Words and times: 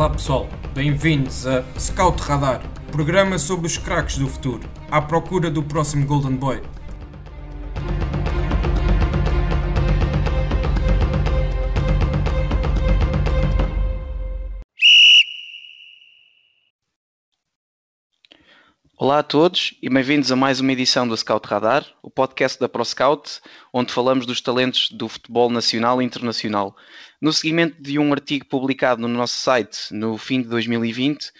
Olá 0.00 0.08
pessoal, 0.08 0.48
bem-vindos 0.72 1.46
a 1.46 1.62
Scout 1.78 2.22
Radar, 2.22 2.62
programa 2.90 3.38
sobre 3.38 3.66
os 3.66 3.76
craques 3.76 4.16
do 4.16 4.26
futuro, 4.26 4.66
à 4.90 5.02
procura 5.02 5.50
do 5.50 5.62
próximo 5.62 6.06
Golden 6.06 6.36
Boy. 6.36 6.62
Olá 18.96 19.20
a 19.20 19.22
todos 19.22 19.74
e 19.82 19.88
bem-vindos 19.88 20.30
a 20.30 20.36
mais 20.36 20.60
uma 20.60 20.72
edição 20.72 21.08
do 21.08 21.16
Scout 21.16 21.48
Radar, 21.48 21.86
o 22.02 22.10
podcast 22.10 22.58
da 22.60 22.68
ProScout, 22.68 23.40
onde 23.72 23.92
falamos 23.92 24.26
dos 24.26 24.40
talentos 24.42 24.90
do 24.90 25.08
futebol 25.08 25.50
nacional 25.50 26.00
e 26.00 26.04
internacional. 26.04 26.76
No 27.20 27.34
seguimento 27.34 27.82
de 27.82 27.98
um 27.98 28.12
artigo 28.14 28.46
publicado 28.46 29.02
no 29.02 29.08
nosso 29.08 29.36
site 29.36 29.92
no 29.92 30.16
fim 30.16 30.40
de 30.40 30.48
2020, 30.48 31.26
uh, 31.26 31.30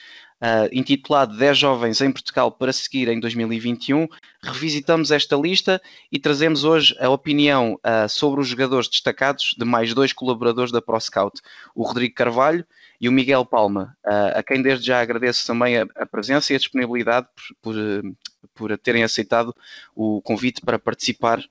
intitulado 0.70 1.34
10 1.38 1.56
jovens 1.56 2.02
em 2.02 2.12
Portugal 2.12 2.52
para 2.52 2.70
seguir 2.70 3.08
em 3.08 3.18
2021, 3.18 4.06
revisitamos 4.42 5.10
esta 5.10 5.36
lista 5.36 5.80
e 6.12 6.18
trazemos 6.18 6.64
hoje 6.64 6.94
a 7.00 7.08
opinião 7.08 7.74
uh, 7.76 8.06
sobre 8.10 8.42
os 8.42 8.48
jogadores 8.48 8.88
destacados 8.88 9.54
de 9.56 9.64
mais 9.64 9.94
dois 9.94 10.12
colaboradores 10.12 10.70
da 10.70 10.82
ProScout, 10.82 11.40
o 11.74 11.82
Rodrigo 11.82 12.14
Carvalho 12.14 12.66
e 13.00 13.08
o 13.08 13.12
Miguel 13.12 13.46
Palma, 13.46 13.96
a 14.04 14.42
quem 14.42 14.60
desde 14.60 14.84
já 14.84 15.00
agradeço 15.00 15.46
também 15.46 15.78
a, 15.78 16.04
presença 16.04 16.52
e 16.52 16.56
a 16.56 16.58
disponibilidade 16.58 17.26
por, 17.62 17.74
por, 17.74 18.14
por 18.54 18.76
terem 18.76 19.02
aceitado 19.02 19.56
o 19.96 20.20
convite 20.20 20.60
para 20.60 20.78
participar 20.78 21.42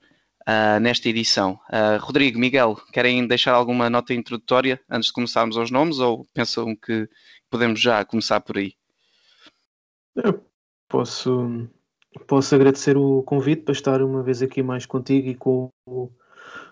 uh, 0.50 0.80
nesta 0.80 1.08
edição. 1.08 1.58
Uh, 1.68 1.98
Rodrigo, 2.00 2.38
Miguel, 2.38 2.76
querem 2.92 3.26
deixar 3.26 3.54
alguma 3.54 3.88
nota 3.88 4.12
introdutória 4.12 4.80
antes 4.90 5.08
de 5.08 5.12
começarmos 5.12 5.56
aos 5.56 5.70
nomes 5.70 5.98
ou 5.98 6.26
pensam 6.34 6.74
que 6.74 7.08
podemos 7.48 7.80
já 7.80 8.04
começar 8.04 8.40
por 8.40 8.58
aí? 8.58 8.74
Eu 10.16 10.44
posso, 10.88 11.68
posso 12.26 12.54
agradecer 12.54 12.96
o 12.96 13.22
convite 13.22 13.62
para 13.62 13.72
estar 13.72 14.02
uma 14.02 14.22
vez 14.22 14.42
aqui 14.42 14.62
mais 14.62 14.86
contigo 14.86 15.28
e 15.28 15.34
com 15.34 15.70
o, 15.86 16.10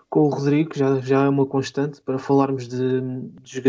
com 0.09 0.21
o 0.21 0.29
Rodrigo, 0.29 0.71
que 0.71 0.79
já, 0.79 0.99
já 0.99 1.23
é 1.23 1.29
uma 1.29 1.45
constante, 1.45 2.01
para 2.01 2.19
falarmos 2.19 2.67
de, 2.67 3.01
de 3.41 3.61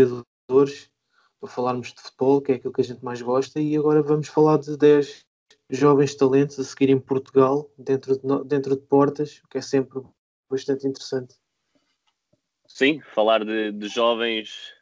jogadores 0.47 0.91
para 1.39 1.49
falarmos 1.49 1.91
de 1.91 1.99
futebol, 1.99 2.39
que 2.39 2.51
é 2.51 2.55
aquilo 2.55 2.71
que 2.71 2.81
a 2.81 2.83
gente 2.83 3.03
mais 3.03 3.19
gosta, 3.19 3.59
e 3.59 3.75
agora 3.75 4.03
vamos 4.03 4.27
falar 4.27 4.59
de 4.59 4.77
10 4.77 5.25
jovens 5.71 6.15
talentos 6.15 6.59
a 6.59 6.63
seguir 6.63 6.89
em 6.89 6.99
Portugal, 6.99 7.71
dentro 7.77 8.17
de, 8.17 8.43
dentro 8.45 8.75
de 8.75 8.81
portas, 8.81 9.41
o 9.43 9.47
que 9.47 9.57
é 9.57 9.61
sempre 9.61 10.01
bastante 10.49 10.85
interessante. 10.85 11.35
Sim, 12.67 13.01
falar 13.13 13.43
de, 13.43 13.71
de 13.71 13.87
jovens 13.87 14.73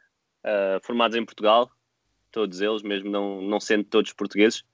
uh, 0.44 0.84
formados 0.84 1.16
em 1.16 1.24
Portugal, 1.24 1.70
todos 2.32 2.60
eles, 2.60 2.82
mesmo 2.82 3.10
não, 3.10 3.40
não 3.40 3.60
sendo 3.60 3.84
todos 3.84 4.12
portugueses, 4.12 4.64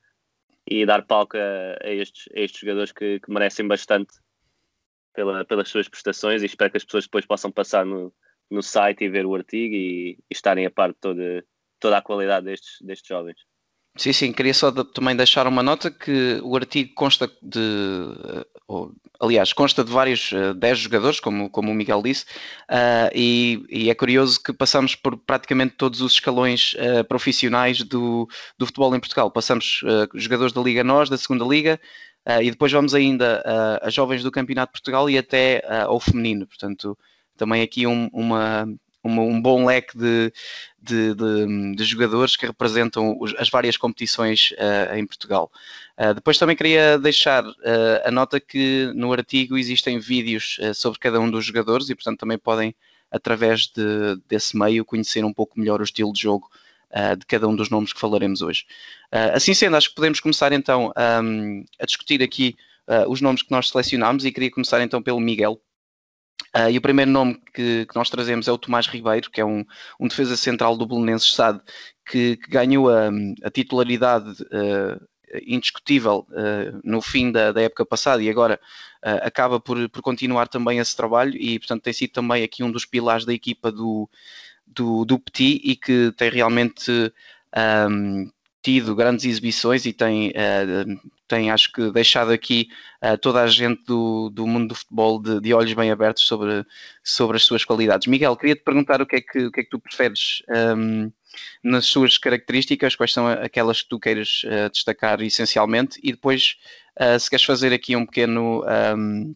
e 0.67 0.85
dar 0.85 1.07
palco 1.07 1.37
a, 1.37 1.87
a, 1.87 1.93
estes, 1.93 2.29
a 2.35 2.41
estes 2.41 2.61
jogadores 2.61 2.93
que, 2.93 3.21
que 3.21 3.31
merecem 3.31 3.67
bastante 3.67 4.15
pela, 5.15 5.45
pelas 5.45 5.69
suas 5.69 5.89
prestações 5.89 6.43
e 6.43 6.47
espero 6.47 6.71
que 6.71 6.77
as 6.77 6.85
pessoas 6.85 7.05
depois 7.05 7.25
possam 7.25 7.51
passar 7.53 7.87
no, 7.87 8.13
no 8.51 8.63
site 8.63 9.05
e 9.05 9.09
ver 9.09 9.25
o 9.27 9.35
artigo 9.35 9.75
e, 9.75 10.13
e 10.13 10.19
estarem 10.31 10.67
a 10.67 10.71
par 10.71 10.91
de 10.91 10.99
toda, 10.99 11.45
toda 11.79 11.99
a 11.99 12.03
qualidade 12.03 12.47
destes, 12.47 12.79
destes 12.81 13.07
jovens. 13.07 13.39
Sim, 13.97 14.13
sim, 14.13 14.33
queria 14.33 14.53
só 14.53 14.71
de, 14.71 14.85
também 14.85 15.17
deixar 15.17 15.47
uma 15.47 15.63
nota 15.63 15.91
que 15.91 16.39
o 16.43 16.55
artigo 16.55 16.93
consta 16.95 17.31
de, 17.43 17.59
eh, 17.59 18.47
ou, 18.69 18.93
aliás, 19.19 19.53
consta 19.55 19.83
de 19.83 19.91
vários 19.91 20.33
uh, 20.33 20.51
eh, 20.51 20.55
10 20.55 20.79
jogadores, 20.79 21.21
como, 21.21 21.49
como 21.49 21.73
o 21.73 21.75
Miguel 21.75 22.03
disse, 22.03 22.25
uh, 22.71 23.11
e, 23.15 23.65
e, 23.71 23.91
é 23.91 23.95
curioso 23.95 24.43
que 24.43 24.53
passamos 24.53 24.95
por 24.95 25.17
praticamente 25.17 25.77
todos 25.77 26.03
os 26.03 26.13
escalões 26.13 26.75
uh, 26.75 27.05
profissionais 27.05 27.83
do, 27.83 28.29
do 28.59 28.67
futebol 28.67 28.95
em 28.95 29.01
Portugal. 29.01 29.31
Passamos 29.31 29.81
jogadores 30.15 30.53
da 30.53 30.61
Liga 30.61 30.85
Nós, 30.85 31.09
da 31.09 31.17
Segunda 31.17 31.45
Liga, 31.45 31.81
e 32.43 32.51
depois 32.51 32.73
vamos 32.73 32.93
ainda 32.93 33.81
a 33.81 33.89
jovens 33.89 34.23
do 34.25 34.33
Campeonato 34.33 34.71
de 34.71 34.81
Portugal 34.81 35.09
e 35.09 35.17
até 35.17 35.63
ao 35.85 36.01
feminino. 36.01 36.45
Portanto, 36.45 36.99
também 37.37 37.63
aqui 37.63 37.87
um, 37.87 38.09
uma, 38.13 38.67
uma, 39.07 39.23
um 39.23 39.41
bom 39.41 39.65
leque 39.65 39.97
de, 39.97 40.33
de, 40.81 41.15
de, 41.15 41.75
de, 41.75 41.85
jogadores 41.85 42.37
que 42.37 42.47
representam 42.47 43.17
os, 43.21 43.35
as 43.39 43.49
várias 43.49 43.77
competições 43.77 44.53
uh, 44.53 44.95
em 44.97 45.07
Portugal. 45.07 45.51
Uh, 45.99 46.15
depois 46.15 46.39
também 46.39 46.57
queria 46.57 46.99
deixar 46.99 47.45
uh, 47.45 47.55
a 48.05 48.11
nota 48.11 48.39
que 48.39 48.93
no 48.95 49.13
artigo 49.13 49.57
existem 49.57 49.99
vídeos 49.99 50.59
sobre 50.75 50.99
cada 50.99 51.21
um 51.21 51.31
dos 51.31 51.45
jogadores 51.45 51.89
e, 51.89 51.95
portanto, 51.95 52.19
também 52.19 52.39
podem, 52.39 52.75
através 53.11 53.67
de, 53.67 54.17
desse 54.29 54.57
meio, 54.57 54.85
conhecer 54.85 55.25
um 55.25 55.33
pouco 55.33 55.59
melhor 55.59 55.81
o 55.81 55.85
estilo 55.85 56.13
de 56.13 56.21
jogo 56.21 56.51
de 57.19 57.27
cada 57.27 57.47
um 57.47 57.55
dos 57.55 57.69
nomes 57.69 57.93
que 57.93 58.01
falaremos 58.01 58.41
hoje. 58.41 58.65
assim 59.35 59.53
sendo, 59.53 59.77
acho 59.77 59.91
que 59.91 59.95
podemos 59.95 60.19
começar 60.19 60.51
então 60.53 60.93
um, 61.23 61.65
a 61.79 61.85
discutir 61.85 62.23
aqui 62.23 62.57
os 63.09 63.21
nomes 63.21 63.43
que 63.43 63.51
nós 63.51 63.69
selecionámos 63.69 64.25
e 64.25 64.33
queria 64.33 64.51
começar 64.51 64.81
então 64.81 65.03
pelo 65.03 65.21
Miguel. 65.21 65.61
Uh, 66.57 66.71
e 66.71 66.79
o 66.79 66.81
primeiro 66.81 67.11
nome 67.11 67.41
que, 67.53 67.87
que, 67.87 67.95
nós 67.95 68.09
trazemos 68.09 68.49
é 68.49 68.53
o 68.53 68.59
Tomás 68.59 68.87
Ribeiro, 68.87 69.31
que 69.31 69.41
é 69.41 69.45
um, 69.45 69.65
um 70.01 70.09
defesa 70.09 70.37
central 70.37 70.77
do 70.77 70.87
Belenenses 70.87 71.35
SAD, 71.35 71.61
que, 72.07 72.37
que 72.37 72.51
ganhou 72.51 72.89
a, 72.89 73.11
a 73.43 73.51
titularidade 73.51 74.43
uh, 74.43 75.07
indiscutível 75.47 76.27
uh, 76.31 76.81
no 76.83 77.03
fim 77.03 77.31
da, 77.31 77.53
da, 77.53 77.61
época 77.61 77.85
passada 77.85 78.23
e 78.23 78.31
agora 78.31 78.61
acaba 79.23 79.61
por, 79.61 79.89
por, 79.91 80.03
continuar 80.03 80.49
também 80.49 80.79
esse 80.79 80.97
trabalho 80.97 81.33
e, 81.37 81.61
portanto, 81.61 81.83
tem 81.83 81.93
sido 81.93 82.11
também 82.11 82.43
aqui 82.43 82.65
um 82.65 82.73
dos 82.73 82.85
pilares 82.85 83.25
da 83.25 83.33
equipa 83.33 83.71
do, 83.71 84.09
do, 84.67 85.05
do 85.05 85.17
Petit 85.17 85.61
e 85.63 85.77
que 85.77 86.13
tem 86.17 86.29
realmente 86.29 86.91
um, 87.89 88.29
tido 88.67 88.97
grandes 88.97 89.25
exibições 89.25 89.87
e 89.87 89.93
tem, 89.93 90.31
uh, 90.31 91.11
tem 91.29 91.53
acho 91.53 91.71
que 91.71 91.89
deixado 91.93 92.33
aqui 92.33 92.69
uh, 93.01 93.17
toda 93.17 93.41
a 93.41 93.47
gente 93.47 93.85
do, 93.85 94.29
do 94.29 94.45
mundo 94.45 94.71
do 94.71 94.75
futebol 94.75 95.23
de, 95.23 95.41
de, 95.41 95.55
olhos 95.55 95.73
bem 95.73 95.89
abertos 95.89 96.27
sobre, 96.27 96.67
sobre 97.05 97.37
as 97.37 97.45
suas 97.45 97.65
qualidades. 97.65 98.09
Miguel, 98.09 98.37
queria 98.37 98.57
te 98.57 98.65
perguntar 98.65 99.01
o 99.01 99.07
que 99.07 99.17
é 99.17 99.21
que, 99.21 99.39
o 99.39 99.53
que, 99.53 99.61
é 99.61 99.63
que 99.63 99.71
tu 99.71 99.79
preferes 99.79 100.43
um, 100.49 100.55
ehm, 100.55 101.13
nas 101.63 101.87
suas 101.87 102.19
características, 102.19 102.97
quais 102.97 103.13
são 103.13 103.29
aquelas 103.29 103.83
que 103.83 103.89
tu 103.89 104.01
queiras 104.01 104.43
uh, 104.47 104.69
destacar 104.69 105.23
essencialmente 105.23 106.01
e 106.03 106.11
depois 106.11 106.57
se 107.21 107.29
queres 107.29 107.45
fazer 107.45 107.75
aqui 107.75 107.95
um 107.95 108.07
pequeno, 108.07 108.65
um, 108.65 108.69
ehm, 108.69 109.35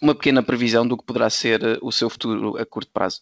uma 0.00 0.14
pequena 0.14 0.42
previsão 0.42 0.86
do 0.86 0.96
que 0.96 1.04
poderá 1.04 1.28
ser 1.30 1.78
o 1.82 1.90
seu 1.90 2.08
futuro 2.08 2.56
a 2.58 2.66
curto 2.66 2.92
prazo. 2.92 3.18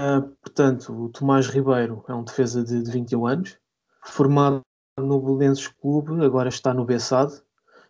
Uh, 0.00 0.22
portanto, 0.42 0.94
o 0.94 1.10
Tomás 1.10 1.46
Ribeiro 1.46 2.02
é 2.08 2.14
um 2.14 2.24
defesa 2.24 2.64
de, 2.64 2.82
de 2.82 2.90
21 2.90 3.26
anos, 3.26 3.58
formado 4.02 4.62
no 4.98 5.20
Belenenses 5.20 5.68
Clube, 5.68 6.24
agora 6.24 6.48
está 6.48 6.72
no 6.72 6.86
Bessade. 6.86 7.42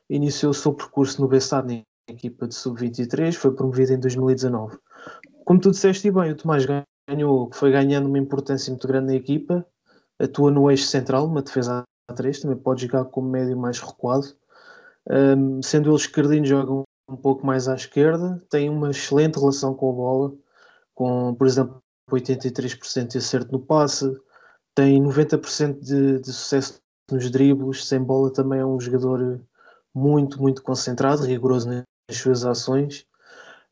Iniciou 0.09 0.51
o 0.51 0.55
seu 0.55 0.75
percurso 0.75 1.23
no 1.23 1.29
Bessade 1.29 1.69
na 1.69 1.85
equipa 2.13 2.49
de 2.49 2.55
sub-23, 2.57 3.33
foi 3.35 3.55
promovido 3.55 3.93
em 3.93 4.01
2019. 4.01 4.77
Como 5.45 5.61
tu 5.61 5.71
disseste 5.71 6.11
bem, 6.11 6.33
o 6.33 6.37
Tomás 6.37 6.67
ganhou, 7.09 7.49
foi 7.53 7.71
ganhando 7.71 8.09
uma 8.09 8.19
importância 8.19 8.73
muito 8.73 8.89
grande 8.89 9.07
na 9.07 9.15
equipa, 9.15 9.65
atua 10.19 10.51
no 10.51 10.69
eixo 10.69 10.87
central, 10.87 11.27
uma 11.27 11.43
defesa 11.43 11.85
a 12.09 12.13
3, 12.13 12.41
também 12.41 12.57
pode 12.57 12.83
jogar 12.83 13.05
como 13.05 13.31
médio 13.31 13.57
mais 13.57 13.79
recuado. 13.79 14.27
Um, 15.09 15.63
sendo 15.63 15.91
ele 15.91 15.97
esquerdino, 15.97 16.45
joga 16.45 16.85
um 17.09 17.17
pouco 17.17 17.47
mais 17.47 17.69
à 17.69 17.77
esquerda, 17.77 18.43
tem 18.51 18.69
uma 18.69 18.91
excelente 18.91 19.39
relação 19.39 19.75
com 19.75 19.91
a 19.91 19.93
bola, 19.93 20.35
com, 20.93 21.35
por 21.37 21.47
exemplo, 21.47 21.81
83% 22.11 23.09
de 23.09 23.19
acerto 23.19 23.53
no 23.53 23.61
passe, 23.61 24.11
tem 24.75 25.03
90% 25.03 25.81
de, 25.81 26.21
de 26.21 26.33
sucesso 26.33 26.81
nos 27.11 27.31
dribles, 27.31 27.87
sem 27.87 28.03
bola 28.03 28.33
também 28.33 28.61
é 28.61 28.65
um 28.65 28.81
jogador 28.81 29.41
muito, 29.95 30.41
muito 30.41 30.63
concentrado, 30.63 31.25
rigoroso 31.25 31.69
nas 31.69 31.87
suas 32.13 32.45
ações. 32.45 33.07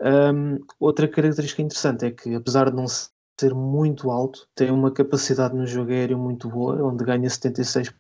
Um, 0.01 0.59
outra 0.79 1.09
característica 1.09 1.63
interessante 1.63 2.07
é 2.07 2.11
que, 2.11 2.35
apesar 2.35 2.71
de 2.71 2.77
não 2.77 2.87
ser 2.89 3.55
muito 3.55 4.11
alto, 4.11 4.47
tem 4.55 4.71
uma 4.71 4.91
capacidade 4.91 5.55
no 5.55 5.67
jogo 5.67 5.93
aéreo 5.93 6.19
muito 6.19 6.49
boa, 6.49 6.83
onde 6.83 7.05
ganha 7.05 7.29
76% 7.29 7.93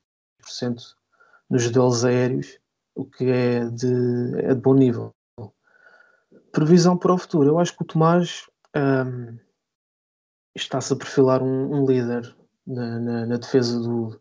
nos 1.48 1.70
duelos 1.70 2.04
aéreos, 2.04 2.58
o 2.94 3.04
que 3.04 3.24
é 3.30 3.64
de, 3.70 4.34
é 4.38 4.54
de 4.54 4.60
bom 4.60 4.74
nível. 4.74 5.12
Previsão 6.52 6.96
para 6.96 7.12
o 7.12 7.18
futuro, 7.18 7.50
eu 7.50 7.58
acho 7.58 7.76
que 7.76 7.82
o 7.82 7.86
Tomás 7.86 8.48
um, 8.76 9.38
está-se 10.62 10.92
a 10.92 10.96
perfilar 10.96 11.42
um, 11.42 11.72
um 11.72 11.86
líder 11.86 12.34
na, 12.66 12.98
na, 12.98 13.26
na, 13.26 13.36
defesa 13.36 13.78
do, 13.80 14.20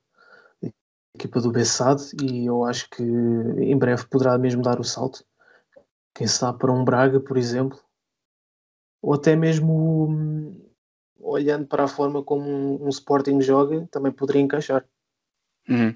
da 0.62 0.69
equipa 1.16 1.42
do 1.42 1.51
Bessade 1.51 2.12
e 2.22 2.45
eu 2.45 2.63
acho 2.63 2.89
que 2.89 3.04
em 3.04 3.78
breve 3.78 4.06
poderá 4.06 4.38
mesmo 4.38 4.62
dar 4.62 4.80
o 4.80 4.84
salto. 4.84 5.25
Quem 6.13 6.28
sabe 6.28 6.60
para 6.60 6.72
um 6.72 6.84
Braga, 6.84 7.19
por 7.19 7.38
exemplo, 7.38 7.80
ou 9.01 9.13
até 9.13 9.36
mesmo 9.36 10.10
hum, 10.10 10.68
olhando 11.19 11.68
para 11.68 11.84
a 11.84 11.88
forma 11.88 12.24
como 12.24 12.50
um, 12.50 12.86
um 12.86 12.90
Sporting 12.90 13.42
joga, 13.42 13.88
também 13.92 14.12
poderia 14.12 14.42
encaixar. 14.42 14.86
Uhum. 15.69 15.90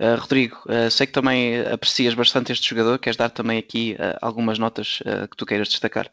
Uh, 0.00 0.20
Rodrigo, 0.20 0.56
uh, 0.66 0.90
sei 0.90 1.06
que 1.06 1.12
também 1.12 1.60
aprecias 1.60 2.14
bastante 2.14 2.52
este 2.52 2.68
jogador, 2.68 2.98
queres 2.98 3.16
dar 3.16 3.30
também 3.30 3.58
aqui 3.58 3.94
uh, 3.94 4.18
algumas 4.20 4.58
notas 4.58 4.98
que 5.30 5.36
tu 5.36 5.46
queiras 5.46 5.68
destacar? 5.68 6.10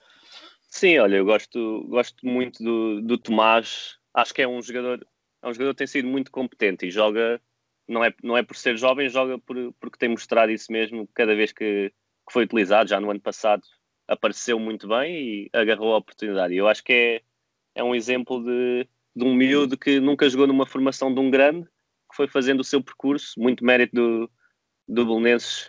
Sim, 0.75 0.97
olha, 0.97 1.17
eu 1.17 1.25
gosto, 1.25 1.85
gosto 1.87 2.25
muito 2.25 2.63
do, 2.63 2.99
do 2.99 3.15
Tomás 3.15 3.99
acho 4.11 4.33
que 4.33 4.41
é 4.41 4.47
um 4.47 4.59
jogador, 4.59 5.05
é 5.43 5.47
um 5.47 5.53
jogador 5.53 5.73
que 5.73 5.77
tem 5.77 5.87
sido 5.87 6.07
muito 6.07 6.31
competente 6.31 6.87
e 6.87 6.91
joga, 6.91 7.39
não 7.87 8.03
é, 8.03 8.11
não 8.23 8.35
é 8.35 8.41
por 8.41 8.55
ser 8.55 8.75
jovem, 8.75 9.07
joga 9.07 9.37
por, 9.37 9.55
porque 9.79 9.99
tem 9.99 10.09
mostrado 10.09 10.51
isso 10.51 10.71
mesmo 10.71 11.07
cada 11.13 11.35
vez 11.35 11.51
que, 11.53 11.89
que 12.27 12.33
foi 12.33 12.45
utilizado. 12.45 12.89
Já 12.89 12.99
no 12.99 13.11
ano 13.11 13.21
passado 13.21 13.61
apareceu 14.07 14.59
muito 14.59 14.87
bem 14.87 15.45
e 15.45 15.49
agarrou 15.53 15.93
a 15.93 15.97
oportunidade. 15.99 16.55
Eu 16.55 16.67
acho 16.67 16.83
que 16.83 16.91
é, 16.91 17.21
é 17.75 17.83
um 17.83 17.93
exemplo 17.93 18.43
de, 18.43 18.89
de 19.15 19.23
um 19.23 19.35
miúdo 19.35 19.77
que 19.77 19.99
nunca 19.99 20.27
jogou 20.27 20.47
numa 20.47 20.65
formação 20.65 21.13
de 21.13 21.19
um 21.19 21.29
grande, 21.29 21.67
que 22.09 22.15
foi 22.15 22.27
fazendo 22.27 22.61
o 22.61 22.63
seu 22.63 22.83
percurso, 22.83 23.39
muito 23.39 23.63
mérito 23.63 23.95
do, 23.95 24.31
do 24.87 25.05
Belenenses, 25.05 25.67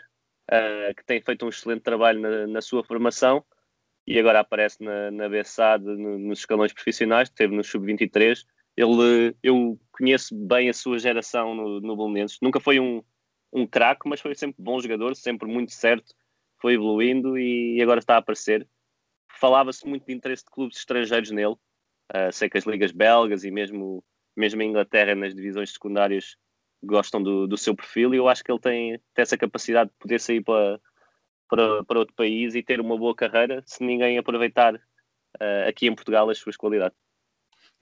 uh, 0.50 0.94
que 0.96 1.04
tem 1.04 1.20
feito 1.20 1.44
um 1.44 1.50
excelente 1.50 1.82
trabalho 1.82 2.20
na, 2.20 2.46
na 2.46 2.62
sua 2.62 2.82
formação 2.82 3.44
e 4.06 4.18
agora 4.18 4.40
aparece 4.40 4.82
na, 4.82 5.10
na 5.10 5.28
BSAD 5.28 5.84
no, 5.84 6.18
nos 6.18 6.40
escalões 6.40 6.72
profissionais, 6.72 7.28
esteve 7.28 7.54
no 7.54 7.64
Sub-23. 7.64 8.44
Ele, 8.76 9.34
eu 9.42 9.78
conheço 9.92 10.34
bem 10.34 10.68
a 10.68 10.74
sua 10.74 10.98
geração 10.98 11.54
no, 11.54 11.80
no 11.80 11.96
Belenenses. 11.96 12.38
Nunca 12.42 12.60
foi 12.60 12.78
um, 12.80 13.02
um 13.52 13.66
craque, 13.66 14.08
mas 14.08 14.20
foi 14.20 14.34
sempre 14.34 14.62
bom 14.62 14.80
jogador, 14.80 15.14
sempre 15.14 15.48
muito 15.48 15.72
certo, 15.72 16.14
foi 16.60 16.74
evoluindo 16.74 17.38
e 17.38 17.80
agora 17.80 18.00
está 18.00 18.16
a 18.16 18.18
aparecer. 18.18 18.68
Falava-se 19.38 19.86
muito 19.86 20.06
de 20.06 20.12
interesse 20.12 20.44
de 20.44 20.50
clubes 20.50 20.78
estrangeiros 20.78 21.30
nele. 21.30 21.56
Uh, 22.14 22.30
sei 22.32 22.50
que 22.50 22.58
as 22.58 22.64
ligas 22.64 22.92
belgas 22.92 23.44
e 23.44 23.50
mesmo, 23.50 24.04
mesmo 24.36 24.60
a 24.60 24.64
Inglaterra 24.64 25.14
nas 25.14 25.34
divisões 25.34 25.72
secundárias 25.72 26.36
gostam 26.82 27.22
do, 27.22 27.46
do 27.46 27.56
seu 27.56 27.74
perfil 27.74 28.12
e 28.12 28.18
eu 28.18 28.28
acho 28.28 28.44
que 28.44 28.52
ele 28.52 28.60
tem, 28.60 28.98
tem 29.14 29.22
essa 29.22 29.38
capacidade 29.38 29.90
de 29.90 29.96
poder 29.96 30.20
sair 30.20 30.42
para, 30.42 30.78
para, 31.54 31.84
para 31.84 31.98
outro 32.00 32.14
país 32.14 32.54
e 32.54 32.62
ter 32.62 32.80
uma 32.80 32.98
boa 32.98 33.14
carreira 33.14 33.62
se 33.64 33.84
ninguém 33.84 34.18
aproveitar 34.18 34.74
uh, 34.74 35.68
aqui 35.68 35.86
em 35.86 35.94
Portugal 35.94 36.28
as 36.28 36.38
suas 36.38 36.56
qualidades. 36.56 36.96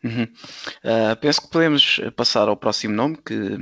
Uhum. 0.05 0.25
Uh, 0.25 1.17
penso 1.21 1.43
que 1.43 1.51
podemos 1.51 2.01
passar 2.15 2.49
ao 2.49 2.57
próximo 2.57 2.95
nome 2.95 3.17
que 3.17 3.57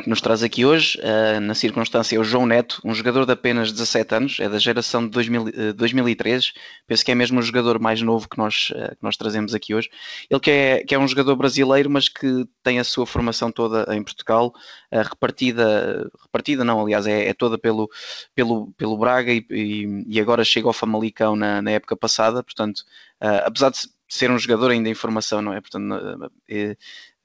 que 0.00 0.08
nos 0.08 0.22
traz 0.22 0.42
aqui 0.42 0.64
hoje, 0.64 0.98
uh, 1.00 1.38
na 1.40 1.54
circunstância, 1.54 2.16
é 2.16 2.18
o 2.18 2.24
João 2.24 2.46
Neto, 2.46 2.80
um 2.82 2.94
jogador 2.94 3.26
de 3.26 3.32
apenas 3.32 3.70
17 3.70 4.14
anos, 4.14 4.40
é 4.40 4.48
da 4.48 4.58
geração 4.58 5.04
de 5.04 5.10
2000, 5.10 5.42
uh, 5.42 5.74
2003, 5.74 6.52
penso 6.86 7.04
que 7.04 7.12
é 7.12 7.14
mesmo 7.14 7.38
o 7.38 7.42
jogador 7.42 7.78
mais 7.78 8.00
novo 8.00 8.26
que 8.26 8.38
nós, 8.38 8.70
uh, 8.70 8.96
que 8.96 9.02
nós 9.02 9.18
trazemos 9.18 9.54
aqui 9.54 9.74
hoje. 9.74 9.90
Ele 10.30 10.40
que 10.40 10.50
é, 10.50 10.84
que 10.84 10.94
é 10.94 10.98
um 10.98 11.06
jogador 11.06 11.36
brasileiro, 11.36 11.90
mas 11.90 12.08
que 12.08 12.46
tem 12.62 12.78
a 12.78 12.84
sua 12.84 13.04
formação 13.04 13.52
toda 13.52 13.94
em 13.94 14.02
Portugal, 14.02 14.54
repartida, 14.90 16.10
repartida 16.22 16.64
não, 16.64 16.80
aliás, 16.80 17.06
é, 17.06 17.28
é, 17.28 17.34
toda 17.34 17.58
pelo, 17.58 17.90
pelo, 18.34 18.72
pelo 18.72 18.96
Braga 18.96 19.30
e, 19.30 19.44
e, 19.50 20.04
e, 20.06 20.20
agora 20.20 20.44
chega 20.44 20.68
ao 20.68 20.72
Famalicão 20.72 21.36
na, 21.36 21.60
na 21.60 21.70
época 21.70 21.96
passada, 21.96 22.42
portanto, 22.42 22.82
apesar 23.20 23.70
de 23.70 23.78
ser 24.08 24.30
um 24.30 24.38
jogador 24.38 24.70
ainda 24.70 24.88
em 24.88 24.94
formação, 24.94 25.40
não 25.40 25.54
é? 25.54 25.60
Portanto, 25.60 26.30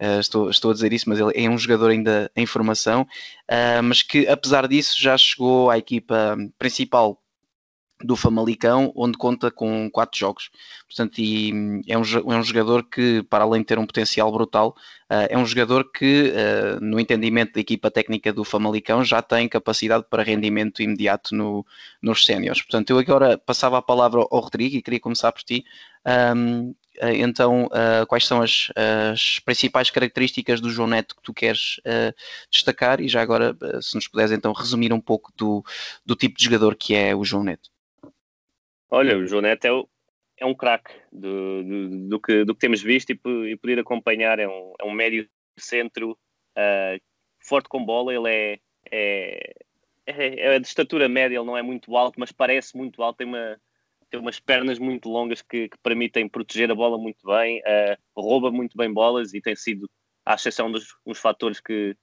Uh, 0.01 0.19
estou, 0.19 0.49
estou 0.49 0.71
a 0.71 0.73
dizer 0.75 0.93
isso, 0.93 1.09
mas 1.09 1.19
ele 1.19 1.31
é 1.33 1.49
um 1.49 1.57
jogador 1.57 1.89
ainda 1.89 2.31
em 2.35 2.45
formação, 2.45 3.01
uh, 3.01 3.81
mas 3.83 4.03
que 4.03 4.27
apesar 4.27 4.67
disso 4.67 5.01
já 5.01 5.17
chegou 5.17 5.71
à 5.71 5.77
equipa 5.77 6.37
principal 6.59 7.19
do 8.03 8.15
Famalicão, 8.15 8.93
onde 8.95 9.17
conta 9.17 9.49
com 9.49 9.89
quatro 9.89 10.19
jogos. 10.19 10.51
Portanto, 10.85 11.19
é, 11.19 11.97
um, 11.97 12.03
é 12.31 12.37
um 12.37 12.43
jogador 12.43 12.83
que, 12.83 13.23
para 13.23 13.43
além 13.43 13.61
de 13.61 13.65
ter 13.65 13.79
um 13.79 13.87
potencial 13.87 14.31
brutal, 14.31 14.75
uh, 15.09 15.25
é 15.27 15.35
um 15.35 15.43
jogador 15.43 15.91
que, 15.91 16.31
no 16.79 16.99
entendimento 16.99 17.53
da 17.53 17.59
equipa 17.59 17.89
técnica 17.89 18.31
do 18.31 18.43
Famalicão, 18.43 19.03
já 19.03 19.23
tem 19.23 19.49
capacidade 19.49 20.05
para 20.11 20.21
rendimento 20.21 20.83
imediato 20.83 21.33
no, 21.33 21.65
nos 21.99 22.23
séniores. 22.23 22.61
Portanto, 22.61 22.91
eu 22.91 22.99
agora 22.99 23.35
passava 23.35 23.79
a 23.79 23.81
palavra 23.81 24.19
ao 24.29 24.41
Rodrigo 24.41 24.75
e 24.75 24.81
queria 24.83 24.99
começar 24.99 25.31
por 25.31 25.41
ti. 25.41 25.65
Um, 26.05 26.69
eh, 26.69 26.73
então, 27.01 27.65
uh, 27.65 28.05
quais 28.07 28.25
são 28.25 28.41
as, 28.41 28.71
as, 28.75 29.39
principais 29.39 29.89
características 29.89 30.59
do 30.59 30.69
João 30.69 30.87
Neto 30.87 31.15
que 31.15 31.21
tu 31.21 31.33
queres 31.33 31.77
uh, 31.79 32.13
destacar? 32.49 32.99
E 32.99 33.07
já 33.07 33.21
agora, 33.21 33.55
uh, 33.61 33.81
se 33.81 33.95
nos 33.95 34.07
puderes 34.07 34.31
então 34.31 34.51
resumir 34.51 34.91
um 34.91 34.99
pouco 34.99 35.31
do, 35.35 35.63
do 36.05 36.15
tipo 36.15 36.37
de 36.37 36.43
jogador 36.43 36.75
que 36.75 36.95
é 36.95 37.15
o 37.15 37.23
João 37.23 37.43
Neto. 37.43 37.69
Olha, 38.89 39.17
o 39.17 39.27
João 39.27 39.41
Neto 39.41 39.65
é, 39.65 39.71
o, 39.71 39.87
é 40.37 40.45
um 40.45 40.55
craque 40.55 40.91
do, 41.11 41.63
do, 41.63 42.09
do, 42.09 42.19
que, 42.19 42.43
do 42.43 42.55
que 42.55 42.61
temos 42.61 42.81
visto 42.81 43.11
e, 43.11 43.19
e 43.51 43.57
poder 43.57 43.79
acompanhar. 43.79 44.39
É 44.39 44.47
um, 44.47 44.73
é 44.79 44.85
um 44.85 44.91
médio 44.91 45.29
centro 45.57 46.17
forte 47.39 47.69
com 47.69 47.83
bola. 47.85 48.13
Ele 48.13 48.29
é, 48.29 48.59
é, 48.89 49.53
é, 50.07 50.55
é 50.55 50.59
de 50.59 50.65
estatura 50.65 51.07
média, 51.07 51.35
ele 51.35 51.45
não 51.45 51.57
é 51.57 51.61
muito 51.61 51.95
alto, 51.95 52.19
mas 52.19 52.31
parece 52.31 52.75
muito 52.75 53.03
alto. 53.03 53.17
Tem 53.17 53.27
uma 53.27 53.59
tem 54.09 54.19
umas 54.19 54.39
pernas 54.39 54.79
muito 54.79 55.09
longas 55.09 55.41
que, 55.41 55.69
que 55.69 55.77
permitem 55.83 56.29
proteger 56.29 56.71
a 56.71 56.75
bola 56.75 56.97
muito 56.97 57.25
bem, 57.25 57.59
uh, 57.59 58.21
rouba 58.21 58.51
muito 58.51 58.77
bem 58.77 58.91
bolas 58.91 59.33
e 59.33 59.41
tem 59.41 59.55
sido, 59.55 59.89
à 60.25 60.35
exceção 60.35 60.71
dos 60.71 60.95
uns 61.05 61.19
fatores 61.19 61.59
que, 61.59 61.95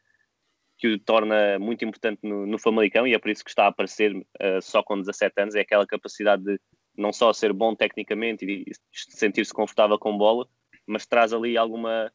que 0.78 0.88
o 0.88 0.98
torna 0.98 1.58
muito 1.58 1.84
importante 1.84 2.20
no, 2.22 2.46
no 2.46 2.58
Famalicão 2.58 3.06
e 3.06 3.14
é 3.14 3.18
por 3.18 3.30
isso 3.30 3.44
que 3.44 3.50
está 3.50 3.64
a 3.64 3.68
aparecer 3.68 4.14
uh, 4.14 4.60
só 4.60 4.82
com 4.82 5.00
17 5.00 5.40
anos, 5.40 5.54
é 5.54 5.60
aquela 5.60 5.86
capacidade 5.86 6.44
de 6.44 6.60
não 6.96 7.12
só 7.12 7.32
ser 7.32 7.52
bom 7.52 7.74
tecnicamente 7.74 8.44
e 8.44 8.64
sentir-se 8.92 9.52
confortável 9.52 9.98
com 9.98 10.16
bola, 10.16 10.46
mas 10.86 11.06
traz 11.06 11.32
ali 11.32 11.56
alguma 11.56 12.12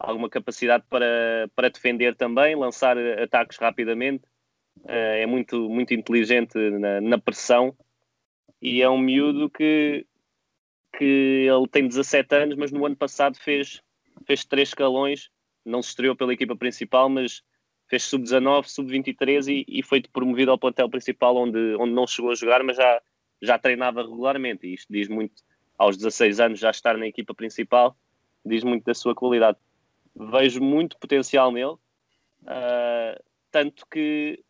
alguma 0.00 0.30
capacidade 0.30 0.84
para, 0.88 1.50
para 1.56 1.70
defender 1.70 2.14
também, 2.14 2.54
lançar 2.54 2.96
ataques 2.96 3.58
rapidamente, 3.58 4.24
uh, 4.84 4.90
é 4.90 5.26
muito, 5.26 5.68
muito 5.68 5.92
inteligente 5.92 6.56
na, 6.56 7.00
na 7.00 7.18
pressão 7.18 7.76
e 8.60 8.82
é 8.82 8.88
um 8.88 8.98
miúdo 8.98 9.48
que, 9.48 10.06
que 10.96 11.46
ele 11.48 11.68
tem 11.68 11.86
17 11.86 12.34
anos, 12.34 12.56
mas 12.56 12.72
no 12.72 12.84
ano 12.84 12.96
passado 12.96 13.36
fez, 13.38 13.82
fez 14.26 14.44
três 14.44 14.70
escalões, 14.70 15.30
não 15.64 15.82
se 15.82 15.90
estreou 15.90 16.16
pela 16.16 16.32
equipa 16.32 16.56
principal, 16.56 17.08
mas 17.08 17.42
fez 17.88 18.04
sub-19, 18.04 18.66
sub-23 18.66 19.48
e, 19.48 19.64
e, 19.66 19.82
foi 19.82 20.02
promovido 20.02 20.50
ao 20.50 20.58
plantel 20.58 20.88
principal, 20.88 21.36
onde, 21.36 21.74
onde 21.76 21.92
não 21.92 22.06
chegou 22.06 22.30
a 22.30 22.34
jogar, 22.34 22.62
mas 22.62 22.76
já, 22.76 23.02
já 23.40 23.58
treinava 23.58 24.02
regularmente. 24.02 24.66
E 24.66 24.74
isto 24.74 24.92
diz 24.92 25.08
muito, 25.08 25.42
aos 25.76 25.96
16 25.96 26.40
anos, 26.40 26.58
já 26.58 26.70
estar 26.70 26.96
na 26.98 27.06
equipa 27.06 27.34
principal, 27.34 27.96
diz 28.44 28.62
muito 28.62 28.84
da 28.84 28.94
sua 28.94 29.14
qualidade. 29.14 29.58
Vejo 30.14 30.60
muito 30.60 30.98
potencial 30.98 31.50
nele, 31.50 31.72
uh, 32.42 33.22
tanto 33.50 33.86
que 33.86 34.42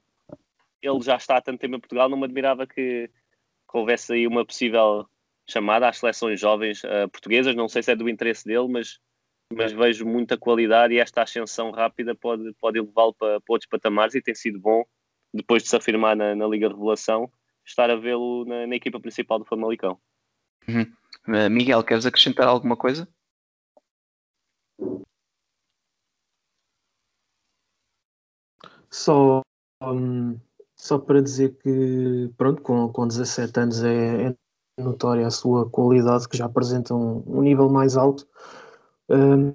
ele 0.82 1.00
já 1.00 1.16
está 1.16 1.36
há 1.36 1.40
tanto 1.40 1.60
tempo 1.60 1.76
em 1.76 1.80
Portugal, 1.80 2.08
não 2.08 2.16
me 2.16 2.24
admirava 2.24 2.66
que, 2.66 3.10
que 3.70 3.76
houvesse 3.76 4.12
aí 4.12 4.26
uma 4.26 4.44
possível 4.44 5.06
chamada 5.48 5.88
às 5.88 5.98
seleções 5.98 6.38
jovens 6.38 6.84
uh, 6.84 7.08
portuguesas. 7.10 7.56
Não 7.56 7.68
sei 7.68 7.82
se 7.82 7.90
é 7.90 7.96
do 7.96 8.08
interesse 8.08 8.44
dele, 8.44 8.68
mas, 8.68 8.98
mas 9.52 9.72
vejo 9.72 10.06
muita 10.06 10.36
qualidade 10.36 10.94
e 10.94 10.98
esta 10.98 11.22
ascensão 11.22 11.70
rápida 11.70 12.14
pode, 12.14 12.52
pode 12.54 12.80
levá-lo 12.80 13.14
para, 13.14 13.40
para 13.40 13.52
outros 13.52 13.68
patamares 13.68 14.14
e 14.14 14.22
tem 14.22 14.34
sido 14.34 14.60
bom, 14.60 14.84
depois 15.32 15.62
de 15.62 15.68
se 15.68 15.76
afirmar 15.76 16.14
na, 16.14 16.34
na 16.34 16.46
Liga 16.46 16.68
de 16.68 16.74
Revelação, 16.74 17.30
estar 17.64 17.90
a 17.90 17.96
vê-lo 17.96 18.44
na, 18.44 18.66
na, 18.66 18.76
equipa 18.76 19.00
principal 19.00 19.38
do 19.38 19.44
Famalicão. 19.44 19.98
Uhum. 20.68 20.82
Uh, 21.26 21.50
Miguel, 21.50 21.82
queres 21.82 22.06
acrescentar 22.06 22.46
alguma 22.46 22.76
coisa? 22.76 23.08
Só 28.90 29.42
um, 29.82 30.38
só 30.88 30.98
para 30.98 31.20
dizer 31.20 31.54
que, 31.58 32.30
pronto, 32.38 32.62
com, 32.62 32.88
com 32.88 33.06
17 33.06 33.60
anos 33.60 33.84
é, 33.84 34.28
é 34.28 34.34
notória 34.82 35.26
a 35.26 35.30
sua 35.30 35.68
qualidade, 35.68 36.26
que 36.26 36.36
já 36.36 36.46
apresenta 36.46 36.94
um, 36.94 37.22
um 37.26 37.42
nível 37.42 37.68
mais 37.68 37.94
alto. 37.94 38.26
Um, 39.10 39.52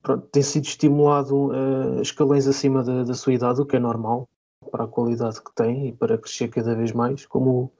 pronto, 0.00 0.28
tem 0.28 0.42
sido 0.42 0.64
estimulado 0.64 1.48
uh, 1.48 2.00
escalões 2.00 2.46
acima 2.46 2.84
da, 2.84 3.02
da, 3.02 3.14
sua 3.14 3.32
idade, 3.32 3.60
o 3.60 3.66
que 3.66 3.76
é 3.76 3.80
normal 3.80 4.28
para 4.70 4.84
a 4.84 4.88
qualidade 4.88 5.42
que 5.42 5.52
tem 5.56 5.88
e 5.88 5.92
para 5.92 6.16
crescer 6.16 6.48
cada 6.48 6.74
vez 6.76 6.92
mais. 6.92 7.26
Como, 7.26 7.72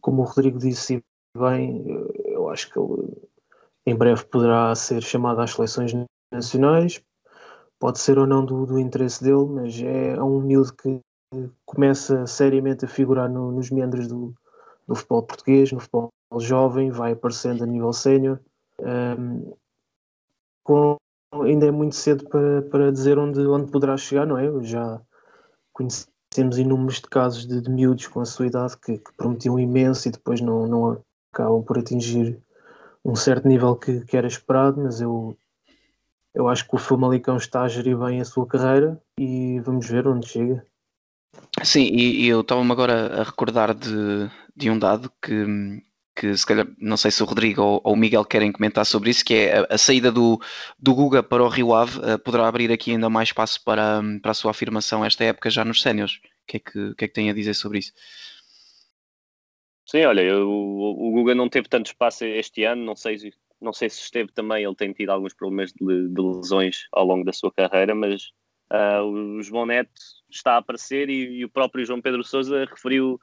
como 0.00 0.22
o 0.22 0.24
Rodrigo 0.24 0.58
disse 0.58 1.00
bem, 1.38 1.84
eu 2.24 2.50
acho 2.50 2.72
que 2.72 2.78
ele 2.78 3.28
em 3.86 3.94
breve 3.94 4.24
poderá 4.24 4.74
ser 4.74 5.00
chamado 5.00 5.40
às 5.40 5.52
seleções 5.52 5.92
nacionais. 6.32 7.00
Pode 7.78 8.00
ser 8.00 8.18
ou 8.18 8.26
não 8.26 8.44
do, 8.44 8.66
do 8.66 8.80
interesse 8.80 9.22
dele, 9.22 9.46
mas 9.46 9.80
é, 9.80 10.14
é 10.14 10.22
um 10.22 10.40
miúdo 10.40 10.72
que 10.74 11.00
começa 11.64 12.26
seriamente 12.26 12.84
a 12.84 12.88
figurar 12.88 13.28
no, 13.28 13.52
nos 13.52 13.70
meandros 13.70 14.06
do, 14.06 14.34
do, 14.86 14.94
futebol 14.94 15.22
português, 15.22 15.72
no 15.72 15.80
futebol 15.80 16.10
jovem, 16.38 16.90
vai 16.90 17.12
aparecendo 17.12 17.62
a 17.64 17.66
nível 17.66 17.92
sénior. 17.92 18.38
Um, 18.80 19.52
ainda 21.44 21.66
é 21.66 21.70
muito 21.70 21.94
cedo 21.94 22.28
para, 22.28 22.62
para 22.62 22.92
dizer 22.92 23.18
onde, 23.18 23.40
onde 23.46 23.70
poderá 23.70 23.96
chegar, 23.96 24.26
não 24.26 24.38
é? 24.38 24.62
Já 24.62 25.00
conhecemos 25.72 26.58
inúmeros 26.58 26.96
de 26.96 27.08
casos 27.08 27.46
de, 27.46 27.60
de 27.60 27.70
miúdos 27.70 28.06
com 28.06 28.20
a 28.20 28.24
sua 28.24 28.46
idade 28.46 28.76
que, 28.76 28.98
que 28.98 29.12
prometiam 29.16 29.58
imenso 29.58 30.08
e 30.08 30.12
depois 30.12 30.40
não, 30.40 30.66
não 30.66 31.02
acabam 31.32 31.62
por 31.62 31.78
atingir 31.78 32.40
um 33.04 33.16
certo 33.16 33.48
nível 33.48 33.74
que, 33.76 34.00
que 34.04 34.16
era 34.16 34.26
esperado, 34.26 34.80
mas 34.80 35.00
eu, 35.00 35.36
eu 36.34 36.48
acho 36.48 36.68
que 36.68 36.74
o 36.74 36.78
Famalicão 36.78 37.36
está 37.36 37.62
a 37.62 37.68
gerir 37.68 37.98
bem 37.98 38.20
a 38.20 38.24
sua 38.24 38.46
carreira 38.46 39.00
e 39.18 39.60
vamos 39.60 39.88
ver 39.88 40.06
onde 40.06 40.28
chega. 40.28 40.64
Sim, 41.64 41.84
e, 41.84 42.24
e 42.24 42.28
eu 42.28 42.40
estava-me 42.40 42.72
agora 42.72 43.20
a 43.20 43.22
recordar 43.22 43.74
de, 43.74 44.30
de 44.56 44.70
um 44.70 44.78
dado 44.78 45.10
que, 45.22 45.82
que 46.14 46.36
se 46.36 46.46
calhar, 46.46 46.66
não 46.78 46.96
sei 46.96 47.10
se 47.10 47.22
o 47.22 47.26
Rodrigo 47.26 47.62
ou, 47.62 47.80
ou 47.84 47.94
o 47.94 47.96
Miguel 47.96 48.24
querem 48.24 48.52
comentar 48.52 48.84
sobre 48.84 49.10
isso, 49.10 49.24
que 49.24 49.34
é 49.34 49.58
a, 49.58 49.66
a 49.70 49.78
saída 49.78 50.10
do, 50.10 50.40
do 50.78 50.94
Guga 50.94 51.22
para 51.22 51.42
o 51.42 51.48
Rio 51.48 51.74
Ave 51.74 51.98
uh, 51.98 52.18
poderá 52.18 52.48
abrir 52.48 52.70
aqui 52.70 52.90
ainda 52.90 53.08
mais 53.08 53.28
espaço 53.28 53.62
para, 53.64 54.02
para 54.20 54.30
a 54.30 54.34
sua 54.34 54.50
afirmação 54.50 55.04
esta 55.04 55.24
época 55.24 55.50
já 55.50 55.64
nos 55.64 55.80
séniores. 55.80 56.16
O 56.16 56.46
que, 56.46 56.56
é 56.56 56.60
que, 56.60 56.94
que, 56.94 57.04
é 57.04 57.08
que 57.08 57.14
tem 57.14 57.30
a 57.30 57.34
dizer 57.34 57.54
sobre 57.54 57.78
isso? 57.78 57.92
Sim, 59.86 60.04
olha, 60.04 60.22
eu, 60.22 60.48
o 60.50 61.10
Guga 61.12 61.34
não 61.34 61.48
teve 61.48 61.68
tanto 61.68 61.86
espaço 61.86 62.24
este 62.24 62.64
ano, 62.64 62.84
não 62.84 62.96
sei, 62.96 63.16
não 63.60 63.72
sei 63.72 63.90
se 63.90 64.00
esteve 64.00 64.32
também, 64.32 64.64
ele 64.64 64.74
tem 64.74 64.92
tido 64.92 65.10
alguns 65.10 65.34
problemas 65.34 65.72
de, 65.72 66.08
de 66.08 66.20
lesões 66.20 66.86
ao 66.92 67.04
longo 67.04 67.24
da 67.24 67.32
sua 67.32 67.52
carreira, 67.52 67.94
mas 67.94 68.32
uh, 68.72 69.04
o 69.04 69.42
João 69.42 69.66
Neto 69.66 70.00
está 70.30 70.54
a 70.54 70.58
aparecer 70.58 71.10
e, 71.10 71.38
e 71.38 71.44
o 71.44 71.50
próprio 71.50 71.84
João 71.84 72.00
Pedro 72.00 72.24
Sousa 72.24 72.64
referiu 72.64 73.20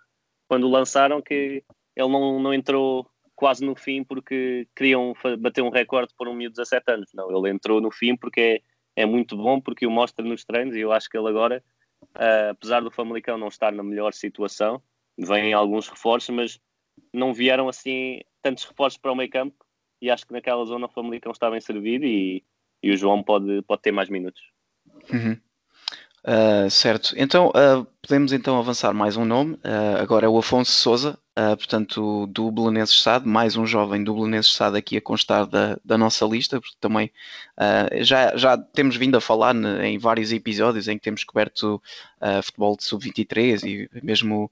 quando 0.48 0.65
o 0.65 0.72
lançaram 0.72 1.22
que 1.22 1.63
ele 1.96 2.10
não, 2.10 2.39
não 2.39 2.53
entrou 2.53 3.10
quase 3.36 3.65
no 3.65 3.75
fim 3.75 4.03
porque 4.03 4.68
queriam 4.75 5.13
bater 5.39 5.62
um 5.62 5.70
recorde 5.70 6.13
por 6.18 6.27
um 6.27 6.34
miúdo 6.34 6.53
de 6.53 6.62
17 6.62 6.91
anos. 6.91 7.10
Não, 7.13 7.36
ele 7.36 7.53
entrou 7.53 7.82
no 7.82 7.91
fim 7.91 8.15
porque 8.15 8.62
é, 8.96 9.03
é 9.03 9.06
muito 9.06 9.36
bom, 9.36 9.60
porque 9.60 9.88
o 9.88 9.91
mostra 9.91 10.25
nos 10.25 10.44
treinos 10.44 10.75
e 10.75 10.82
eu 10.82 10.91
acho 10.91 11.10
que 11.10 11.18
ele 11.18 11.29
agora, 11.29 11.63
uh, 12.03 12.51
apesar 12.51 12.82
do 12.82 12.91
Famalicão 12.91 13.38
não 13.38 13.48
estar 13.48 13.72
na 13.72 13.84
melhor 13.84 14.13
situação, 14.13 14.82
vêm 15.18 15.53
alguns 15.53 15.88
reforços, 15.88 16.36
mas 16.36 16.60
não 17.13 17.34
vieram 17.34 17.70
assim 17.70 18.20
tantos 18.41 18.65
reforços 18.65 18.98
para 18.98 19.12
o 19.12 19.15
meio 19.15 19.29
campo 19.29 19.56
e 20.01 20.10
acho 20.10 20.25
que 20.25 20.34
naquela 20.34 20.63
zona 20.65 20.88
o 20.88 20.91
Famalicão 20.91 21.32
está 21.32 21.50
bem 21.50 21.62
servido 21.62 22.06
e, 22.06 22.44
e 22.82 22.91
o 22.91 22.98
João 22.98 23.24
pode, 23.24 23.62
pode 23.63 23.82
ter 23.82 23.91
mais 23.91 24.10
minutos. 24.10 24.41
Uhum. 25.11 25.37
Uh, 26.25 26.69
certo, 26.69 27.13
então 27.17 27.47
uh, 27.47 27.85
podemos 28.01 28.33
então 28.33 28.59
avançar 28.59 28.93
mais 28.93 29.15
um 29.15 29.23
nome, 29.25 29.53
uh, 29.55 30.01
agora 30.01 30.25
é 30.25 30.29
o 30.29 30.37
Afonso 30.37 30.71
Souza, 30.71 31.17
Uh, 31.39 31.55
portanto, 31.55 32.27
do 32.27 32.51
Belenenses 32.51 33.01
SAD, 33.01 33.25
mais 33.25 33.55
um 33.55 33.65
jovem 33.65 34.03
do 34.03 34.13
Belenenses 34.13 34.51
SAD 34.51 34.77
aqui 34.77 34.98
a 34.98 35.01
constar 35.01 35.46
da, 35.46 35.79
da 35.86 35.98
nossa 35.98 36.25
lista, 36.25 36.60
porque 36.60 36.75
também 36.81 37.10
uh, 37.58 38.03
já, 38.03 38.36
já 38.36 38.58
temos 38.58 38.98
vindo 38.98 39.15
a 39.15 39.22
falar 39.22 39.53
ne, 39.53 39.88
em 39.88 39.98
vários 39.98 40.34
episódios 40.34 40.89
em 40.89 40.98
que 40.98 41.03
temos 41.03 41.24
coberto 41.24 41.81
uh, 42.19 42.43
futebol 42.43 42.75
de 42.75 42.84
sub-23 42.84 43.63
e 43.63 43.89
mesmo 44.03 44.51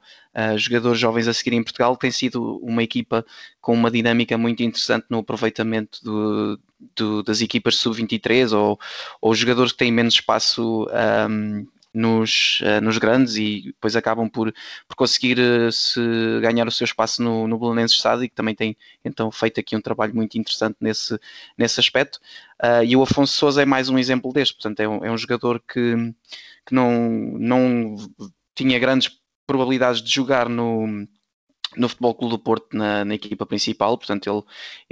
jogadores 0.55 0.99
jovens 0.99 1.27
a 1.27 1.33
seguir 1.33 1.55
em 1.55 1.63
Portugal, 1.63 1.97
tem 1.97 2.11
sido 2.11 2.59
uma 2.59 2.83
equipa 2.83 3.25
com 3.59 3.73
uma 3.73 3.89
dinâmica 3.89 4.37
muito 4.37 4.61
interessante 4.61 5.07
no 5.09 5.17
aproveitamento 5.17 5.97
do, 6.03 6.59
do, 6.95 7.23
das 7.23 7.41
equipas 7.41 7.75
sub-23 7.77 8.55
ou, 8.55 8.79
ou 9.19 9.33
jogadores 9.33 9.71
que 9.71 9.79
têm 9.79 9.91
menos 9.91 10.13
espaço 10.13 10.87
um, 11.27 11.65
nos, 11.93 12.59
uh, 12.61 12.81
nos 12.81 12.97
grandes 12.97 13.35
e 13.35 13.63
depois 13.67 13.95
acabam 13.95 14.29
por, 14.29 14.53
por 14.87 14.95
conseguir 14.95 15.37
uh, 15.39 15.71
se 15.71 15.99
ganhar 16.41 16.67
o 16.67 16.71
seu 16.71 16.85
espaço 16.85 17.21
no, 17.21 17.47
no 17.47 17.57
Belenenses 17.57 17.97
Stade, 17.97 18.27
que 18.27 18.35
também 18.35 18.55
tem 18.55 18.77
então 19.03 19.31
feito 19.31 19.59
aqui 19.59 19.75
um 19.75 19.81
trabalho 19.81 20.15
muito 20.15 20.37
interessante 20.37 20.77
nesse, 20.79 21.19
nesse 21.57 21.79
aspecto. 21.79 22.19
Uh, 22.63 22.83
e 22.85 22.95
o 22.95 23.01
Afonso 23.01 23.33
Souza 23.33 23.61
é 23.61 23.65
mais 23.65 23.89
um 23.89 23.97
exemplo 23.97 24.31
deste, 24.31 24.55
portanto, 24.55 24.79
é 24.79 24.87
um, 24.87 25.05
é 25.05 25.11
um 25.11 25.17
jogador 25.17 25.61
que, 25.61 25.95
que 26.65 26.73
não, 26.73 26.91
não 27.39 27.95
tinha 28.55 28.79
grandes 28.79 29.11
probabilidades 29.45 30.01
de 30.01 30.13
jogar 30.13 30.49
no, 30.49 31.07
no 31.77 31.87
Futebol 31.87 32.15
Clube 32.15 32.31
do 32.31 32.39
Porto 32.39 32.75
na, 32.75 33.05
na, 33.05 33.15
equipa 33.15 33.45
principal, 33.45 33.97
portanto 33.97 34.27
ele, 34.27 34.43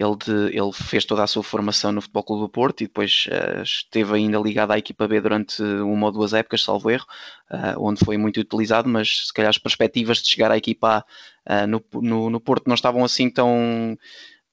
ele, 0.08 0.16
de, 0.16 0.58
ele 0.58 0.72
fez 0.72 1.04
toda 1.06 1.24
a 1.24 1.28
sua 1.28 1.44
formação 1.44 1.92
no 1.92 2.02
Futebol 2.02 2.24
Clube 2.24 2.42
do 2.44 2.50
Porto 2.50 2.82
e 2.82 2.88
depois 2.88 3.28
uh, 3.28 3.62
esteve 3.62 4.14
ainda 4.16 4.38
ligado 4.40 4.72
à 4.72 4.78
equipa 4.78 5.08
B 5.08 5.20
durante 5.20 5.62
uma 5.62 6.08
ou 6.08 6.12
duas 6.12 6.34
épocas, 6.34 6.64
salvo 6.64 6.90
erro, 6.90 7.06
uh, 7.52 7.80
onde 7.80 8.04
foi 8.04 8.18
muito 8.18 8.40
utilizado, 8.40 8.88
mas 8.88 9.28
se 9.28 9.34
calhar 9.34 9.50
as 9.50 9.58
perspectivas 9.58 10.20
de 10.20 10.30
chegar 10.30 10.52
à 10.52 10.58
equipa 10.58 11.04
A 11.46 11.64
uh, 11.64 11.68
no, 11.68 11.84
no, 11.94 12.30
no, 12.30 12.40
Porto 12.40 12.68
não 12.68 12.76
estavam 12.76 13.04
assim 13.04 13.30
tão, 13.30 13.98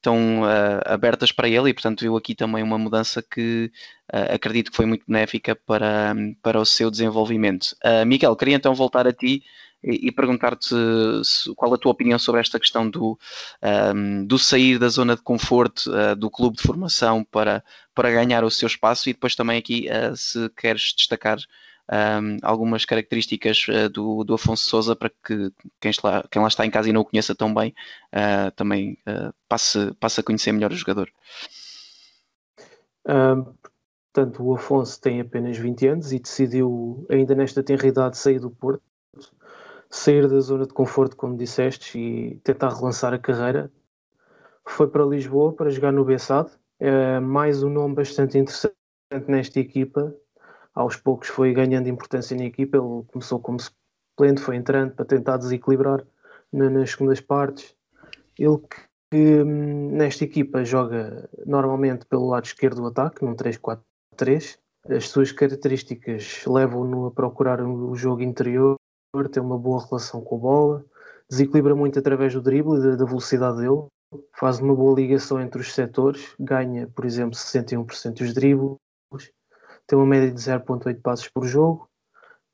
tão 0.00 0.42
abertas 0.84 1.30
para 1.30 1.48
ele 1.48 1.70
e 1.70 1.74
portanto 1.74 2.00
viu 2.00 2.16
aqui 2.16 2.34
também 2.34 2.62
uma 2.62 2.78
mudança 2.78 3.22
que 3.22 3.70
acredito 4.10 4.70
que 4.70 4.76
foi 4.76 4.86
muito 4.86 5.04
benéfica 5.06 5.54
para, 5.54 6.14
para 6.42 6.58
o 6.60 6.66
seu 6.66 6.90
desenvolvimento. 6.90 7.76
Miguel, 8.06 8.36
queria 8.36 8.56
então 8.56 8.74
voltar 8.74 9.06
a 9.06 9.12
ti 9.12 9.42
e, 9.82 10.08
e 10.08 10.12
perguntar-te 10.12 10.74
qual 11.56 11.74
a 11.74 11.78
tua 11.78 11.92
opinião 11.92 12.18
sobre 12.18 12.40
esta 12.40 12.58
questão 12.58 12.88
do, 12.88 13.18
um, 13.94 14.24
do 14.24 14.38
sair 14.38 14.78
da 14.78 14.88
zona 14.88 15.16
de 15.16 15.22
conforto 15.22 15.90
uh, 15.90 16.14
do 16.14 16.30
clube 16.30 16.56
de 16.56 16.62
formação 16.62 17.24
para, 17.24 17.64
para 17.94 18.10
ganhar 18.10 18.44
o 18.44 18.50
seu 18.50 18.66
espaço 18.66 19.08
e 19.08 19.12
depois 19.12 19.34
também 19.34 19.58
aqui 19.58 19.88
uh, 19.88 20.16
se 20.16 20.48
queres 20.50 20.94
destacar 20.96 21.38
um, 21.90 22.38
algumas 22.42 22.84
características 22.84 23.66
uh, 23.68 23.88
do, 23.88 24.22
do 24.22 24.34
Afonso 24.34 24.68
Souza 24.68 24.94
para 24.94 25.10
que 25.10 25.52
quem 25.80 25.92
lá, 26.02 26.24
quem 26.30 26.40
lá 26.40 26.48
está 26.48 26.64
em 26.64 26.70
casa 26.70 26.88
e 26.88 26.92
não 26.92 27.00
o 27.00 27.04
conheça 27.04 27.34
tão 27.34 27.52
bem 27.52 27.74
também 28.54 28.98
passe, 29.48 29.92
passe 29.98 30.20
a 30.20 30.22
conhecer 30.22 30.52
melhor 30.52 30.70
o 30.70 30.76
jogador. 30.76 31.10
Um, 33.08 33.52
portanto, 34.12 34.44
o 34.44 34.54
Afonso 34.54 35.00
tem 35.00 35.20
apenas 35.20 35.56
20 35.58 35.86
anos 35.88 36.12
e 36.12 36.20
decidiu, 36.20 37.04
ainda 37.10 37.34
nesta 37.34 37.62
tenra 37.62 37.86
idade, 37.88 38.16
sair 38.16 38.38
do 38.38 38.50
Porto 38.50 38.82
sair 39.92 40.26
da 40.26 40.40
zona 40.40 40.66
de 40.66 40.72
conforto, 40.72 41.14
como 41.14 41.36
disseste, 41.36 41.98
e 41.98 42.36
tentar 42.42 42.70
relançar 42.70 43.12
a 43.12 43.18
carreira. 43.18 43.70
Foi 44.64 44.88
para 44.88 45.04
Lisboa 45.04 45.52
para 45.52 45.68
jogar 45.68 45.92
no 45.92 46.02
Bessade. 46.02 46.50
É 46.80 47.20
mais 47.20 47.62
um 47.62 47.68
nome 47.68 47.94
bastante 47.94 48.38
interessante 48.38 48.74
nesta 49.28 49.60
equipa. 49.60 50.14
Aos 50.74 50.96
poucos 50.96 51.28
foi 51.28 51.52
ganhando 51.52 51.88
importância 51.88 52.34
na 52.34 52.44
equipa. 52.44 52.78
Ele 52.78 53.04
começou 53.06 53.38
como 53.38 53.58
suplente, 53.60 54.40
foi 54.40 54.56
entrando 54.56 54.94
para 54.94 55.04
tentar 55.04 55.36
desequilibrar 55.36 56.02
nas 56.50 56.90
segundas 56.90 57.20
partes. 57.20 57.76
Ele 58.38 58.58
que 59.10 59.42
hum, 59.42 59.90
nesta 59.92 60.24
equipa 60.24 60.64
joga 60.64 61.28
normalmente 61.44 62.06
pelo 62.06 62.28
lado 62.28 62.46
esquerdo 62.46 62.80
do 62.80 62.86
ataque, 62.86 63.22
num 63.22 63.34
3-4-3. 63.34 64.58
As 64.88 65.10
suas 65.10 65.30
características 65.32 66.44
levam-no 66.46 67.06
a 67.06 67.10
procurar 67.10 67.60
o 67.60 67.94
jogo 67.94 68.22
interior 68.22 68.76
tem 69.30 69.42
uma 69.42 69.58
boa 69.58 69.84
relação 69.84 70.22
com 70.22 70.36
a 70.36 70.38
bola, 70.38 70.84
desequilibra 71.28 71.74
muito 71.74 71.98
através 71.98 72.32
do 72.32 72.40
drible 72.40 72.78
e 72.78 72.96
da, 72.96 73.04
velocidade 73.04 73.58
dele, 73.58 73.86
faz 74.34 74.58
uma 74.58 74.74
boa 74.74 74.98
ligação 74.98 75.40
entre 75.40 75.60
os 75.60 75.74
setores, 75.74 76.34
ganha, 76.40 76.88
por 76.88 77.04
exemplo, 77.04 77.36
61% 77.36 78.14
dos 78.14 78.32
dribles, 78.32 78.78
tem 79.86 79.98
uma 79.98 80.06
média 80.06 80.30
de 80.30 80.40
0.8 80.40 81.02
passos 81.02 81.28
por 81.28 81.44
jogo, 81.44 81.88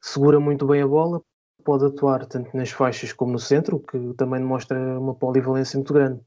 segura 0.01 0.41
muito 0.41 0.67
bem 0.67 0.83
a 0.83 0.87
bola, 0.87 1.23
pode 1.65 1.85
atuar 1.85 2.27
tanto 2.27 2.57
nas 2.57 2.71
faixas 2.71 3.13
como 3.13 3.33
no 3.33 3.39
centro, 3.39 3.77
o 3.77 3.81
que 3.81 4.15
também 4.15 4.41
demonstra 4.41 4.77
uma 4.99 5.15
polivalência 5.15 5.77
muito 5.77 5.93
grande. 5.93 6.21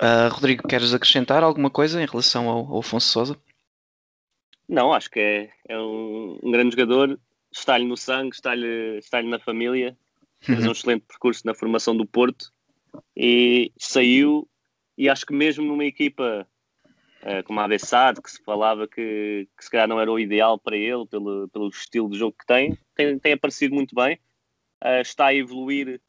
Uh, 0.00 0.28
Rodrigo, 0.30 0.68
queres 0.68 0.92
acrescentar 0.92 1.42
alguma 1.42 1.70
coisa 1.70 2.00
em 2.00 2.06
relação 2.06 2.48
ao, 2.48 2.66
ao 2.72 2.80
Afonso 2.80 3.08
Souza? 3.08 3.47
Não, 4.68 4.92
acho 4.92 5.10
que 5.10 5.18
é, 5.18 5.50
é 5.66 5.78
um, 5.78 6.38
um 6.42 6.50
grande 6.50 6.76
jogador, 6.76 7.18
está-lhe 7.50 7.86
no 7.86 7.96
sangue, 7.96 8.34
está-lhe 8.34 8.98
está 8.98 9.22
na 9.22 9.38
família, 9.38 9.96
fez 10.40 10.66
um 10.66 10.72
excelente 10.72 11.04
percurso 11.06 11.46
na 11.46 11.54
formação 11.54 11.96
do 11.96 12.06
Porto 12.06 12.52
e 13.16 13.72
saiu 13.78 14.48
e 14.96 15.08
acho 15.08 15.24
que 15.24 15.32
mesmo 15.32 15.64
numa 15.64 15.84
equipa 15.84 16.46
uh, 17.22 17.42
como 17.44 17.60
a 17.60 17.64
Abessade, 17.64 18.20
que 18.20 18.30
se 18.30 18.42
falava 18.44 18.86
que, 18.86 19.48
que 19.56 19.64
se 19.64 19.70
calhar 19.70 19.88
não 19.88 20.00
era 20.00 20.12
o 20.12 20.18
ideal 20.18 20.58
para 20.58 20.76
ele 20.76 21.06
pelo, 21.06 21.48
pelo 21.48 21.68
estilo 21.68 22.10
de 22.10 22.18
jogo 22.18 22.36
que 22.38 22.46
tem, 22.46 22.78
tem, 22.94 23.18
tem 23.18 23.32
aparecido 23.32 23.74
muito 23.74 23.94
bem, 23.94 24.18
uh, 24.84 25.00
está 25.00 25.26
a 25.26 25.34
evoluir 25.34 26.00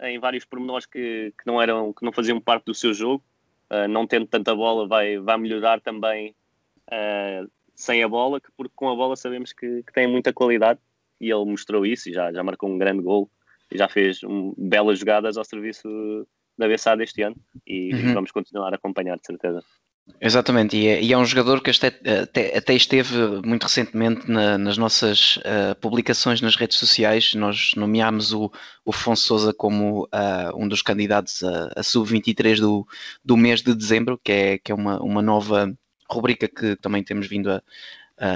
em 0.00 0.18
vários 0.18 0.44
pormenores 0.44 0.86
que, 0.86 1.32
que, 1.38 1.46
não 1.46 1.60
eram, 1.60 1.92
que 1.92 2.04
não 2.04 2.12
faziam 2.12 2.40
parte 2.40 2.64
do 2.64 2.74
seu 2.74 2.92
jogo, 2.92 3.22
uh, 3.70 3.86
não 3.86 4.06
tendo 4.06 4.26
tanta 4.26 4.54
bola 4.54 4.88
vai, 4.88 5.18
vai 5.18 5.38
melhorar 5.38 5.80
também 5.80 6.34
sem 7.80 8.02
a 8.02 8.08
bola, 8.08 8.40
que 8.40 8.48
porque 8.56 8.72
com 8.74 8.90
a 8.90 8.94
bola 8.94 9.16
sabemos 9.16 9.52
que, 9.52 9.82
que 9.82 9.92
tem 9.92 10.06
muita 10.06 10.32
qualidade 10.32 10.78
e 11.20 11.30
ele 11.30 11.44
mostrou 11.44 11.84
isso 11.84 12.08
e 12.08 12.12
já, 12.12 12.32
já 12.32 12.42
marcou 12.42 12.68
um 12.68 12.78
grande 12.78 13.02
gol 13.02 13.30
e 13.70 13.78
já 13.78 13.88
fez 13.88 14.22
um, 14.22 14.54
belas 14.56 14.98
jogadas 14.98 15.36
ao 15.36 15.44
serviço 15.44 15.88
da 16.58 16.68
BSA 16.68 16.96
este 17.02 17.22
ano 17.22 17.36
e 17.66 17.94
uhum. 17.94 18.14
vamos 18.14 18.30
continuar 18.30 18.72
a 18.72 18.76
acompanhar, 18.76 19.16
de 19.16 19.26
certeza. 19.26 19.62
Exatamente, 20.20 20.76
e 20.76 20.88
é, 20.88 21.02
e 21.02 21.12
é, 21.12 21.16
um 21.16 21.24
jogador 21.24 21.62
que 21.62 21.70
até, 21.70 21.88
até, 22.22 22.56
até 22.56 22.74
esteve 22.74 23.16
muito 23.44 23.62
recentemente 23.62 24.28
na, 24.30 24.58
nas 24.58 24.76
nossas 24.76 25.36
uh, 25.36 25.78
publicações 25.80 26.40
nas 26.40 26.56
redes 26.56 26.78
sociais. 26.78 27.34
Nós 27.34 27.72
nomeámos 27.76 28.32
o, 28.32 28.50
o 28.84 28.90
Afonso 28.90 29.22
Souza 29.22 29.54
como 29.54 30.04
uh, 30.04 30.56
um 30.56 30.66
dos 30.66 30.82
candidatos 30.82 31.42
a, 31.44 31.72
a 31.76 31.82
sub-23 31.82 32.58
do, 32.58 32.86
do 33.24 33.36
mês 33.36 33.62
de 33.62 33.74
dezembro, 33.74 34.20
que 34.22 34.32
é, 34.32 34.58
que 34.58 34.72
é 34.72 34.74
uma, 34.74 35.00
uma 35.00 35.22
nova 35.22 35.72
rubrica 36.10 36.48
que 36.48 36.76
também 36.76 37.02
temos 37.02 37.26
vindo 37.26 37.50
a, 37.50 37.62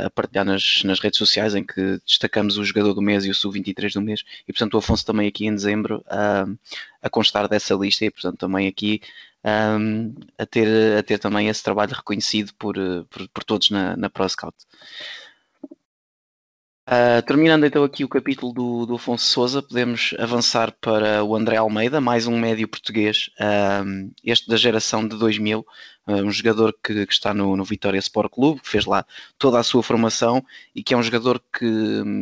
a 0.07 0.11
partilhar 0.11 0.45
nas, 0.45 0.83
nas, 0.85 1.01
redes 1.01 1.19
sociais, 1.19 1.55
em 1.55 1.65
que 1.65 2.01
destacamos 2.07 2.57
o 2.57 2.65
jogador 2.65 2.95
do 2.95 3.03
mês 3.03 3.25
e 3.25 3.31
o 3.31 3.35
sub-23 3.35 3.93
do 3.95 4.03
mês, 4.03 4.25
e 4.49 4.53
portanto 4.53 4.75
o 4.75 4.79
Afonso 4.79 5.05
também 5.05 5.29
aqui 5.29 5.47
em 5.47 5.55
dezembro 5.55 6.05
a, 6.09 6.47
a 7.03 7.11
constar 7.11 7.49
dessa 7.49 7.75
lista, 7.75 8.05
e 8.05 8.11
portanto 8.11 8.39
também 8.39 8.67
aqui 8.67 9.01
a, 10.39 10.47
ter, 10.47 10.97
a 10.99 11.03
ter 11.03 11.19
também 11.19 11.49
esse 11.49 11.63
trabalho 11.63 11.95
reconhecido 11.95 12.53
por, 12.55 12.77
por, 13.11 13.29
por 13.29 13.45
todos 13.45 13.71
na, 13.71 13.97
na 13.97 14.09
Pro 14.09 14.29
Scout. 14.29 14.57
Uh, 16.87 17.23
terminando 17.27 17.65
então 17.65 17.83
aqui 17.83 18.05
o 18.05 18.09
capítulo 18.09 18.53
do, 18.53 18.85
do 18.85 18.97
Afonso 18.97 19.25
Souza, 19.25 19.63
podemos 19.63 20.15
avançar 20.19 20.71
para 20.83 21.25
o 21.25 21.35
André 21.35 21.57
Almeida, 21.57 21.99
mais 21.99 22.27
um 22.27 22.39
médio 22.39 22.69
português, 22.69 23.31
uh, 23.41 24.13
este 24.23 24.47
da 24.51 24.57
geração 24.59 25.09
de 25.09 25.17
2000, 25.17 25.61
uh, 26.07 26.13
um 26.13 26.31
jogador 26.31 26.77
que, 26.85 27.07
que 27.07 27.13
está 27.15 27.33
no, 27.33 27.57
no, 27.57 27.65
Vitória 27.65 27.99
Sport 27.99 28.31
Clube, 28.31 28.61
que 28.61 28.69
fez 28.69 28.85
lá 28.85 29.07
toda 29.39 29.59
a 29.59 29.63
sua 29.63 29.83
formação 29.83 30.45
e 30.75 30.83
que 30.83 30.93
é 30.93 30.97
um 30.97 31.03
jogador 31.03 31.43
que, 31.59 31.67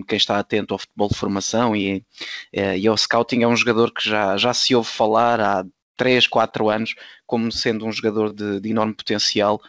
quem 0.07 0.17
está 0.17 0.39
atento 0.39 0.75
ao 0.75 0.79
futebol 0.79 1.09
de 1.09 1.17
formação 1.17 1.75
e, 1.75 2.05
eh, 2.53 2.79
e 2.79 2.87
ao 2.87 2.97
scouting, 2.97 3.43
é 3.43 3.49
um 3.49 3.57
jogador 3.57 3.93
que 3.93 4.09
já, 4.09 4.37
já 4.37 4.55
se 4.55 4.77
ouve 4.77 4.89
falar 4.89 5.41
há 5.41 5.65
3, 5.97 6.29
4 6.29 6.71
anos 6.71 6.95
como 7.27 7.51
sendo 7.51 7.85
um 7.85 7.91
jogador 7.91 8.33
de, 8.33 8.61
de 8.61 8.71
enorme 8.71 8.95
potencial 8.95 9.61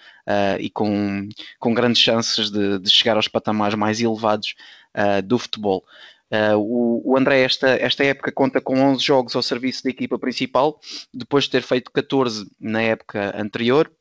e 0.60 0.70
com, 0.70 1.28
com 1.60 1.74
grandes 1.74 2.02
chances 2.02 2.50
de, 2.50 2.80
de, 2.80 2.90
chegar 2.90 3.18
aos 3.18 3.28
patamares 3.28 3.76
mais 3.76 4.00
elevados 4.00 4.56
uh, 4.96 5.22
do 5.22 5.38
futebol. 5.38 5.84
Uh, 6.32 6.58
o, 6.58 7.12
o, 7.12 7.18
André, 7.18 7.42
esta, 7.42 7.70
esta 7.70 8.04
época, 8.04 8.32
conta 8.32 8.60
com 8.60 8.80
11 8.80 9.04
jogos 9.04 9.36
ao 9.36 9.44
serviço 9.44 9.84
da 9.84 9.92
equipa 9.92 10.18
principal, 10.18 10.80
depois 11.14 11.44
de 11.44 11.52
ter 11.52 11.62
feito 11.62 11.92
14 11.92 12.50
na 12.60 12.82
época 12.82 13.40
anterior. 13.40 13.92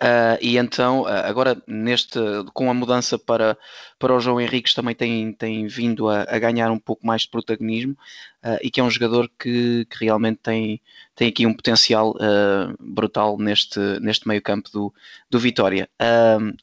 Uh, 0.00 0.36
e 0.40 0.56
então, 0.58 1.02
uh, 1.02 1.06
agora 1.06 1.62
neste, 1.66 2.18
com 2.52 2.68
a 2.68 2.74
mudança 2.74 3.16
para, 3.16 3.56
para 3.98 4.14
o 4.14 4.20
João 4.20 4.40
Henriques, 4.40 4.74
também 4.74 4.94
tem, 4.94 5.32
tem 5.32 5.66
vindo 5.66 6.08
a, 6.08 6.22
a 6.22 6.38
ganhar 6.38 6.70
um 6.72 6.78
pouco 6.78 7.06
mais 7.06 7.22
de 7.22 7.28
protagonismo 7.28 7.92
uh, 8.44 8.58
e 8.62 8.70
que 8.70 8.80
é 8.80 8.82
um 8.82 8.90
jogador 8.90 9.30
que, 9.38 9.86
que 9.88 10.04
realmente 10.04 10.40
tem, 10.42 10.80
tem 11.14 11.28
aqui 11.28 11.46
um 11.46 11.54
potencial 11.54 12.14
brutal 12.80 13.38
neste, 13.38 13.78
neste 14.00 14.26
meio 14.26 14.42
campo 14.42 14.70
do, 14.72 14.92
do 15.30 15.38
Vitória. 15.38 15.88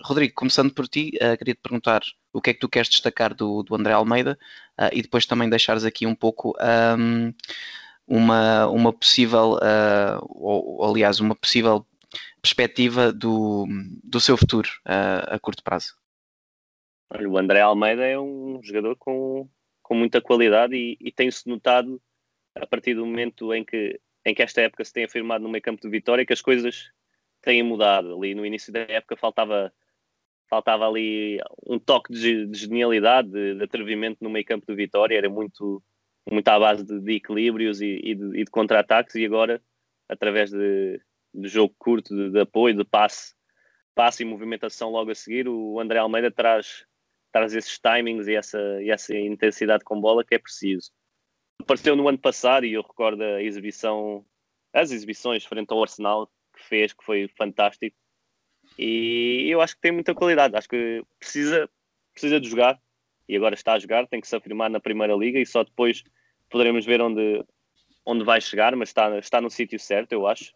Rodrigo, 0.02 0.34
começando 0.34 0.74
por 0.74 0.88
ti, 0.88 1.12
queria 1.38 1.54
te 1.54 1.62
perguntar 1.62 2.02
o 2.34 2.42
que 2.42 2.50
é 2.50 2.54
que 2.54 2.60
tu 2.60 2.68
queres 2.68 2.90
destacar 2.90 3.34
do, 3.34 3.64
do 3.64 3.76
André 3.76 3.94
Almeida 3.94 4.38
e 4.92 5.02
depois 5.02 5.26
também 5.26 5.50
deixares 5.50 5.86
aqui 5.86 6.06
um 6.06 6.16
pouco. 6.16 6.56
Um, 6.98 7.34
uma, 8.08 8.68
uma 8.68 8.92
possível, 8.92 9.60
ou, 10.22 10.84
aliás, 10.84 11.20
uma 11.20 11.36
possível 11.36 11.86
perspectiva 12.42 13.12
do, 13.12 13.66
do 14.04 14.20
seu 14.20 14.38
futuro 14.38 14.70
a, 14.86 15.36
a 15.36 15.40
curto 15.40 15.64
prazo? 15.64 15.96
o 17.28 17.38
André 17.38 17.62
Almeida 17.62 18.06
é 18.06 18.20
um 18.20 18.60
jogador 18.62 18.96
com, 18.96 19.50
com 19.82 19.96
muita 19.96 20.22
qualidade 20.22 20.76
e, 20.76 20.98
e 21.00 21.12
tem-se 21.12 21.48
notado 21.48 22.02
a 22.56 22.68
partir 22.68 22.94
do 22.94 23.06
momento 23.06 23.54
em 23.54 23.64
que, 23.64 24.00
em 24.26 24.34
que 24.34 24.44
esta 24.44 24.62
época 24.62 24.86
se 24.86 24.94
tem 24.94 25.06
afirmado 25.06 25.44
no 25.44 25.50
meio 25.50 25.62
campo 25.62 25.82
de 25.82 25.90
Vitória 25.90 26.26
que 26.26 26.34
as 26.34 26.42
coisas 26.42 26.92
têm 27.42 27.64
mudado. 27.64 28.16
Ali 28.16 28.36
no 28.36 28.46
início 28.46 28.72
da 28.72 28.82
época 28.82 29.16
faltava, 29.16 29.74
faltava 30.48 30.88
ali 30.88 31.40
um 31.66 31.80
toque 31.80 32.14
de, 32.14 32.46
de 32.46 32.60
genialidade, 32.60 33.30
de, 33.30 33.56
de, 33.56 33.64
atrevimento 33.64 34.24
no 34.24 34.30
meio 34.30 34.46
campo 34.46 34.66
de 34.68 34.76
Vitória, 34.76 35.18
era 35.18 35.30
muito, 35.30 35.82
muito 36.30 36.48
à 36.48 36.60
base 36.60 36.84
de, 36.86 37.00
de 37.00 37.14
equilíbrios 37.14 37.82
e, 37.82 38.00
e 38.04 38.16
de, 38.16 38.30
de 38.32 38.46
contra-ataques 38.46 39.16
e 39.16 39.26
agora, 39.26 39.62
através 40.08 40.52
de, 40.52 41.02
de 41.34 41.48
jogo 41.48 41.74
curto, 41.78 42.16
de, 42.16 42.32
de, 42.32 42.40
apoio, 42.40 42.76
de 42.76 42.84
passe, 42.84 43.34
passe 43.94 44.24
e 44.24 44.26
movimentação 44.26 44.90
logo 44.90 45.12
a 45.12 45.16
seguir, 45.16 45.48
o 45.48 45.80
André 45.80 46.00
Almeida 46.00 46.32
traz, 46.32 46.86
traz 47.32 47.54
esses 47.54 47.80
timings 47.80 48.28
e 48.28 48.36
essa, 48.36 48.60
e 48.82 48.90
essa 48.90 49.16
intensidade 49.16 49.84
com 49.84 50.00
bola 50.00 50.24
que 50.24 50.36
é 50.36 50.40
preciso. 50.40 50.92
Apareceu 51.62 51.96
no 51.96 52.08
ano 52.08 52.18
passado 52.18 52.66
e 52.66 52.74
eu 52.74 52.82
recordo 52.82 53.22
a 53.22 53.44
exibição, 53.44 54.26
as 54.74 54.92
exibições 54.92 55.46
frente 55.46 55.72
ao 55.72 55.82
Arsenal 55.82 56.28
que 56.56 56.64
fez, 56.64 56.94
que 56.94 57.04
foi 57.04 57.28
fantástico. 57.38 57.96
E 58.78 59.48
eu 59.50 59.62
acho 59.62 59.76
que 59.76 59.82
tem 59.82 59.92
muita 59.92 60.14
qualidade, 60.16 60.56
acho 60.56 60.70
que 60.70 61.04
precisa, 61.20 61.70
precisa 62.14 62.40
de 62.40 62.50
jogar 62.50 62.80
e 63.28 63.36
agora 63.36 63.56
está 63.56 63.74
a 63.74 63.80
jogar, 63.80 64.08
tem 64.08 64.22
que 64.22 64.28
se 64.28 64.36
afirmar 64.36 64.70
na 64.70 64.80
Primeira 64.80 65.16
Liga 65.16 65.40
e 65.40 65.46
só 65.46 65.64
depois 65.64 66.04
poderemos 66.50 66.86
ver 66.86 67.02
onde, 67.02 67.44
onde 68.06 68.24
vai 68.24 68.42
chegar, 68.42 68.76
mas 68.76 68.90
está, 68.90 69.18
está 69.20 69.42
no 69.42 69.50
sítio 69.50 69.80
certo, 69.80 70.14
eu 70.14 70.26
acho 70.26 70.54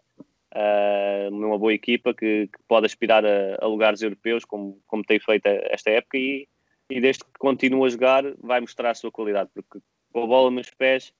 numa 1.31 1.57
boa 1.57 1.73
equipa 1.73 2.13
que, 2.13 2.47
que 2.47 2.63
pode 2.67 2.85
aspirar 2.85 3.25
a, 3.25 3.57
a, 3.59 3.67
lugares 3.67 4.01
europeus, 4.01 4.45
como, 4.45 4.79
como 4.85 5.03
tem 5.03 5.19
feito 5.19 5.47
esta 5.47 5.89
época, 5.89 6.17
e, 6.17 6.47
e 6.89 7.01
desde 7.01 7.23
que 7.23 7.31
continua 7.39 7.87
a 7.87 7.89
jogar, 7.89 8.23
vai 8.39 8.61
mostrar 8.61 8.91
a 8.91 8.95
sua 8.95 9.11
qualidade, 9.11 9.49
porque 9.53 9.79
com 10.11 10.23
a 10.23 10.27
bola 10.27 10.51
nos 10.51 10.69
pés, 10.69 11.11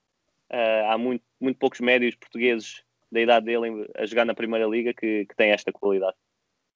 uh, 0.52 0.92
há 0.92 0.98
muito, 0.98 1.24
muito 1.42 1.58
poucos 1.58 1.80
médios 1.80 2.16
portugueses 2.16 2.84
da 3.12 3.22
idade 3.22 3.46
dele 3.46 3.90
a 3.96 4.06
jogar 4.06 4.26
na 4.26 4.36
Primeira 4.36 4.68
Liga 4.68 4.94
que, 4.94 5.26
que 5.26 5.36
têm 5.36 5.52
esta 5.52 5.72
qualidade. 5.72 6.16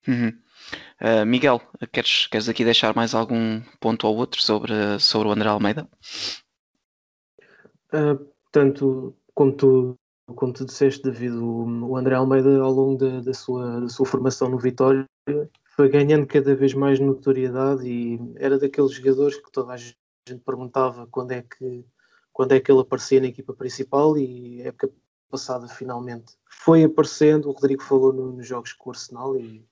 Uhum. 0.08 0.30
Uh, 1.02 1.26
Miguel, 1.26 1.62
queres, 1.92 2.28
queres 2.28 2.50
aqui 2.50 2.64
deixar 2.64 2.96
mais 2.96 3.14
algum 3.14 3.62
ponto 3.80 4.08
ou 4.08 4.16
outro 4.16 4.42
sobre, 4.42 5.00
sobre 5.00 5.28
o 5.28 5.32
André 5.32 5.50
Almeida? 5.50 5.88
Uh, 7.94 8.32
tanto 8.52 9.16
como 9.34 9.52
tu 9.56 10.00
como 10.36 10.54
tu 10.54 10.66
disseste, 10.66 11.04
David, 11.04 11.36
o, 11.38 11.96
André 11.96 12.16
Almeida, 12.16 12.60
ao 12.60 12.72
longo 12.72 12.98
da, 12.98 13.22
da, 13.22 13.34
sua, 13.34 13.82
da 13.82 13.90
sua 13.90 14.06
formação 14.06 14.50
no 14.50 14.58
Vitória, 14.58 15.06
foi 15.76 15.90
ganhando 15.90 16.28
cada 16.28 16.56
vez 16.56 16.74
mais 16.74 17.00
notoriedade 17.00 17.88
e 17.88 18.20
era 18.36 18.58
daqueles 18.58 18.92
jogadores 18.92 19.38
que 19.38 19.52
toda 19.52 19.74
a 19.74 19.78
gente 19.78 19.98
perguntava 20.46 21.08
quando 21.08 21.32
é 21.32 21.42
que, 21.42 21.86
quando 22.34 22.52
é 22.54 22.60
que 22.60 22.72
ele 22.72 22.82
aparecia 22.82 23.22
na 23.22 23.28
equipa 23.28 23.54
principal 23.54 24.18
e 24.18 24.62
época 24.62 24.92
passada 25.30 25.68
finalmente 25.68 26.34
foi 26.50 26.84
aparecendo. 26.84 27.48
O 27.48 27.52
Rodrigo 27.52 27.84
falou 27.84 28.12
no, 28.12 28.34
nos 28.34 28.48
jogos 28.48 28.74
com 28.74 28.90
o 28.90 28.94
Arsenal 28.94 29.38
e 29.38 29.66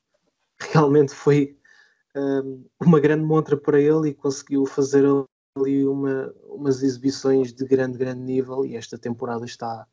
realmente 0.59 1.13
foi 1.13 1.57
um, 2.15 2.65
uma 2.79 2.99
grande 2.99 3.25
montra 3.25 3.57
para 3.57 3.79
ele 3.79 4.09
e 4.09 4.13
conseguiu 4.13 4.65
fazer 4.65 5.05
ali 5.57 5.85
uma, 5.85 6.33
umas 6.45 6.83
exibições 6.83 7.53
de 7.53 7.65
grande, 7.65 7.97
grande 7.97 8.21
nível 8.21 8.65
e 8.65 8.75
esta 8.75 8.97
temporada 8.97 9.45
está 9.45 9.87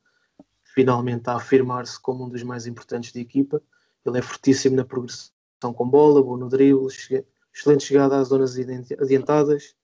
finalmente 0.75 1.29
a 1.29 1.35
afirmar-se 1.35 2.01
como 2.01 2.25
um 2.25 2.29
dos 2.29 2.43
mais 2.43 2.67
importantes 2.67 3.13
da 3.13 3.21
equipa. 3.21 3.63
Ele 4.05 4.19
é 4.19 4.23
fortíssimo 4.23 4.77
na 4.77 4.85
progressão 4.85 5.31
com 5.75 5.89
bola, 5.89 6.23
bom 6.23 6.37
no 6.37 6.49
drible, 6.49 6.87
excelente 7.53 7.85
chegada 7.85 8.19
às 8.19 8.29
zonas 8.29 8.57
adiantadas. 8.99 9.75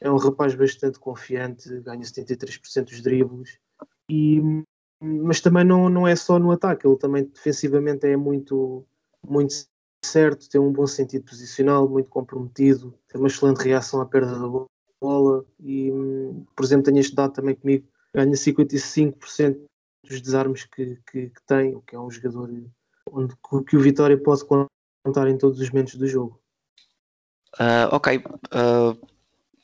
É 0.00 0.10
um 0.10 0.16
rapaz 0.16 0.54
bastante 0.54 0.98
confiante, 0.98 1.68
ganha 1.80 2.02
73% 2.02 2.84
dos 2.84 3.00
dribles. 3.00 3.58
E, 4.08 4.40
mas 5.00 5.40
também 5.40 5.64
não, 5.64 5.88
não 5.88 6.06
é 6.06 6.14
só 6.14 6.38
no 6.38 6.50
ataque, 6.50 6.86
ele 6.86 6.96
também 6.96 7.24
defensivamente 7.24 8.06
é 8.06 8.16
muito, 8.16 8.84
muito 9.26 9.54
certo, 10.04 10.48
tem 10.48 10.60
um 10.60 10.72
bom 10.72 10.86
sentido 10.86 11.24
posicional, 11.24 11.88
muito 11.88 12.10
comprometido, 12.10 12.94
tem 13.08 13.20
uma 13.20 13.28
excelente 13.28 13.62
reação 13.62 14.00
à 14.00 14.06
perda 14.06 14.38
da 14.38 14.66
bola 15.00 15.44
e, 15.60 15.90
por 16.54 16.64
exemplo, 16.64 16.84
tenho 16.84 16.98
estudado 16.98 17.32
também 17.32 17.54
comigo, 17.54 17.86
ganha 18.14 18.32
55% 18.32 19.60
dos 20.04 20.20
desarmes 20.20 20.64
que, 20.64 20.98
que, 21.10 21.28
que 21.28 21.42
tem, 21.46 21.80
que 21.86 21.94
é 21.94 22.00
um 22.00 22.10
jogador 22.10 22.50
onde, 23.10 23.34
que 23.68 23.76
o 23.76 23.80
Vitória 23.80 24.16
pode 24.16 24.44
contar 24.44 25.28
em 25.28 25.38
todos 25.38 25.60
os 25.60 25.70
momentos 25.70 25.94
do 25.94 26.06
jogo. 26.06 26.40
Uh, 27.54 27.88
ok, 27.90 28.18
uh, 28.18 29.08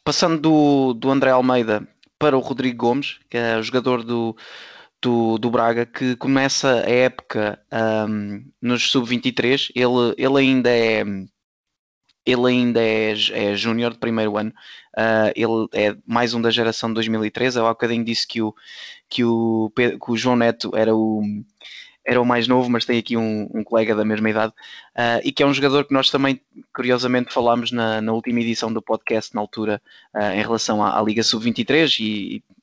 passando 0.04 0.40
do, 0.40 0.94
do 0.94 1.10
André 1.10 1.30
Almeida 1.30 1.88
para 2.18 2.36
o 2.36 2.40
Rodrigo 2.40 2.76
Gomes, 2.76 3.18
que 3.30 3.36
é 3.36 3.62
jogador 3.62 4.02
do, 4.04 4.36
do, 5.00 5.38
do 5.38 5.50
Braga, 5.50 5.86
que 5.86 6.16
começa 6.16 6.68
a 6.68 6.90
época 6.90 7.58
um, 8.08 8.44
nos 8.60 8.90
sub-23, 8.90 9.70
ele, 9.74 10.14
ele 10.16 10.38
ainda 10.38 10.70
é 10.70 11.04
ele 12.30 12.46
ainda 12.46 12.82
é, 12.82 13.14
é 13.32 13.56
júnior 13.56 13.92
de 13.92 13.98
primeiro 13.98 14.36
ano, 14.36 14.52
uh, 14.96 15.32
ele 15.34 15.66
é 15.72 15.96
mais 16.06 16.34
um 16.34 16.42
da 16.42 16.50
geração 16.50 16.90
de 16.90 16.94
2013. 16.96 17.58
Eu 17.58 17.66
há 17.66 17.70
bocadinho 17.70 18.04
disse 18.04 18.26
que 18.26 18.42
o, 18.42 18.54
que 19.08 19.24
o, 19.24 19.72
que 19.74 20.10
o 20.10 20.16
João 20.16 20.36
Neto 20.36 20.70
era 20.76 20.94
o, 20.94 21.22
era 22.04 22.20
o 22.20 22.26
mais 22.26 22.46
novo, 22.46 22.68
mas 22.68 22.84
tem 22.84 22.98
aqui 22.98 23.16
um, 23.16 23.48
um 23.54 23.64
colega 23.64 23.94
da 23.94 24.04
mesma 24.04 24.28
idade, 24.28 24.52
uh, 24.94 25.20
e 25.24 25.32
que 25.32 25.42
é 25.42 25.46
um 25.46 25.54
jogador 25.54 25.86
que 25.86 25.94
nós 25.94 26.10
também, 26.10 26.38
curiosamente, 26.74 27.32
falámos 27.32 27.72
na, 27.72 28.02
na 28.02 28.12
última 28.12 28.40
edição 28.40 28.70
do 28.70 28.82
podcast, 28.82 29.34
na 29.34 29.40
altura, 29.40 29.80
uh, 30.14 30.32
em 30.34 30.42
relação 30.42 30.84
à, 30.84 30.98
à 30.98 31.02
Liga 31.02 31.22
Sub-23, 31.22 31.98
e, 32.00 32.42
uh, 32.50 32.57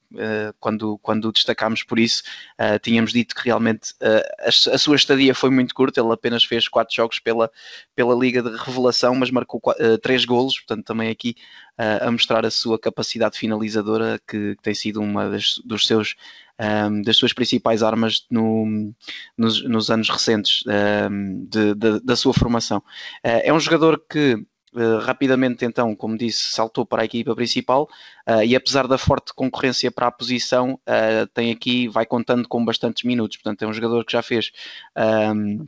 quando, 0.59 0.97
quando 0.99 1.31
destacámos 1.31 1.83
por 1.83 1.99
isso, 1.99 2.23
uh, 2.59 2.79
tínhamos 2.79 3.11
dito 3.11 3.35
que 3.35 3.45
realmente 3.45 3.91
uh, 4.01 4.21
a, 4.41 4.75
a, 4.75 4.77
sua 4.77 4.95
estadia 4.95 5.33
foi 5.35 5.49
muito 5.49 5.73
curta, 5.73 5.99
ele 5.99 6.11
apenas 6.11 6.43
fez 6.43 6.67
quatro 6.67 6.95
jogos 6.95 7.19
pela, 7.19 7.49
pela 7.95 8.15
Liga 8.15 8.41
de 8.41 8.55
Revelação, 8.57 9.15
mas 9.15 9.31
marcou 9.31 9.61
três 10.01 10.25
golos, 10.25 10.59
portanto 10.59 10.85
também 10.85 11.09
aqui 11.09 11.35
a 11.77 12.09
mostrar 12.09 12.45
a 12.45 12.51
sua 12.51 12.79
capacidade 12.79 13.37
finalizadora, 13.37 14.19
que, 14.25 14.55
que 14.55 14.61
tem 14.61 14.73
sido 14.73 15.01
uma 15.01 15.29
das, 15.29 15.55
dos 15.65 15.85
seus, 15.85 16.15
um, 16.89 17.01
das 17.01 17.17
suas 17.17 17.33
principais 17.33 17.83
armas 17.83 18.25
no, 18.31 18.93
nos, 19.37 19.61
nos 19.63 19.91
anos 19.91 20.09
recentes 20.09 20.63
um, 21.11 21.45
de, 21.45 21.75
de, 21.75 21.99
da 21.99 22.15
sua 22.15 22.33
formação. 22.33 22.81
é 23.21 23.51
um 23.51 23.59
jogador 23.59 24.01
que 24.09 24.45
eh, 24.75 24.99
rapidamente 25.01 25.63
então, 25.63 25.95
como 25.95 26.17
disse, 26.17 26.51
saltou 26.51 26.85
para 26.85 27.01
a 27.01 27.05
equipa 27.05 27.35
principal 27.35 27.89
uh, 28.27 28.43
e 28.43 28.55
apesar 28.55 28.87
da 28.87 28.97
forte 28.97 29.33
concorrência 29.33 29.89
para 29.91 30.07
a 30.07 30.11
posição, 30.11 30.73
uh, 30.73 31.27
tem 31.33 31.51
aqui, 31.51 31.87
vai 31.87 32.05
contando 32.05 32.47
com 32.47 32.63
bastantes 32.65 33.03
minutos, 33.03 33.37
portanto 33.37 33.63
é 33.63 33.67
um 33.67 33.73
jogador 33.73 34.03
que 34.03 34.11
já 34.11 34.21
fez 34.21 34.51
um, 34.95 35.01
ehm, 35.01 35.67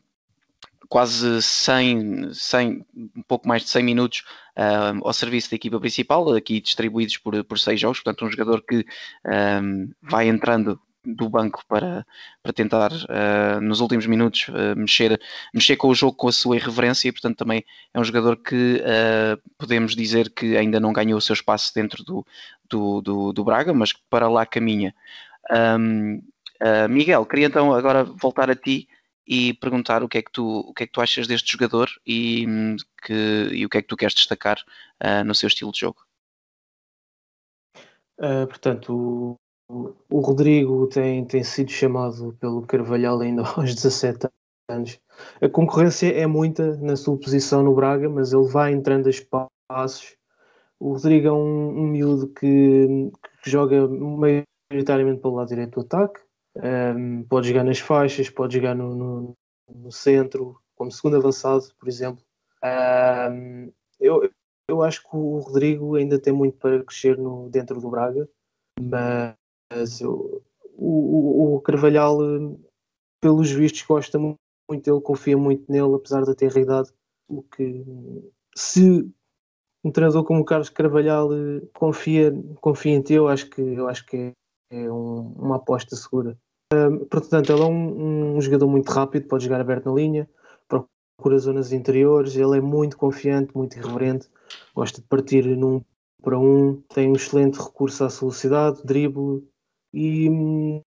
quase 0.89 1.41
100, 1.41 2.33
100, 2.33 2.85
um 3.15 3.21
pouco 3.27 3.47
mais 3.47 3.63
de 3.63 3.69
100 3.69 3.83
minutos 3.83 4.23
uh, 4.57 5.05
ao 5.05 5.13
serviço 5.13 5.49
da 5.49 5.55
equipa 5.55 5.79
principal, 5.79 6.33
aqui 6.33 6.59
distribuídos 6.59 7.17
por, 7.17 7.43
por 7.45 7.59
seis 7.59 7.79
jogos, 7.79 7.99
portanto 7.99 8.25
um 8.25 8.31
jogador 8.31 8.61
que 8.61 8.85
um, 9.61 9.89
vai 10.01 10.27
entrando 10.27 10.79
do 11.15 11.29
banco 11.29 11.63
para, 11.67 12.05
para 12.43 12.51
tentar 12.51 12.91
uh, 12.91 13.61
nos 13.61 13.79
últimos 13.79 14.05
minutos 14.05 14.47
uh, 14.49 14.75
mexer, 14.75 15.19
mexer 15.53 15.77
com 15.77 15.87
o 15.87 15.95
jogo 15.95 16.15
com 16.17 16.27
a 16.27 16.31
sua 16.31 16.57
irreverência 16.57 17.07
e 17.07 17.11
portanto 17.11 17.37
também 17.37 17.63
é 17.93 17.99
um 17.99 18.03
jogador 18.03 18.35
que 18.37 18.81
uh, 18.81 19.41
podemos 19.57 19.95
dizer 19.95 20.29
que 20.29 20.57
ainda 20.57 20.79
não 20.79 20.91
ganhou 20.91 21.17
o 21.17 21.21
seu 21.21 21.33
espaço 21.33 21.73
dentro 21.73 22.03
do, 22.03 22.25
do, 22.69 23.01
do, 23.01 23.33
do 23.33 23.43
Braga, 23.43 23.73
mas 23.73 23.93
que 23.93 24.01
para 24.09 24.27
lá 24.27 24.45
caminha. 24.45 24.93
Um, 25.79 26.21
Miguel, 26.89 27.23
queria 27.25 27.45
então 27.45 27.71
agora 27.71 28.03
voltar 28.03 28.49
a 28.49 28.55
ti 28.55 28.89
e 29.25 29.53
perguntar 29.53 30.01
o 30.01 30.09
que 30.09 30.17
é 30.17 30.21
que 30.23 30.31
tu, 30.31 30.43
o 30.43 30.73
que 30.73 30.83
é 30.83 30.87
que 30.87 30.91
tu 30.91 30.99
achas 30.99 31.27
deste 31.27 31.51
jogador 31.51 31.87
e, 32.05 32.47
que, 33.03 33.49
e 33.53 33.63
o 33.63 33.69
que 33.69 33.77
é 33.77 33.81
que 33.83 33.87
tu 33.87 33.95
queres 33.95 34.15
destacar 34.15 34.57
no 35.23 35.35
seu 35.35 35.47
estilo 35.47 35.71
de 35.71 35.81
jogo. 35.81 36.07
Uh, 38.17 38.47
portanto, 38.47 39.39
o 39.69 40.19
Rodrigo 40.19 40.87
tem, 40.87 41.25
tem 41.25 41.43
sido 41.43 41.71
chamado 41.71 42.35
pelo 42.39 42.61
Carvalhal 42.65 43.19
ainda 43.19 43.43
aos 43.55 43.75
17 43.75 44.27
anos. 44.69 44.99
A 45.41 45.49
concorrência 45.49 46.07
é 46.07 46.25
muita 46.25 46.77
na 46.77 46.95
sua 46.95 47.17
posição 47.17 47.63
no 47.63 47.75
Braga, 47.75 48.09
mas 48.09 48.33
ele 48.33 48.47
vai 48.47 48.71
entrando 48.71 49.07
a 49.07 49.09
espaços. 49.09 50.15
O 50.79 50.93
Rodrigo 50.93 51.27
é 51.27 51.31
um, 51.31 51.79
um 51.79 51.87
miúdo 51.87 52.27
que, 52.29 53.11
que 53.43 53.49
joga 53.49 53.87
maioritariamente 53.87 55.21
pelo 55.21 55.35
lado 55.35 55.47
direito 55.47 55.79
do 55.79 55.85
ataque. 55.85 56.21
Um, 56.55 57.23
pode 57.23 57.47
jogar 57.47 57.63
nas 57.63 57.79
faixas, 57.79 58.29
pode 58.29 58.55
jogar 58.55 58.75
no, 58.75 58.95
no, 58.95 59.33
no 59.73 59.91
centro, 59.91 60.59
como 60.75 60.91
segundo 60.91 61.17
avançado, 61.17 61.63
por 61.79 61.87
exemplo. 61.87 62.23
Um, 62.63 63.71
eu, 63.99 64.29
eu 64.69 64.83
acho 64.83 65.01
que 65.01 65.15
o 65.15 65.39
Rodrigo 65.39 65.95
ainda 65.95 66.19
tem 66.19 66.33
muito 66.33 66.57
para 66.57 66.83
crescer 66.83 67.17
no, 67.17 67.49
dentro 67.49 67.79
do 67.81 67.89
Braga, 67.89 68.27
mas 68.79 69.35
eu, 70.01 70.43
o, 70.73 71.55
o, 71.55 71.61
Carvalhal, 71.61 72.19
pelos 73.21 73.51
vistos, 73.51 73.81
gosta 73.83 74.19
muito 74.19 74.83
dele, 74.83 75.01
confia 75.01 75.37
muito 75.37 75.69
nele, 75.71 75.95
apesar 75.95 76.23
de 76.23 76.35
ter 76.35 76.55
idade. 76.57 76.91
O 77.27 77.41
que, 77.43 77.83
se 78.55 79.09
um 79.83 79.91
treinador 79.91 80.23
como 80.23 80.41
o 80.41 80.45
Carlos 80.45 80.69
Carvalhal 80.69 81.29
eh, 81.33 81.61
confia, 81.73 82.33
confia 82.61 82.93
em 82.93 83.01
ti, 83.01 83.13
eu 83.13 83.27
acho 83.27 83.49
que, 83.49 83.61
eu 83.61 83.87
acho 83.87 84.05
que 84.05 84.17
é, 84.17 84.33
é 84.71 84.91
um, 84.91 85.33
uma 85.37 85.57
aposta 85.57 85.95
segura. 85.95 86.37
Portanto, 87.09 87.51
ele 87.51 87.61
é 87.61 87.65
um, 87.65 88.35
um, 88.35 88.41
jogador 88.41 88.67
muito 88.67 88.89
rápido, 88.89 89.27
pode 89.27 89.45
jogar 89.45 89.61
aberto 89.61 89.85
na 89.85 89.93
linha, 89.93 90.29
procura 90.67 91.39
zonas 91.39 91.71
interiores, 91.71 92.35
ele 92.35 92.57
é 92.57 92.61
muito 92.61 92.97
confiante, 92.97 93.55
muito 93.55 93.77
irreverente, 93.77 94.27
gosta 94.75 95.01
de 95.01 95.07
partir 95.07 95.45
num 95.45 95.81
para 96.21 96.37
um, 96.37 96.81
tem 96.93 97.09
um 97.09 97.15
excelente 97.15 97.57
recurso 97.57 98.03
à 98.03 98.07
velocidade, 98.07 98.81
drible, 98.83 99.47
e, 99.97 100.83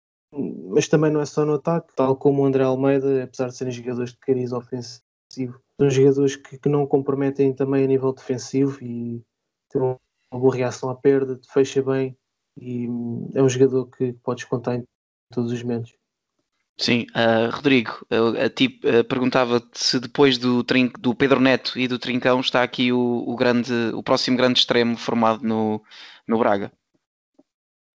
mas 0.68 0.86
também 0.86 1.10
não 1.10 1.20
é 1.20 1.26
só 1.26 1.44
no 1.44 1.54
ataque, 1.54 1.92
tal 1.96 2.14
como 2.14 2.42
o 2.42 2.46
André 2.46 2.62
Almeida, 2.62 3.24
apesar 3.24 3.48
de 3.48 3.56
serem 3.56 3.72
jogadores 3.72 4.12
de 4.12 4.18
cariz 4.18 4.52
ofensivo, 4.52 5.60
são 5.80 5.90
jogadores 5.90 6.36
que, 6.36 6.58
que 6.58 6.68
não 6.68 6.86
comprometem 6.86 7.52
também 7.52 7.82
a 7.82 7.88
nível 7.88 8.12
defensivo 8.12 8.78
e 8.80 9.20
têm 9.68 9.82
uma 9.82 9.98
boa 10.30 10.54
reação 10.54 10.90
à 10.90 10.94
perda, 10.94 11.40
fecha 11.52 11.82
bem 11.82 12.16
e 12.56 12.86
é 13.34 13.42
um 13.42 13.48
jogador 13.48 13.86
que 13.86 14.12
podes 14.22 14.44
contar 14.44 14.76
em 14.76 14.84
todos 15.32 15.50
os 15.50 15.62
momentos. 15.62 15.92
Sim, 16.78 17.06
uh, 17.10 17.50
Rodrigo, 17.54 18.06
a 18.42 18.48
ti 18.48 18.80
uh, 18.84 19.04
perguntava-te 19.04 19.84
se 19.84 19.98
depois 19.98 20.38
do, 20.38 20.64
do 20.98 21.14
Pedro 21.14 21.40
Neto 21.40 21.78
e 21.78 21.88
do 21.88 21.98
Trincão 21.98 22.40
está 22.40 22.62
aqui 22.62 22.92
o, 22.92 23.24
o, 23.26 23.36
grande, 23.36 23.72
o 23.92 24.02
próximo 24.02 24.36
grande 24.36 24.60
extremo 24.60 24.96
formado 24.96 25.42
no, 25.42 25.82
no 26.26 26.38
Braga. 26.38 26.72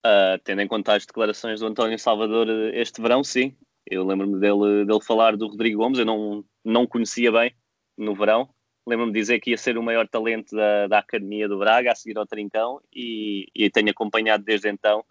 Uh, 0.05 0.37
tendo 0.43 0.61
em 0.61 0.67
conta 0.67 0.93
as 0.93 1.03
declarações 1.03 1.61
do 1.61 1.65
António 1.65 1.97
Salvador 1.97 2.47
eh, 2.47 2.79
este 2.79 3.01
verão, 3.01 3.23
sim. 3.23 3.55
Eu 3.87 4.05
lembro-me 4.05 4.39
dele, 4.39 4.85
dele 4.85 5.01
falar 5.01 5.35
do 5.35 5.47
Rodrigo 5.47 5.81
Gomes, 5.81 5.97
eu 5.97 6.05
não, 6.05 6.45
não 6.63 6.85
conhecia 6.85 7.31
bem 7.31 7.55
no 7.97 8.13
verão. 8.13 8.47
Lembro-me 8.85 9.11
de 9.11 9.19
dizer 9.19 9.39
que 9.39 9.49
ia 9.49 9.57
ser 9.57 9.79
o 9.79 9.81
maior 9.81 10.07
talento 10.07 10.55
da, 10.55 10.85
da 10.85 10.99
Academia 10.99 11.47
do 11.47 11.57
Braga, 11.57 11.91
a 11.91 11.95
seguir 11.95 12.19
ao 12.19 12.27
Trincão, 12.27 12.79
e, 12.93 13.47
e 13.55 13.67
tenho 13.71 13.89
acompanhado 13.89 14.43
desde 14.43 14.69
então. 14.69 15.03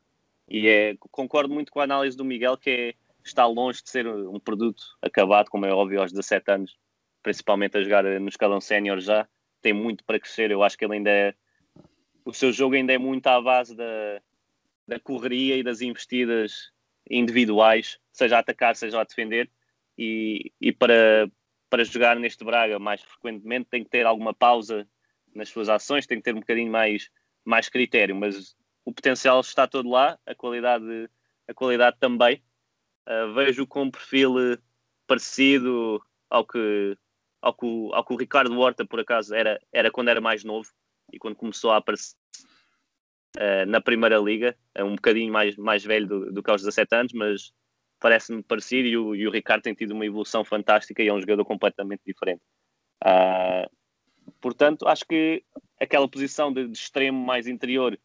E 0.49 0.69
é, 0.69 0.95
concordo 1.11 1.53
muito 1.53 1.73
com 1.73 1.81
a 1.81 1.85
análise 1.85 2.17
do 2.17 2.25
Miguel, 2.25 2.57
que 2.57 2.71
é, 2.71 2.95
está 3.25 3.47
longe 3.47 3.83
de 3.83 3.91
ser 3.91 4.07
um 4.07 4.39
produto 4.39 4.81
acabado, 5.03 5.51
como 5.51 5.67
é 5.67 5.73
óbvio, 5.73 6.03
aos 6.03 6.13
17 6.13 6.53
anos, 6.53 6.77
principalmente 7.21 7.77
a 7.77 7.83
jogar 7.83 8.05
no 8.05 8.29
escalão 8.29 8.61
sénior 8.61 9.01
já. 9.01 9.27
Tem 9.61 9.73
muito 9.73 10.05
para 10.05 10.21
crescer, 10.21 10.53
eu 10.53 10.63
acho 10.63 10.79
que 10.79 10.85
ele 10.85 10.95
ainda 10.95 11.11
é. 11.11 11.35
O 12.25 12.33
seu 12.33 12.53
jogo 12.53 12.77
ainda 12.77 12.93
é 12.93 12.99
muito 12.99 13.27
à 13.27 13.41
base 13.41 13.75
da, 13.75 14.21
da 14.87 15.01
correria 15.01 15.57
e 15.57 15.63
das 15.63 15.81
investidas 15.81 16.71
individuais, 17.09 17.99
seja 18.13 18.37
a 18.37 18.41
atacar, 18.41 18.77
seja 18.77 19.01
a 19.01 19.05
defender, 19.05 19.51
e, 19.97 20.53
e 20.61 20.73
para, 20.73 21.31
para 21.71 21.85
jogar 21.85 22.17
neste 22.17 22.45
Braga 22.45 22.79
mais 22.79 23.03
frequentemente 23.03 23.69
tem 23.71 23.85
que 23.85 23.91
ter 23.91 24.07
alguma 24.07 24.35
pausa 24.35 24.89
nas 25.35 25.49
suas 25.49 25.69
ações, 25.69 26.07
tem 26.07 26.19
que 26.19 26.25
ter 26.25 26.35
um 26.35 26.41
bocadinho 26.41 26.71
mais, 26.71 27.11
mais 27.45 27.69
critério, 27.69 28.15
mas 28.15 28.57
o 28.85 28.93
potencial 28.93 29.41
está 29.41 29.67
todo 29.67 29.89
lá, 29.89 30.19
a 30.27 30.35
qualidade, 30.35 31.11
a 31.49 31.55
qualidade 31.55 31.97
também. 31.99 32.43
Uh, 33.07 33.35
vejo 33.35 33.67
com 33.67 33.83
um 33.83 33.91
perfil 33.91 34.35
parecido 35.07 36.03
ao 36.31 36.47
que, 36.47 36.97
ao 37.43 37.55
que, 37.55 37.67
ao 37.93 38.05
que 38.05 38.13
o 38.13 38.17
Ricardo 38.17 38.59
Horta, 38.59 38.85
por 38.87 39.01
acaso, 39.01 39.35
era, 39.35 39.61
era 39.73 39.91
quando 39.91 40.09
era 40.09 40.21
mais 40.21 40.43
novo 40.43 40.71
e 41.13 41.19
quando 41.19 41.37
começou 41.37 41.71
a 41.71 41.77
aparecer 41.77 42.17
uh, 43.37 43.67
na 43.67 43.81
Primeira 43.81 44.19
Liga, 44.19 44.57
é 44.75 44.83
um 44.85 44.95
bocadinho 44.95 45.33
mais, 45.33 45.57
mais 45.57 45.85
velho 45.85 46.07
do, 46.07 46.33
do 46.33 46.43
que 46.43 46.51
aos 46.51 46.63
17 46.63 46.95
anos, 46.95 47.13
mas 47.13 47.53
parece-me 48.01 48.43
parecido 48.43 48.89
e 48.89 48.97
o, 48.97 49.15
e 49.15 49.27
o, 49.27 49.31
Ricardo 49.31 49.63
tem 49.63 49.75
tido 49.75 49.93
uma 49.93 50.05
evolução 50.05 50.45
fantástica 50.45 51.03
e 51.03 51.09
é 51.09 51.13
um 51.13 51.21
jogador 51.21 51.45
completamente 51.45 52.03
diferente. 52.07 52.43
Uh, 53.03 53.71
portanto, 54.41 54.87
acho 54.87 55.07
que 55.07 55.43
aquela 55.81 56.09
posição 56.09 56.53
de, 56.53 56.69
de, 56.69 56.77
extremo 56.77 57.19
mais 57.19 57.47
interior 57.47 57.99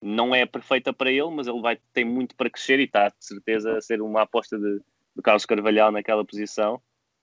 não 0.00 0.34
é 0.34 0.44
perfeita 0.44 0.92
para 0.92 1.10
ele, 1.10 1.30
mas 1.30 1.46
ele 1.46 1.60
vai 1.60 1.78
ter 1.92 2.04
muito 2.04 2.36
para 2.36 2.50
crescer 2.50 2.78
e 2.78 2.84
está 2.84 3.08
de 3.08 3.24
certeza 3.24 3.76
a 3.76 3.80
ser 3.80 4.02
uma 4.02 4.22
aposta 4.22 4.58
de, 4.58 4.80
de 5.16 5.22
Carlos 5.22 5.46
Carvalhal 5.46 5.90
naquela 5.90 6.24
posição 6.24 6.80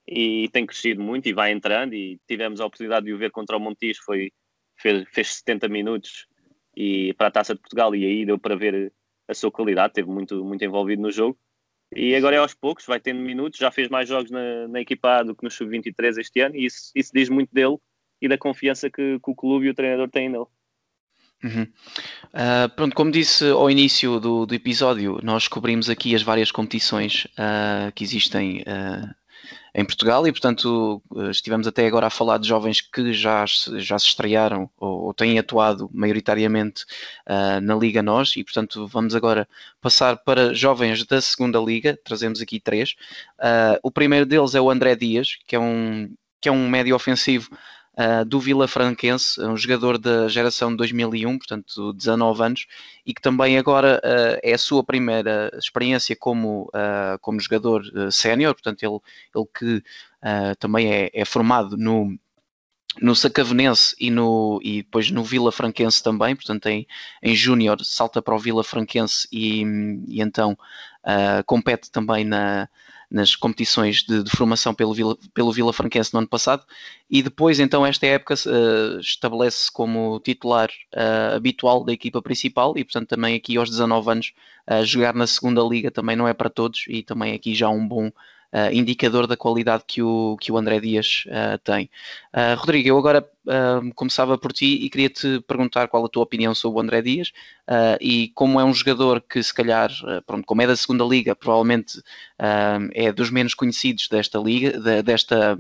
e 0.08 0.50
tem 0.50 0.66
crescido 0.66 1.02
muito 1.02 1.30
e 1.30 1.34
vai 1.34 1.52
entrando 1.52 1.94
e 1.94 2.20
tivemos 2.28 2.60
a 2.60 2.66
oportunidade 2.66 3.06
de 3.06 3.14
o 3.14 3.18
ver 3.18 3.32
contra 3.32 3.56
o 3.56 3.60
Montijo, 3.60 4.02
foi, 4.04 4.32
fez, 4.76 5.08
fez 5.12 5.36
70 5.36 5.70
minutos 5.70 6.28
e 6.76 7.14
para 7.14 7.28
a 7.28 7.32
Taça 7.32 7.54
de 7.54 7.62
Portugal 7.62 7.96
e 7.96 8.06
aí 8.06 8.26
deu 8.26 8.40
para 8.40 8.56
ver 8.56 8.92
a 9.28 9.34
sua 9.34 9.52
qualidade, 9.52 9.94
teve 9.94 10.10
muito, 10.10 10.44
muito 10.44 10.64
envolvido 10.64 11.02
no 11.02 11.12
jogo 11.12 11.38
e 11.94 12.16
agora 12.16 12.38
é 12.38 12.40
aos 12.40 12.54
poucos, 12.54 12.86
vai 12.86 13.00
tendo 13.00 13.20
minutos, 13.20 13.60
já 13.60 13.70
fez 13.70 13.90
mais 13.90 14.08
jogos 14.08 14.32
na, 14.32 14.68
na 14.68 14.80
equipa 14.80 15.20
A 15.20 15.24
do 15.24 15.36
que 15.36 15.44
no 15.44 15.52
Sub-23 15.52 16.18
este 16.20 16.40
ano 16.40 16.56
e 16.56 16.66
isso, 16.66 16.92
isso 16.96 17.12
diz 17.14 17.30
muito 17.30 17.54
dele 17.54 17.78
e 18.22 18.28
da 18.28 18.38
confiança 18.38 18.90
que, 18.90 19.20
que 19.20 19.32
o 19.32 19.36
clube 19.36 19.66
e 19.66 19.70
o 19.70 19.74
treinador 19.74 20.10
têm 20.10 20.30
nele. 20.30 20.46
Uhum. 21.44 21.64
Uh, 21.64 22.70
pronto, 22.76 22.96
como 22.96 23.12
disse 23.12 23.50
ao 23.50 23.70
início 23.70 24.20
do, 24.20 24.46
do, 24.46 24.54
episódio, 24.54 25.20
nós 25.24 25.48
cobrimos 25.48 25.90
aqui 25.90 26.14
as 26.14 26.22
várias 26.22 26.52
competições 26.52 27.26
uh, 27.26 27.92
que 27.96 28.04
existem 28.04 28.62
uh, 28.62 29.16
em 29.74 29.86
Portugal 29.86 30.28
e, 30.28 30.32
portanto, 30.32 31.02
eh, 31.16 31.32
estivemos 31.32 31.66
até 31.66 31.88
agora 31.88 32.08
a 32.08 32.10
falar 32.10 32.38
de 32.38 32.48
jovens 32.48 32.82
que 32.82 33.14
já, 33.14 33.46
já 33.46 33.98
se 33.98 34.08
estrearam 34.08 34.70
ou, 34.78 35.06
ou 35.06 35.14
têm 35.14 35.40
atuado 35.40 35.90
maioritariamente 35.94 36.84
uh, 37.28 37.62
na 37.62 37.76
Liga 37.76 38.04
Nós 38.04 38.36
e, 38.36 38.44
portanto, 38.44 38.86
vamos 38.88 39.16
agora 39.16 39.48
passar 39.80 40.18
para 40.18 40.54
jovens 40.54 41.06
da 41.06 41.22
segunda 41.22 41.60
Liga, 41.60 41.98
trazemos 42.04 42.42
aqui 42.42 42.60
três. 42.60 42.96
Uh, 43.40 43.80
o 43.82 43.92
primeiro 43.92 44.26
deles 44.26 44.56
é 44.56 44.62
o 44.62 44.70
André 44.70 44.96
Dias, 44.96 45.38
que 45.48 45.56
é 45.56 45.60
um, 45.60 46.14
que 46.42 46.50
é 46.50 46.52
um 46.52 46.70
médio 46.70 46.96
ofensivo 46.96 47.50
uh, 47.98 48.26
do 48.26 48.40
Vila 48.40 48.68
Franquense, 48.68 49.40
um 49.42 49.58
jogador 49.58 49.98
da 49.98 50.28
geração 50.28 50.72
de 50.72 50.78
2001, 50.78 51.38
portanto 51.38 51.94
19 51.94 52.44
anos, 52.44 52.68
e 53.06 53.14
que 53.14 53.22
também 53.22 53.58
agora 53.58 54.02
uh, 54.04 54.40
é 54.44 54.54
a 54.54 54.58
sua 54.58 54.84
primeira 54.84 55.52
experiência 55.58 56.16
como, 56.16 56.70
uh, 56.70 57.18
como 57.22 57.40
jogador 57.40 57.84
sénior, 58.12 58.54
portanto 58.54 58.84
ele, 58.84 59.00
ele 59.36 59.46
que 59.58 59.84
também 60.60 60.94
é, 60.94 61.10
é 61.12 61.26
formado 61.26 61.76
no, 61.76 62.16
no 63.00 63.16
Sacavenense 63.16 63.96
e, 64.00 64.10
no, 64.10 64.60
e 64.64 64.84
depois 64.84 65.10
no 65.12 65.24
Vila 65.24 65.52
Franquense 65.52 66.04
também, 66.04 66.36
portanto 66.36 66.66
em, 66.68 66.86
em 67.24 67.36
Júnior 67.36 67.84
salta 67.86 68.22
para 68.22 68.36
o 68.36 68.40
Vila 68.40 68.64
Franquense 68.64 69.28
e, 69.32 69.64
e 70.08 70.22
então 70.22 70.58
uh, 71.04 71.44
compete 71.46 71.90
também 71.90 72.26
na, 72.26 72.68
nas 73.12 73.36
competições 73.36 74.04
de, 74.04 74.24
de, 74.24 74.32
formação 74.32 74.74
pelo 74.74 74.94
Vila, 74.94 75.18
pelo 75.34 75.52
Vila 75.52 75.74
Franquense 75.74 76.14
no 76.14 76.20
ano 76.20 76.28
passado 76.28 76.64
e 77.10 77.22
depois 77.22 77.60
então 77.60 77.86
esta 77.86 78.08
época 78.08 78.34
uh, 78.34 79.00
estabelece 79.02 79.70
como 79.72 80.20
titular 80.22 80.70
uh, 80.96 81.36
habitual 81.36 81.84
da 81.84 81.92
equipa 81.92 82.22
principal 82.22 82.74
e 82.78 82.86
portanto 82.86 83.10
também 83.10 83.36
aqui 83.36 83.58
aos 83.58 83.70
19 83.70 84.12
anos 84.12 84.34
uh, 84.70 84.86
jogar 84.86 85.14
na 85.14 85.28
segunda 85.28 85.62
liga 85.62 85.92
também 85.92 86.16
não 86.16 86.28
é 86.28 86.34
para 86.34 86.50
todos 86.50 86.86
e 86.88 87.04
também 87.04 87.34
aqui 87.34 87.54
já 87.54 87.68
um 87.68 87.86
bom 87.86 88.10
uh, 88.54 88.74
indicador 88.74 89.28
da 89.28 89.38
qualidade 89.38 89.84
que 89.88 90.02
o, 90.02 90.38
que 90.40 90.52
o 90.52 90.58
André 90.58 90.80
Dias 90.80 91.24
uh, 91.28 91.58
tem. 91.64 91.90
Uh, 92.34 92.56
Rodrigo, 92.58 92.88
eu 92.88 92.98
agora 92.98 93.28
começava 93.96 94.38
por 94.38 94.54
ti 94.54 94.86
e 94.86 94.88
queria-te 94.88 95.40
perguntar 95.48 95.88
qual 95.88 96.06
a 96.06 96.08
tua 96.08 96.22
opinião 96.22 96.54
sobre 96.54 96.78
o 96.78 96.82
André 96.84 97.02
Dias 97.02 97.32
e 98.00 98.32
como 98.36 98.60
é 98.60 98.64
um 98.64 98.72
jogador 98.72 99.20
que 99.20 99.42
se 99.42 99.52
calhar, 99.52 99.90
pronto, 100.28 100.46
como 100.46 100.62
é 100.62 100.68
da 100.68 100.76
segunda 100.76 101.04
liga, 101.04 101.36
provavelmente 101.36 102.04
é 102.94 103.12
dos 103.12 103.32
menos 103.32 103.56
conhecidos 103.56 104.08
desta 104.08 104.38
liga, 104.38 104.80
de, 104.80 105.02
desta, 105.02 105.58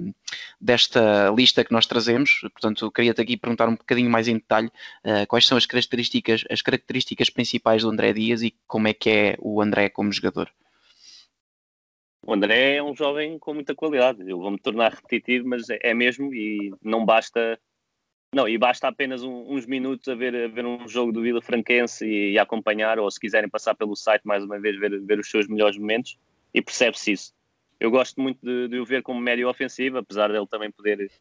desta 0.61 1.33
lista 1.35 1.63
que 1.65 1.71
nós 1.71 1.87
trazemos, 1.87 2.41
portanto 2.53 2.91
queria-te 2.91 3.19
aqui 3.19 3.35
perguntar 3.35 3.67
um 3.67 3.75
bocadinho 3.75 4.11
mais 4.11 4.27
em 4.27 4.35
detalhe 4.35 4.71
quais 5.27 5.47
são 5.47 5.57
as 5.57 5.65
características, 5.65 6.43
as 6.51 6.61
características 6.61 7.31
principais 7.31 7.81
do 7.81 7.89
André 7.89 8.13
Dias 8.13 8.43
e 8.43 8.53
como 8.67 8.89
é 8.89 8.93
que 8.93 9.09
é 9.09 9.37
o 9.39 9.59
André 9.59 9.89
como 9.89 10.11
jogador. 10.11 10.51
O 12.23 12.33
André 12.33 12.75
é 12.75 12.83
um 12.83 12.95
jovem 12.95 13.39
com 13.39 13.53
muita 13.53 13.73
qualidade. 13.73 14.29
Eu 14.29 14.39
vou-me 14.39 14.59
tornar 14.59 14.93
repetitivo, 14.93 15.47
mas 15.47 15.69
é, 15.69 15.79
é 15.81 15.93
mesmo 15.93 16.33
e 16.33 16.71
não 16.81 17.03
basta. 17.03 17.59
Não, 18.33 18.47
e 18.47 18.57
basta 18.57 18.87
apenas 18.87 19.23
um, 19.23 19.51
uns 19.51 19.65
minutos 19.65 20.07
a 20.07 20.15
ver, 20.15 20.33
a 20.35 20.47
ver 20.47 20.65
um 20.65 20.87
jogo 20.87 21.11
do 21.11 21.21
Vila 21.21 21.41
Franquense 21.41 22.05
e, 22.05 22.33
e, 22.33 22.39
acompanhar, 22.39 22.97
ou 22.97 23.09
se 23.11 23.19
quiserem 23.19 23.49
passar 23.49 23.75
pelo 23.75 23.95
site 23.95 24.21
mais 24.23 24.43
uma 24.43 24.57
vez, 24.59 24.79
ver, 24.79 25.01
ver 25.01 25.19
os 25.19 25.29
seus 25.29 25.47
melhores 25.47 25.77
momentos 25.77 26.17
e 26.53 26.61
percebe-se 26.61 27.11
isso. 27.11 27.33
Eu 27.77 27.91
gosto 27.91 28.21
muito 28.21 28.39
de, 28.41 28.69
de, 28.69 28.79
o 28.79 28.85
ver 28.85 29.01
como 29.01 29.19
médio 29.19 29.49
ofensivo, 29.49 29.97
apesar 29.97 30.31
dele 30.31 30.47
também 30.47 30.71
poder 30.71 31.11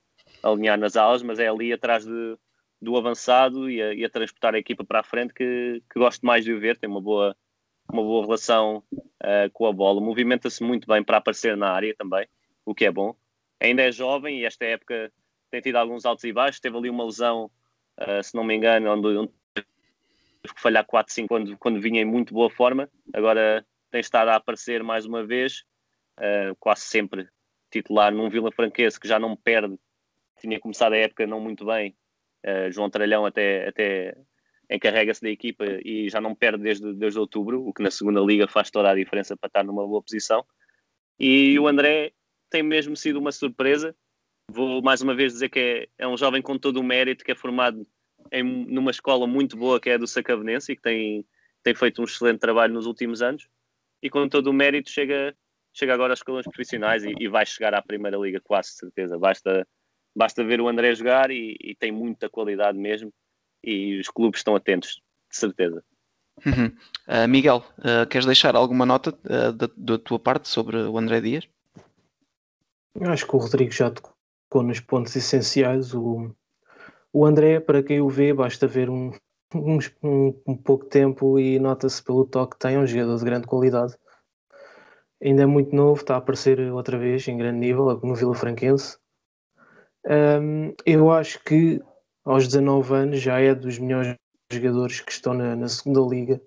alinhar 0.43 0.79
nas 0.79 0.95
alas, 0.95 1.23
mas 1.23 1.41
é 1.41 1.49
ali 1.49 1.73
atrás 1.73 2.05
de, 2.05 2.37
do 2.81 2.97
avançado 2.97 3.69
e 3.69 3.83
a, 3.83 3.95
e 3.95 4.05
a 4.05 4.11
transportar 4.11 4.55
a 4.55 4.59
equipa 4.59 4.85
para 4.85 5.01
a 5.01 5.05
frente 5.05 5.35
que, 5.35 5.83
que 5.91 5.99
gosto 5.99 6.25
mais 6.25 6.45
de 6.45 6.53
o 6.53 6.61
ver. 6.61 6.79
Tem 6.79 6.89
uma 6.89 7.01
boa, 7.01 7.35
uma 7.91 8.03
boa 8.03 8.25
relação 8.25 8.85
uh, 9.23 9.51
com 9.53 9.67
a 9.67 9.73
bola, 9.73 10.01
movimenta-se 10.01 10.63
muito 10.63 10.87
bem 10.87 11.03
para 11.03 11.19
aparecer 11.19 11.57
na 11.57 11.71
área 11.71 11.95
também, 11.97 12.27
o 12.65 12.75
que 12.75 12.85
é 12.85 12.91
bom. 12.91 13.15
Ainda 13.61 13.83
é 13.83 13.93
jovem 13.93 14.41
e 14.41 14.45
esta 14.45 14.65
época 14.65 15.13
tem 15.51 15.61
tido 15.61 15.77
alguns 15.77 16.05
altos 16.05 16.25
e 16.25 16.33
baixos. 16.33 16.61
Teve 16.61 16.77
ali 16.77 16.89
uma 16.89 17.05
lesão, 17.05 17.51
uh, 17.99 18.23
se 18.23 18.35
não 18.35 18.45
me 18.45 18.55
engano, 18.55 18.91
onde, 18.91 19.09
onde 19.19 19.33
teve 19.55 20.55
que 20.55 20.61
falhar 20.61 20.85
4, 20.85 21.13
5 21.13 21.29
quando, 21.29 21.59
quando 21.59 21.81
vinha 21.81 22.01
em 22.01 22.05
muito 22.05 22.33
boa 22.33 22.51
forma. 22.51 22.89
Agora 23.13 23.65
tem 23.91 24.01
estado 24.01 24.29
a 24.29 24.37
aparecer 24.37 24.83
mais 24.83 25.05
uma 25.05 25.25
vez, 25.25 25.65
uh, 26.19 26.57
quase 26.59 26.83
sempre 26.83 27.29
titular 27.71 28.13
num 28.13 28.31
Vila 28.31 28.51
Franquense 28.51 28.99
que 28.99 29.09
já 29.09 29.19
não 29.19 29.37
perde. 29.37 29.79
Tinha 30.41 30.59
começado 30.59 30.95
a 30.95 30.99
época 30.99 31.27
não 31.27 31.41
muito 31.41 31.67
bem. 31.67 31.95
João 32.71 32.89
Tralhão 32.89 33.27
até, 33.27 33.69
até 33.69 34.17
encarrega-se 34.71 35.21
da 35.21 35.29
equipa 35.29 35.65
e 35.85 36.09
já 36.09 36.21
não 36.21 36.35
perde 36.35 36.63
desde, 36.63 36.95
desde 36.95 37.19
outubro, 37.19 37.67
o 37.67 37.73
que 37.73 37.83
na 37.83 37.91
segunda 37.91 38.21
liga 38.21 38.47
faz 38.47 38.71
toda 38.71 38.91
a 38.91 38.95
diferença 38.95 39.37
para 39.37 39.49
estar 39.49 39.65
numa 39.65 39.87
boa 39.87 40.01
posição. 40.01 40.47
E 41.19 41.59
o 41.59 41.67
André 41.67 42.13
tem 42.49 42.63
mesmo 42.63 42.97
sido 42.97 43.19
uma 43.19 43.33
surpresa. 43.33 43.95
Vou 44.49 44.81
mais 44.81 45.03
uma 45.03 45.15
vez 45.15 45.33
dizer 45.33 45.49
que 45.49 45.59
é, 45.59 45.89
é 46.05 46.09
um 46.09 46.17
jovem 46.17 46.41
com 46.41 46.57
todo 46.57 46.79
o 46.79 46.85
mérito, 46.85 47.25
que 47.25 47.33
é 47.33 47.35
formado 47.35 47.85
em 48.31 48.43
numa 48.43 48.91
escola 48.91 49.27
muito 49.27 49.57
boa 49.57 49.81
que 49.81 49.91
é 49.91 49.95
a 49.95 49.99
do 49.99 50.07
Sacavenense 50.07 50.73
e 50.73 50.77
que 50.77 50.83
tem, 50.83 51.27
tem 51.63 51.75
feito 51.75 52.01
um 52.01 52.05
excelente 52.05 52.39
trabalho 52.39 52.73
nos 52.73 52.87
últimos 52.87 53.23
anos. 53.23 53.49
E 54.01 54.09
com 54.09 54.29
todo 54.29 54.49
o 54.49 54.53
mérito 54.53 54.89
chega, 54.89 55.37
chega 55.75 55.93
agora 55.95 56.13
às 56.13 56.21
escolas 56.21 56.47
profissionais 56.47 57.05
e, 57.05 57.13
e 57.19 57.29
vai 57.29 57.45
chegar 57.45 57.75
à 57.75 57.83
Primeira 57.83 58.17
Liga, 58.17 58.41
quase 58.41 58.71
certeza. 58.71 59.19
Basta, 59.19 59.67
basta 60.15 60.45
ver 60.45 60.61
o 60.61 60.69
André 60.69 60.95
jogar 60.95 61.31
e, 61.31 61.57
e 61.61 61.75
tem 61.75 61.91
muita 61.91 62.31
qualidade 62.31 62.79
mesmo 62.79 63.13
e 63.63 63.99
os 63.99 64.09
clubes 64.09 64.41
estão 64.41 64.57
atentos, 64.57 65.01
de 65.31 65.37
certeza. 65.37 65.83
Uhum. 66.47 66.73
Uh, 67.07 67.29
Miguel, 67.29 67.63
uh, 67.79 68.07
queres 68.09 68.27
deixar 68.27 68.57
alguma 68.57 68.87
nota 68.87 69.11
uh, 69.11 69.53
da, 69.53 69.69
da, 69.77 69.99
tua 69.99 70.19
parte 70.19 70.49
sobre 70.49 70.77
o 70.77 70.97
André 70.97 71.21
Dias? 71.21 71.47
Acho 73.03 73.27
que 73.27 73.37
o 73.37 73.39
Rodrigo 73.39 73.71
já 73.71 73.91
tocou 73.91 74.63
nos 74.63 74.81
pontos 74.81 75.15
essenciais. 75.15 75.95
O, 75.95 76.35
o 77.13 77.27
André, 77.27 77.61
para 77.61 77.83
quem 77.83 78.01
o 78.01 78.09
vê, 78.09 78.33
basta 78.33 78.67
ver 78.67 78.89
um, 78.89 79.13
um, 79.55 79.79
um 80.47 80.57
pouco 80.57 80.87
tempo 80.87 81.39
e 81.39 81.59
nota-se 81.59 82.03
pelo 82.03 82.25
toque 82.25 82.55
que 82.55 82.61
tem, 82.61 82.77
é 82.77 82.79
um 82.79 82.87
jogador 82.87 83.19
de 83.19 83.25
grande 83.25 83.47
qualidade. 83.47 83.95
Ainda 85.23 85.43
é 85.43 85.47
muito 85.47 85.77
novo, 85.77 86.01
está 86.01 86.15
a 86.15 86.19
aparecer 86.19 86.59
outra 86.73 86.99
vez 86.99 87.29
em 87.29 87.37
grande 87.37 87.59
nível 87.59 88.01
no 88.03 88.15
Vila 88.15 88.35
Franquense. 88.35 88.97
Um, 90.07 90.75
eu 90.87 91.11
acho 91.11 91.45
que 91.45 91.81
aos 92.25 92.47
19 92.47 92.95
anos 92.95 93.21
já 93.21 93.41
é 93.41 93.55
dos 93.55 93.79
melhores 93.79 94.15
jogadores 94.53 95.01
que 95.01 95.13
estão 95.13 95.35
na, 95.35 95.57
na 95.57 95.69
segunda 95.69 96.01
liga 96.01 96.41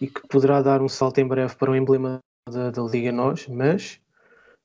e 0.00 0.06
que 0.06 0.26
poderá 0.28 0.62
dar 0.62 0.82
um 0.82 0.88
salto 0.88 1.18
em 1.18 1.26
breve 1.26 1.54
para 1.56 1.70
o 1.70 1.76
emblema 1.76 2.18
da, 2.50 2.70
da 2.70 2.82
Liga 2.82 3.12
Nós, 3.12 3.46
mas 3.48 4.00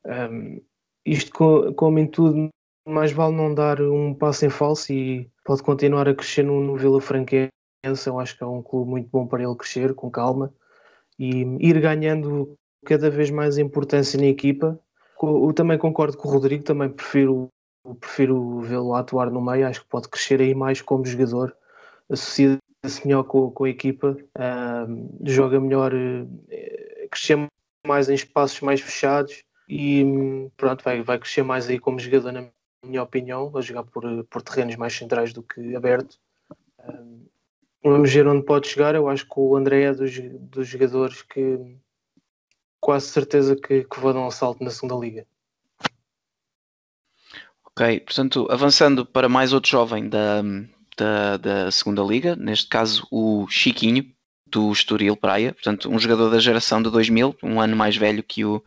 um, 0.05 0.61
isto 1.05 1.73
como 1.75 1.99
em 1.99 2.07
tudo, 2.07 2.49
mais 2.87 3.11
vale 3.11 3.35
não 3.35 3.53
dar 3.53 3.81
um 3.81 4.13
passo 4.13 4.45
em 4.45 4.49
falso 4.49 4.91
e 4.91 5.29
pode 5.45 5.63
continuar 5.63 6.07
a 6.07 6.15
crescer 6.15 6.43
no, 6.43 6.61
no 6.61 6.75
Vila 6.75 7.01
Franquense. 7.01 7.51
Eu 8.05 8.19
acho 8.19 8.37
que 8.37 8.43
é 8.43 8.47
um 8.47 8.61
clube 8.61 8.89
muito 8.89 9.09
bom 9.09 9.25
para 9.25 9.43
ele 9.43 9.55
crescer 9.55 9.93
com 9.93 10.11
calma 10.11 10.53
e 11.17 11.41
ir 11.59 11.79
ganhando 11.79 12.55
cada 12.85 13.09
vez 13.09 13.29
mais 13.29 13.57
importância 13.57 14.19
na 14.19 14.27
equipa. 14.27 14.79
Eu 15.21 15.53
também 15.53 15.77
concordo 15.77 16.17
com 16.17 16.27
o 16.27 16.31
Rodrigo, 16.31 16.63
também 16.63 16.89
prefiro 16.89 17.47
prefiro 17.99 18.61
vê-lo 18.61 18.93
atuar 18.95 19.29
no 19.31 19.41
meio, 19.41 19.67
acho 19.67 19.81
que 19.81 19.89
pode 19.89 20.07
crescer 20.09 20.39
aí 20.41 20.53
mais 20.53 20.81
como 20.81 21.05
jogador, 21.05 21.55
associa-se 22.09 22.59
melhor 23.05 23.23
com, 23.23 23.51
com 23.51 23.63
a 23.63 23.69
equipa, 23.69 24.17
uh, 24.37 25.19
joga 25.23 25.59
melhor, 25.59 25.93
uh, 25.93 27.09
crescer 27.09 27.37
mais 27.85 28.09
em 28.09 28.13
espaços 28.13 28.61
mais 28.61 28.81
fechados 28.81 29.43
e 29.67 30.03
pronto, 30.57 30.83
vai, 30.83 31.01
vai 31.01 31.17
crescer 31.17 31.43
mais 31.43 31.67
aí 31.69 31.79
como 31.79 31.99
jogador, 31.99 32.31
na 32.31 32.47
minha 32.85 33.03
opinião, 33.03 33.51
a 33.55 33.61
jogar 33.61 33.83
por, 33.83 34.03
por 34.25 34.41
terrenos 34.41 34.75
mais 34.75 34.93
centrais 34.93 35.33
do 35.33 35.41
que 35.41 35.75
aberto. 35.75 36.19
Uh, 36.79 37.25
vamos 37.83 38.13
ver 38.13 38.27
onde 38.27 38.45
pode 38.45 38.67
chegar. 38.67 38.95
Eu 38.95 39.07
acho 39.07 39.25
que 39.25 39.39
o 39.39 39.55
André 39.55 39.83
é 39.83 39.93
dos, 39.93 40.11
dos 40.39 40.67
jogadores 40.67 41.21
que 41.21 41.59
quase 42.79 43.07
certeza 43.07 43.55
que, 43.55 43.83
que 43.83 43.99
vão 43.99 44.13
dar 44.13 44.21
um 44.21 44.31
salto 44.31 44.63
na 44.63 44.71
segunda 44.71 44.95
liga. 44.95 45.25
Ok, 47.75 47.99
portanto, 48.01 48.47
avançando 48.49 49.05
para 49.05 49.29
mais 49.29 49.53
outro 49.53 49.71
jovem 49.71 50.09
da, 50.09 50.41
da, 50.97 51.37
da 51.37 51.71
segunda 51.71 52.03
liga, 52.03 52.35
neste 52.35 52.67
caso 52.67 53.07
o 53.09 53.47
Chiquinho, 53.49 54.05
do 54.51 54.71
Estoril 54.71 55.15
Praia, 55.15 55.53
portanto, 55.53 55.89
um 55.89 55.97
jogador 55.97 56.29
da 56.29 56.39
geração 56.39 56.81
de 56.83 56.89
2000, 56.91 57.37
um 57.41 57.61
ano 57.61 57.75
mais 57.75 57.95
velho 57.95 58.21
que 58.21 58.43
o, 58.43 58.61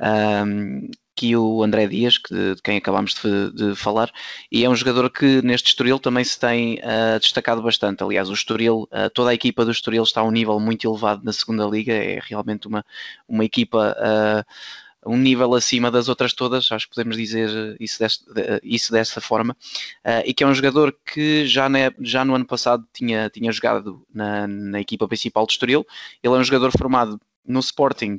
um, 0.00 0.90
que 1.14 1.34
o 1.34 1.62
André 1.62 1.86
Dias, 1.86 2.18
que, 2.18 2.34
de, 2.34 2.62
quem 2.62 2.76
acabámos 2.76 3.14
de, 3.14 3.50
de, 3.52 3.74
falar, 3.74 4.12
e 4.52 4.64
é 4.64 4.68
um 4.68 4.76
jogador 4.76 5.08
que 5.10 5.40
neste 5.40 5.68
Estoril 5.68 5.98
também 5.98 6.22
se 6.22 6.38
tem 6.38 6.74
uh, 6.80 7.18
destacado 7.18 7.62
bastante. 7.62 8.02
Aliás, 8.02 8.28
o 8.28 8.34
Estoril, 8.34 8.86
uh, 8.92 9.08
toda 9.14 9.30
a 9.30 9.34
equipa 9.34 9.64
do 9.64 9.70
Estoril 9.70 10.02
está 10.02 10.20
a 10.20 10.24
um 10.24 10.30
nível 10.30 10.60
muito 10.60 10.86
elevado 10.86 11.24
na 11.24 11.32
segunda 11.32 11.64
liga, 11.64 11.94
é 11.94 12.20
realmente 12.22 12.68
uma, 12.68 12.84
uma 13.26 13.44
equipa. 13.44 13.96
Uh, 13.98 14.85
um 15.06 15.16
nível 15.16 15.54
acima 15.54 15.90
das 15.90 16.08
outras 16.08 16.32
todas, 16.32 16.70
acho 16.70 16.88
que 16.88 16.94
podemos 16.94 17.16
dizer 17.16 17.76
isso, 17.80 17.98
deste, 17.98 18.24
isso 18.62 18.92
dessa 18.92 19.20
forma, 19.20 19.56
uh, 20.04 20.22
e 20.24 20.34
que 20.34 20.44
é 20.44 20.46
um 20.46 20.54
jogador 20.54 20.96
que 21.04 21.46
já, 21.46 21.68
ne, 21.68 21.92
já 22.00 22.24
no 22.24 22.34
ano 22.34 22.46
passado 22.46 22.86
tinha, 22.92 23.30
tinha 23.30 23.50
jogado 23.52 24.04
na, 24.12 24.46
na 24.46 24.80
equipa 24.80 25.06
principal 25.06 25.46
do 25.46 25.50
Estoril, 25.50 25.86
ele 26.22 26.34
é 26.34 26.38
um 26.38 26.44
jogador 26.44 26.72
formado 26.76 27.20
no 27.46 27.60
Sporting, 27.60 28.18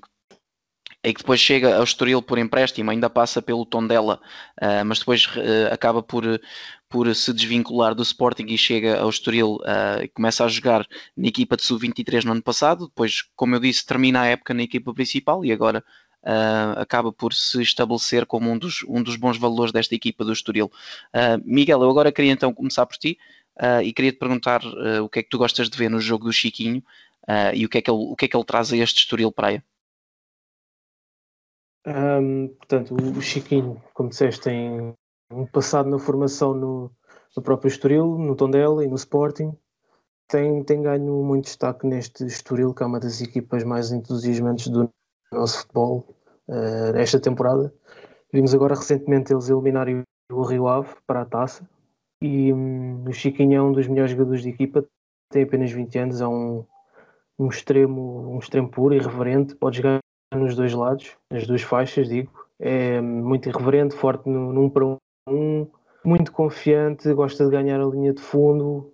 e 1.03 1.13
que 1.13 1.21
depois 1.21 1.39
chega 1.39 1.77
ao 1.77 1.83
Estoril 1.83 2.21
por 2.21 2.37
empréstimo, 2.37 2.91
ainda 2.91 3.09
passa 3.09 3.41
pelo 3.41 3.65
Tondela, 3.65 4.19
uh, 4.61 4.85
mas 4.85 4.99
depois 4.99 5.25
uh, 5.25 5.71
acaba 5.71 6.01
por, 6.01 6.23
por 6.89 7.13
se 7.15 7.31
desvincular 7.31 7.93
do 7.93 8.03
Sporting 8.03 8.45
e 8.47 8.57
chega 8.57 8.99
ao 8.99 9.09
Estoril 9.09 9.55
uh, 9.57 10.03
e 10.03 10.07
começa 10.07 10.43
a 10.43 10.47
jogar 10.47 10.85
na 11.15 11.27
equipa 11.27 11.55
de 11.55 11.63
sub-23 11.63 12.23
no 12.23 12.31
ano 12.33 12.41
passado, 12.41 12.87
depois, 12.87 13.23
como 13.35 13.55
eu 13.55 13.59
disse, 13.59 13.85
termina 13.85 14.21
a 14.21 14.25
época 14.25 14.53
na 14.53 14.63
equipa 14.63 14.93
principal 14.93 15.45
e 15.45 15.51
agora 15.51 15.83
uh, 16.23 16.79
acaba 16.79 17.11
por 17.11 17.33
se 17.33 17.61
estabelecer 17.61 18.25
como 18.25 18.49
um 18.49 18.57
dos, 18.57 18.83
um 18.87 19.01
dos 19.01 19.15
bons 19.15 19.37
valores 19.37 19.71
desta 19.71 19.95
equipa 19.95 20.23
do 20.23 20.33
Estoril. 20.33 20.71
Uh, 21.13 21.41
Miguel, 21.43 21.81
eu 21.81 21.89
agora 21.89 22.11
queria 22.11 22.31
então 22.31 22.53
começar 22.53 22.85
por 22.85 22.97
ti 22.97 23.17
uh, 23.57 23.81
e 23.81 23.93
queria 23.93 24.11
te 24.11 24.19
perguntar 24.19 24.61
o 25.01 25.09
que 25.09 25.19
é 25.19 25.23
que 25.23 25.29
tu 25.29 25.37
gostas 25.37 25.69
de 25.69 25.77
ver 25.77 25.89
no 25.89 25.99
jogo 25.99 26.25
do 26.25 26.33
Chiquinho 26.33 26.83
e 27.53 27.65
o 27.65 27.69
que, 27.69 27.77
é 27.77 27.81
que 27.81 27.91
ele, 27.91 27.99
o 27.99 28.15
que 28.15 28.23
é 28.23 28.27
que 28.29 28.37
ele 28.37 28.45
traz 28.45 28.71
a 28.71 28.77
este 28.77 28.99
Estoril 28.99 29.31
Praia. 29.33 29.61
Um, 31.85 32.47
portanto, 32.47 32.95
o 32.95 33.21
Chiquinho, 33.21 33.81
como 33.93 34.09
disseste, 34.09 34.41
tem 34.41 34.93
um 35.31 35.45
passado 35.45 35.89
na 35.89 35.99
formação 35.99 36.53
no, 36.53 36.91
no 37.35 37.43
próprio 37.43 37.67
Estoril, 37.67 38.17
no 38.17 38.35
Tondela 38.35 38.83
e 38.83 38.87
no 38.87 38.95
Sporting. 38.95 39.51
Tem, 40.27 40.63
tem 40.63 40.81
ganho 40.81 41.23
muito 41.23 41.45
destaque 41.45 41.87
neste 41.87 42.25
Estoril, 42.25 42.73
que 42.73 42.83
é 42.83 42.85
uma 42.85 42.99
das 42.99 43.21
equipas 43.21 43.63
mais 43.63 43.91
entusiasmantes 43.91 44.67
do 44.67 44.89
nosso 45.31 45.59
futebol 45.59 46.15
uh, 46.47 46.95
esta 46.95 47.19
temporada. 47.19 47.73
Vimos 48.31 48.53
agora 48.53 48.75
recentemente 48.75 49.33
eles 49.33 49.49
eliminarem 49.49 50.03
o 50.31 50.41
Rio 50.43 50.67
Ave 50.67 50.93
para 51.05 51.21
a 51.21 51.25
taça 51.25 51.67
e 52.21 52.51
um, 52.51 53.03
o 53.07 53.13
Chiquinho 53.13 53.57
é 53.57 53.61
um 53.61 53.71
dos 53.71 53.87
melhores 53.87 54.11
jogadores 54.11 54.41
de 54.41 54.49
equipa, 54.49 54.85
tem 55.31 55.43
apenas 55.43 55.71
20 55.71 55.99
anos, 55.99 56.21
é 56.21 56.27
um, 56.27 56.65
um 57.37 57.47
extremo, 57.47 58.33
um 58.33 58.39
extremo 58.39 58.69
puro, 58.69 58.95
irreverente, 58.95 59.55
pode 59.55 59.77
jogar 59.77 59.99
nos 60.33 60.55
dois 60.55 60.73
lados, 60.73 61.15
nas 61.31 61.45
duas 61.45 61.61
faixas, 61.61 62.09
digo. 62.09 62.31
É 62.59 62.99
muito 63.01 63.49
irreverente, 63.49 63.95
forte 63.95 64.27
no, 64.27 64.51
num 64.51 64.69
para 64.69 64.97
um, 65.29 65.67
muito 66.03 66.31
confiante, 66.31 67.13
gosta 67.13 67.45
de 67.45 67.51
ganhar 67.51 67.79
a 67.79 67.85
linha 67.85 68.13
de 68.13 68.21
fundo. 68.21 68.91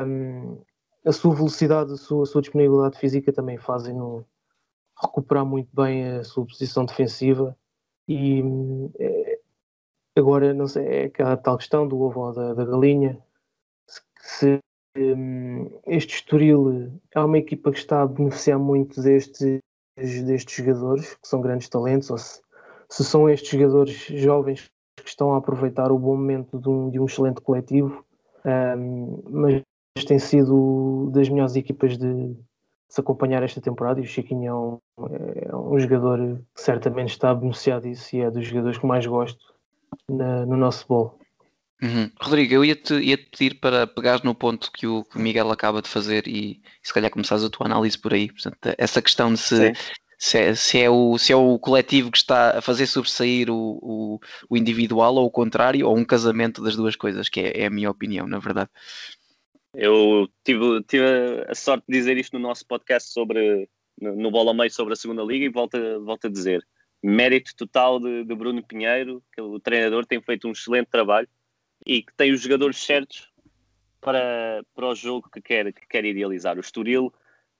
Um, 0.00 0.62
a 1.04 1.12
sua 1.12 1.34
velocidade, 1.34 1.92
a 1.92 1.96
sua, 1.96 2.22
a 2.22 2.26
sua 2.26 2.40
disponibilidade 2.40 2.98
física 2.98 3.30
também 3.30 3.58
fazem-no 3.58 4.24
recuperar 5.04 5.44
muito 5.44 5.68
bem 5.74 6.04
a 6.08 6.24
sua 6.24 6.46
posição 6.46 6.84
defensiva. 6.84 7.56
E 8.08 8.42
é, 8.98 9.38
agora, 10.16 10.52
não 10.52 10.66
sei, 10.66 10.86
é 10.86 11.04
aquela 11.04 11.36
tal 11.36 11.56
questão 11.56 11.86
do 11.86 12.00
ovo 12.00 12.32
da, 12.32 12.54
da 12.54 12.64
galinha. 12.64 13.18
Se 14.20 14.58
um, 14.96 15.80
este 15.86 16.16
Estoril 16.16 17.00
é 17.14 17.20
uma 17.20 17.38
equipa 17.38 17.70
que 17.72 17.78
está 17.78 18.02
a 18.02 18.06
beneficiar 18.06 18.58
muito 18.58 19.00
destes, 19.02 19.60
destes 19.96 20.56
jogadores, 20.56 21.14
que 21.14 21.28
são 21.28 21.40
grandes 21.40 21.68
talentos, 21.68 22.10
ou 22.10 22.18
se, 22.18 22.40
se 22.88 23.04
são 23.04 23.28
estes 23.28 23.50
jogadores 23.50 23.96
jovens 24.06 24.70
que 24.96 25.08
estão 25.08 25.34
a 25.34 25.38
aproveitar 25.38 25.90
o 25.90 25.98
bom 25.98 26.16
momento 26.16 26.58
de 26.58 26.68
um, 26.68 26.90
de 26.90 27.00
um 27.00 27.06
excelente 27.06 27.40
coletivo, 27.40 28.04
um, 28.44 29.22
mas 29.28 29.62
tem 30.06 30.18
sido 30.18 31.10
das 31.12 31.28
melhores 31.28 31.56
equipas 31.56 31.96
de 31.98 32.36
se 32.94 33.00
acompanhar 33.00 33.42
esta 33.42 33.60
temporada 33.60 33.98
e 33.98 34.04
o 34.04 34.06
Chiquinho 34.06 34.46
é 34.46 34.54
um, 34.54 34.78
é 35.34 35.56
um 35.56 35.76
jogador 35.80 36.40
que 36.54 36.60
certamente 36.62 37.10
está 37.10 37.30
a 37.30 37.34
beneficiar 37.34 37.80
disso 37.80 38.14
e 38.14 38.20
é 38.20 38.30
dos 38.30 38.46
jogadores 38.46 38.78
que 38.78 38.86
mais 38.86 39.04
gosto 39.04 39.40
na, 40.08 40.46
no 40.46 40.56
nosso 40.56 40.86
bolo. 40.86 41.18
Uhum. 41.82 42.08
Rodrigo, 42.20 42.54
eu 42.54 42.64
ia-te 42.64 42.94
ia 42.94 43.16
-te 43.16 43.28
pedir 43.30 43.58
para 43.58 43.84
pegar 43.84 44.22
no 44.22 44.32
ponto 44.32 44.70
que 44.70 44.86
o, 44.86 45.02
que 45.02 45.18
o 45.18 45.20
Miguel 45.20 45.50
acaba 45.50 45.82
de 45.82 45.88
fazer 45.88 46.28
e, 46.28 46.52
e, 46.52 46.86
se 46.86 46.94
calhar 46.94 47.10
começares 47.10 47.42
a 47.42 47.50
tua 47.50 47.66
análise 47.66 47.98
por 47.98 48.14
aí. 48.14 48.28
Portanto, 48.30 48.56
essa 48.78 49.02
questão 49.02 49.32
de 49.32 49.40
se, 49.40 49.72
se 50.16 50.38
é, 50.38 50.54
se, 50.54 50.80
é 50.80 50.88
o, 50.88 51.18
se 51.18 51.32
é 51.32 51.36
o 51.36 51.58
coletivo 51.58 52.12
que 52.12 52.18
está 52.18 52.58
a 52.58 52.62
fazer 52.62 52.86
sobressair 52.86 53.50
o, 53.50 53.80
o, 53.82 54.20
o 54.48 54.56
individual 54.56 55.16
ou 55.16 55.26
o 55.26 55.30
contrário, 55.32 55.88
ou 55.88 55.98
um 55.98 56.04
casamento 56.04 56.62
das 56.62 56.76
duas 56.76 56.94
coisas, 56.94 57.28
que 57.28 57.40
é, 57.40 57.62
é 57.62 57.66
a 57.66 57.70
minha 57.70 57.90
opinião, 57.90 58.28
na 58.28 58.38
verdade. 58.38 58.70
Eu 59.74 60.28
tive, 60.44 60.82
tive 60.84 61.04
a 61.48 61.54
sorte 61.54 61.84
de 61.88 61.98
dizer 61.98 62.16
isto 62.16 62.32
no 62.34 62.38
nosso 62.38 62.66
podcast 62.66 63.12
sobre 63.12 63.68
no, 64.00 64.14
no 64.14 64.30
Bola 64.30 64.54
Meio 64.54 64.70
sobre 64.70 64.92
a 64.92 64.96
segunda 64.96 65.22
liga 65.22 65.44
e 65.44 65.48
volto, 65.48 65.78
volto 66.04 66.26
a 66.26 66.30
dizer 66.30 66.66
mérito 67.02 67.54
total 67.54 68.00
de, 68.00 68.24
de 68.24 68.34
Bruno 68.34 68.62
Pinheiro, 68.62 69.22
que 69.32 69.40
o 69.40 69.60
treinador 69.60 70.06
tem 70.06 70.22
feito 70.22 70.48
um 70.48 70.52
excelente 70.52 70.86
trabalho 70.86 71.28
e 71.84 72.02
que 72.02 72.14
tem 72.14 72.32
os 72.32 72.40
jogadores 72.40 72.78
certos 72.78 73.30
para, 74.00 74.64
para 74.74 74.86
o 74.86 74.94
jogo 74.94 75.28
que 75.30 75.42
quer, 75.42 75.70
que 75.72 75.86
quer 75.86 76.04
idealizar. 76.04 76.56
O 76.56 76.60
Estoril, 76.60 77.12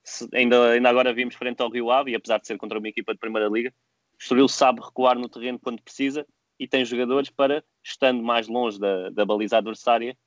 se, 0.03 0.27
ainda, 0.33 0.71
ainda 0.71 0.89
agora 0.89 1.13
vimos 1.13 1.35
frente 1.35 1.61
ao 1.61 1.69
Rio 1.69 1.91
Ave, 1.91 2.11
e 2.11 2.15
apesar 2.15 2.39
de 2.39 2.47
ser 2.47 2.57
contra 2.57 2.79
uma 2.79 2.87
equipa 2.87 3.13
de 3.13 3.19
Primeira 3.19 3.47
Liga, 3.47 3.71
o 4.13 4.17
Estoril 4.19 4.47
sabe 4.47 4.81
recuar 4.81 5.17
no 5.17 5.29
terreno 5.29 5.59
quando 5.59 5.81
precisa 5.81 6.25
e 6.59 6.67
tem 6.67 6.85
jogadores 6.85 7.29
para, 7.29 7.63
estando 7.83 8.23
mais 8.23 8.47
longe 8.47 8.79
da, 8.79 9.09
da 9.11 9.25
baliza 9.25 9.57
adversária, 9.57 10.17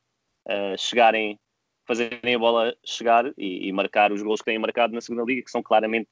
uh, 0.46 0.78
chegarem, 0.78 1.40
fazerem 1.88 2.34
a 2.34 2.38
bola 2.38 2.76
chegar 2.84 3.32
e, 3.38 3.66
e, 3.66 3.72
marcar 3.72 4.12
os 4.12 4.22
gols 4.22 4.40
que 4.40 4.44
têm 4.44 4.58
marcado 4.58 4.92
na 4.92 5.00
segunda 5.00 5.24
liga, 5.24 5.42
que 5.42 5.50
são 5.50 5.62
claramente 5.62 6.10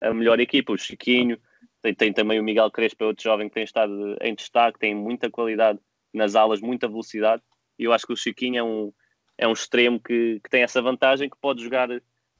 a 0.00 0.14
melhor 0.14 0.40
equipa. 0.40 0.72
O 0.72 0.78
Chiquinho, 0.78 1.38
tem, 1.82 1.94
tem 1.94 2.12
também 2.12 2.40
o 2.40 2.42
Miguel 2.42 2.70
Crespo, 2.70 3.04
outro 3.04 3.22
jovem 3.22 3.46
que 3.48 3.54
tem 3.54 3.64
estado 3.64 4.16
em 4.22 4.34
destaque, 4.34 4.78
tem 4.78 4.94
muita 4.94 5.30
qualidade 5.30 5.78
nas 6.12 6.34
alas, 6.34 6.62
muita 6.62 6.88
velocidade. 6.88 7.42
E 7.78 7.84
eu 7.84 7.92
acho 7.92 8.06
que 8.06 8.14
o 8.14 8.16
Chiquinho 8.16 8.58
é 8.58 8.62
um, 8.62 8.92
é 9.36 9.46
um 9.46 9.52
extremo 9.52 10.00
que, 10.00 10.40
que 10.42 10.48
tem 10.48 10.62
essa 10.62 10.80
vantagem, 10.80 11.28
que 11.28 11.36
pode 11.38 11.62
jogar 11.62 11.88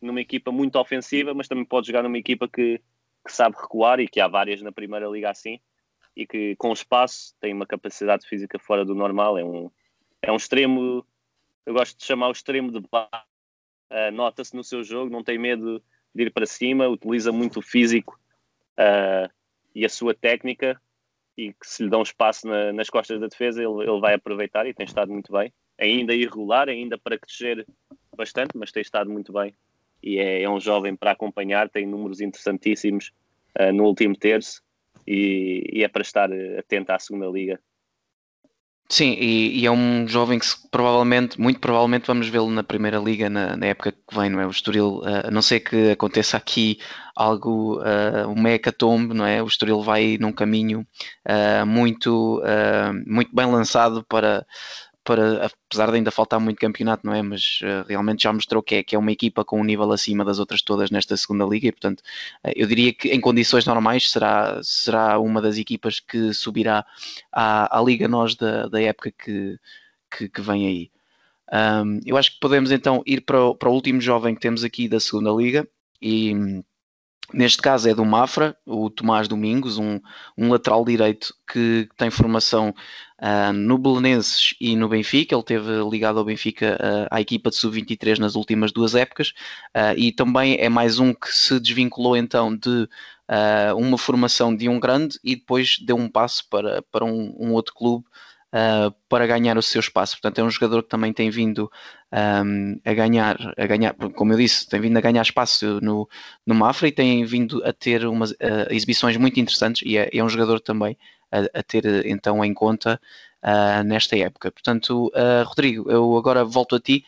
numa 0.00 0.20
equipa 0.20 0.50
muito 0.50 0.78
ofensiva, 0.78 1.34
mas 1.34 1.48
também 1.48 1.66
pode 1.66 1.86
jogar 1.86 2.02
numa 2.02 2.16
equipa 2.16 2.48
que, 2.48 2.80
que 3.26 3.32
sabe 3.32 3.56
recuar 3.60 4.00
e 4.00 4.08
que 4.08 4.20
há 4.20 4.26
várias 4.26 4.62
na 4.62 4.72
Primeira 4.72 5.06
Liga 5.06 5.30
assim, 5.30 5.60
e 6.16 6.26
que 6.26 6.56
com 6.56 6.72
espaço 6.72 7.34
tem 7.40 7.52
uma 7.52 7.66
capacidade 7.66 8.26
física 8.26 8.58
fora 8.58 8.86
do 8.86 8.94
normal. 8.94 9.36
É 9.36 9.44
um, 9.44 9.70
é 10.22 10.32
um 10.32 10.36
extremo, 10.36 11.06
eu 11.70 11.74
gosto 11.74 11.96
de 11.96 12.04
chamar 12.04 12.28
o 12.28 12.32
extremo 12.32 12.72
de 12.72 12.80
base. 12.90 13.08
Uh, 13.90 14.10
Nota-se 14.12 14.54
no 14.56 14.64
seu 14.64 14.82
jogo, 14.82 15.10
não 15.10 15.22
tem 15.22 15.38
medo 15.38 15.82
de 16.12 16.24
ir 16.24 16.32
para 16.32 16.44
cima, 16.44 16.88
utiliza 16.88 17.30
muito 17.30 17.60
o 17.60 17.62
físico 17.62 18.18
uh, 18.72 19.32
e 19.72 19.84
a 19.84 19.88
sua 19.88 20.12
técnica 20.12 20.80
e 21.36 21.52
que 21.52 21.66
se 21.66 21.84
lhe 21.84 21.88
dão 21.88 22.02
espaço 22.02 22.46
na, 22.48 22.72
nas 22.72 22.90
costas 22.90 23.20
da 23.20 23.28
defesa, 23.28 23.62
ele, 23.62 23.88
ele 23.88 24.00
vai 24.00 24.14
aproveitar 24.14 24.66
e 24.66 24.74
tem 24.74 24.84
estado 24.84 25.12
muito 25.12 25.32
bem. 25.32 25.52
Ainda 25.78 26.12
irregular, 26.12 26.68
ainda 26.68 26.98
para 26.98 27.16
crescer 27.16 27.64
bastante, 28.16 28.56
mas 28.56 28.72
tem 28.72 28.82
estado 28.82 29.08
muito 29.08 29.32
bem. 29.32 29.54
E 30.02 30.18
é, 30.18 30.42
é 30.42 30.50
um 30.50 30.58
jovem 30.58 30.96
para 30.96 31.12
acompanhar, 31.12 31.70
tem 31.70 31.86
números 31.86 32.20
interessantíssimos 32.20 33.12
uh, 33.58 33.72
no 33.72 33.84
último 33.84 34.16
terço 34.16 34.60
e, 35.06 35.64
e, 35.72 35.84
é 35.84 35.88
para 35.88 36.02
estar 36.02 36.30
atento 36.58 36.90
à 36.90 36.98
segunda 36.98 37.28
liga 37.28 37.60
Sim, 38.92 39.12
e, 39.20 39.60
e, 39.60 39.66
é 39.66 39.70
um 39.70 40.06
jovem 40.08 40.36
que 40.40 40.46
provavelmente, 40.68 41.40
muito 41.40 41.60
provavelmente 41.60 42.08
vamos 42.08 42.26
vê-lo 42.28 42.50
na 42.50 42.64
Primeira 42.64 42.98
Liga 42.98 43.30
na, 43.30 43.56
na, 43.56 43.66
época 43.66 43.92
que 43.92 44.16
vem, 44.16 44.28
não 44.28 44.40
é? 44.40 44.46
O 44.46 44.50
Estoril, 44.50 44.98
uh, 44.98 45.28
a 45.28 45.30
não 45.30 45.40
ser 45.40 45.60
que 45.60 45.92
aconteça 45.92 46.36
aqui 46.36 46.76
algo, 47.14 47.78
uh, 47.78 48.26
um 48.28 48.48
hecatombe, 48.48 49.14
não 49.14 49.24
é? 49.24 49.40
O 49.40 49.46
Estoril 49.46 49.80
vai 49.80 50.18
num 50.18 50.32
caminho 50.32 50.84
uh, 51.24 51.64
muito, 51.64 52.42
muito 53.06 53.32
bem 53.32 53.46
lançado 53.46 54.04
para, 54.08 54.44
para, 55.04 55.46
apesar 55.46 55.90
de 55.90 55.96
ainda 55.96 56.10
faltar 56.10 56.38
muito 56.40 56.58
campeonato, 56.58 57.06
não 57.06 57.14
é? 57.14 57.22
Mas 57.22 57.60
uh, 57.62 57.86
realmente 57.88 58.22
já 58.22 58.32
mostrou 58.32 58.62
que 58.62 58.76
é, 58.76 58.82
que 58.82 58.94
é 58.94 58.98
uma 58.98 59.12
equipa 59.12 59.44
com 59.44 59.60
um 59.60 59.64
nível 59.64 59.90
acima 59.92 60.24
das 60.24 60.38
outras 60.38 60.62
todas 60.62 60.90
nesta 60.90 61.16
segunda 61.16 61.44
liga 61.44 61.68
e, 61.68 61.72
portanto, 61.72 62.00
uh, 62.44 62.52
eu 62.54 62.66
diria 62.66 62.92
que 62.92 63.08
em 63.08 63.20
condições 63.20 63.66
normais 63.66 64.10
será, 64.10 64.60
será 64.62 65.18
uma 65.18 65.40
das 65.40 65.56
equipas 65.56 66.00
que 66.00 66.32
subirá 66.34 66.84
à, 67.32 67.78
à 67.78 67.82
Liga 67.82 68.08
Nós 68.08 68.34
da, 68.36 68.68
da 68.68 68.80
época 68.80 69.12
que, 69.12 69.58
que, 70.10 70.28
que 70.28 70.40
vem 70.40 70.66
aí. 70.66 70.90
Um, 71.52 72.00
eu 72.06 72.16
acho 72.16 72.34
que 72.34 72.40
podemos 72.40 72.70
então 72.70 73.02
ir 73.04 73.22
para 73.22 73.42
o, 73.42 73.54
para 73.54 73.68
o 73.68 73.72
último 73.72 74.00
jovem 74.00 74.34
que 74.34 74.40
temos 74.40 74.62
aqui 74.62 74.88
da 74.88 75.00
segunda 75.00 75.30
liga 75.32 75.68
e 76.00 76.62
Neste 77.32 77.62
caso 77.62 77.88
é 77.88 77.94
do 77.94 78.04
Mafra, 78.04 78.56
o 78.66 78.90
Tomás 78.90 79.28
Domingos, 79.28 79.78
um, 79.78 80.00
um 80.36 80.50
lateral 80.50 80.84
direito 80.84 81.34
que 81.50 81.88
tem 81.96 82.10
formação 82.10 82.74
uh, 83.20 83.52
no 83.52 83.78
Belenenses 83.78 84.54
e 84.60 84.74
no 84.74 84.88
Benfica. 84.88 85.34
Ele 85.34 85.44
teve 85.44 85.70
ligado 85.88 86.18
ao 86.18 86.24
Benfica 86.24 86.76
uh, 86.80 87.08
à 87.10 87.20
equipa 87.20 87.50
de 87.50 87.56
sub-23 87.56 88.18
nas 88.18 88.34
últimas 88.34 88.72
duas 88.72 88.94
épocas 88.94 89.32
uh, 89.76 89.96
e 89.96 90.12
também 90.12 90.56
é 90.58 90.68
mais 90.68 90.98
um 90.98 91.12
que 91.14 91.28
se 91.28 91.60
desvinculou 91.60 92.16
então 92.16 92.54
de 92.54 92.88
uma 93.76 93.96
formação 93.96 94.52
de 94.52 94.68
um 94.68 94.80
grande 94.80 95.16
e 95.22 95.36
depois 95.36 95.78
deu 95.78 95.94
um 95.94 96.08
passo 96.08 96.44
para, 96.50 96.82
para 96.90 97.04
um, 97.04 97.32
um 97.38 97.52
outro 97.52 97.72
clube 97.72 98.04
uh, 98.52 98.90
para 99.08 99.26
ganhar 99.26 99.56
o 99.56 99.62
seu 99.62 99.80
espaço. 99.80 100.16
Portanto, 100.16 100.38
é 100.38 100.44
um 100.44 100.50
jogador 100.50 100.82
que 100.82 100.88
também 100.88 101.12
tem 101.12 101.30
vindo 101.30 101.70
um, 102.12 102.80
a 102.84 102.92
ganhar, 102.92 103.36
a 103.56 103.66
ganhar, 103.66 103.94
como 103.94 104.32
eu 104.32 104.38
disse, 104.38 104.68
tem 104.68 104.80
vindo 104.80 104.96
a 104.96 105.00
ganhar 105.00 105.22
espaço 105.22 105.80
no, 105.80 106.08
no 106.46 106.54
Mafra 106.54 106.88
e 106.88 106.92
tem 106.92 107.24
vindo 107.24 107.64
a 107.64 107.72
ter 107.72 108.06
umas 108.06 108.32
uh, 108.32 108.36
exibições 108.70 109.16
muito 109.16 109.38
interessantes 109.40 109.82
e 109.84 109.96
é, 109.96 110.10
é 110.12 110.22
um 110.22 110.28
jogador 110.28 110.60
também 110.60 110.96
a, 111.30 111.58
a, 111.58 111.62
ter 111.62 112.06
então 112.06 112.44
em 112.44 112.52
conta 112.54 113.00
uh, 113.42 113.82
nesta 113.84 114.16
época. 114.16 114.50
Portanto, 114.50 115.10
Rodrigo, 115.46 115.90
eu 115.90 116.16
agora 116.16 116.44
volto 116.44 116.76
a 116.76 116.80
ti 116.80 117.04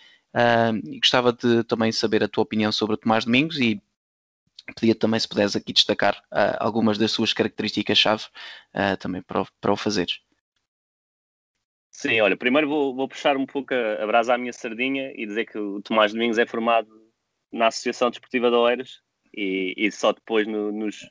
e 0.85 0.99
gostava 0.99 1.33
de 1.33 1.63
também 1.65 1.93
saber 1.93 2.25
a 2.25 2.29
tua 2.29 2.43
opinião 2.43 2.73
sobre 2.73 2.95
o 2.95 2.97
Tomás 2.97 3.25
Domingos 3.25 3.59
e 3.59 3.83
pedia 4.75 4.95
também 4.95 5.19
se 5.19 5.29
puderes 5.29 5.57
aqui 5.57 5.73
destacar 5.73 6.15
uh, 6.33 6.57
algumas 6.59 6.99
das 6.99 7.11
suas 7.13 7.33
características-chave 7.33 8.25
uh, 8.75 8.97
também 8.99 9.23
para 9.23 9.43
o, 9.43 9.47
para 9.61 9.73
o 9.73 9.77
fazeres. 9.77 10.21
Sim, 12.03 12.21
olha, 12.21 12.37
primeiro 12.37 12.69
vou, 12.69 12.93
vou 12.97 13.07
puxar 13.07 13.37
um 13.37 13.47
pouco 13.47 13.73
a, 13.73 14.03
a 14.03 14.07
brasa 14.09 14.35
à 14.35 14.39
minha 14.39 14.53
sardinha 14.53 15.13
e 15.15 15.25
dizer 15.25 15.47
que 15.47 15.57
o 15.57 15.81
Tomás 15.81 16.13
Domingos 16.13 16.37
é 16.37 16.45
formado 16.45 16.89
na 17.53 17.69
Associação 17.69 18.11
Desportiva 18.11 18.51
de 18.51 18.57
Oeiras 18.57 19.01
e, 19.33 19.73
e 19.77 19.93
só 19.93 20.13
depois 20.13 20.45
no, 20.45 20.73
nos, 20.73 21.09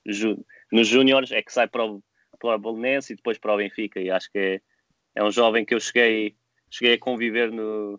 nos 0.69 0.87
júniores 0.89 1.31
é 1.31 1.41
que 1.41 1.53
sai 1.53 1.69
para 1.69 1.85
o, 1.85 2.03
para 2.37 2.59
o 2.59 2.85
e 2.85 3.15
depois 3.15 3.37
para 3.37 3.53
o 3.53 3.57
Benfica. 3.57 4.01
E 4.01 4.11
acho 4.11 4.29
que 4.33 4.37
é, 4.37 4.61
é 5.15 5.23
um 5.23 5.31
jovem 5.31 5.63
que 5.63 5.73
eu 5.73 5.79
cheguei, 5.79 6.35
cheguei 6.69 6.95
a 6.95 6.99
conviver 6.99 7.53
no, 7.53 7.97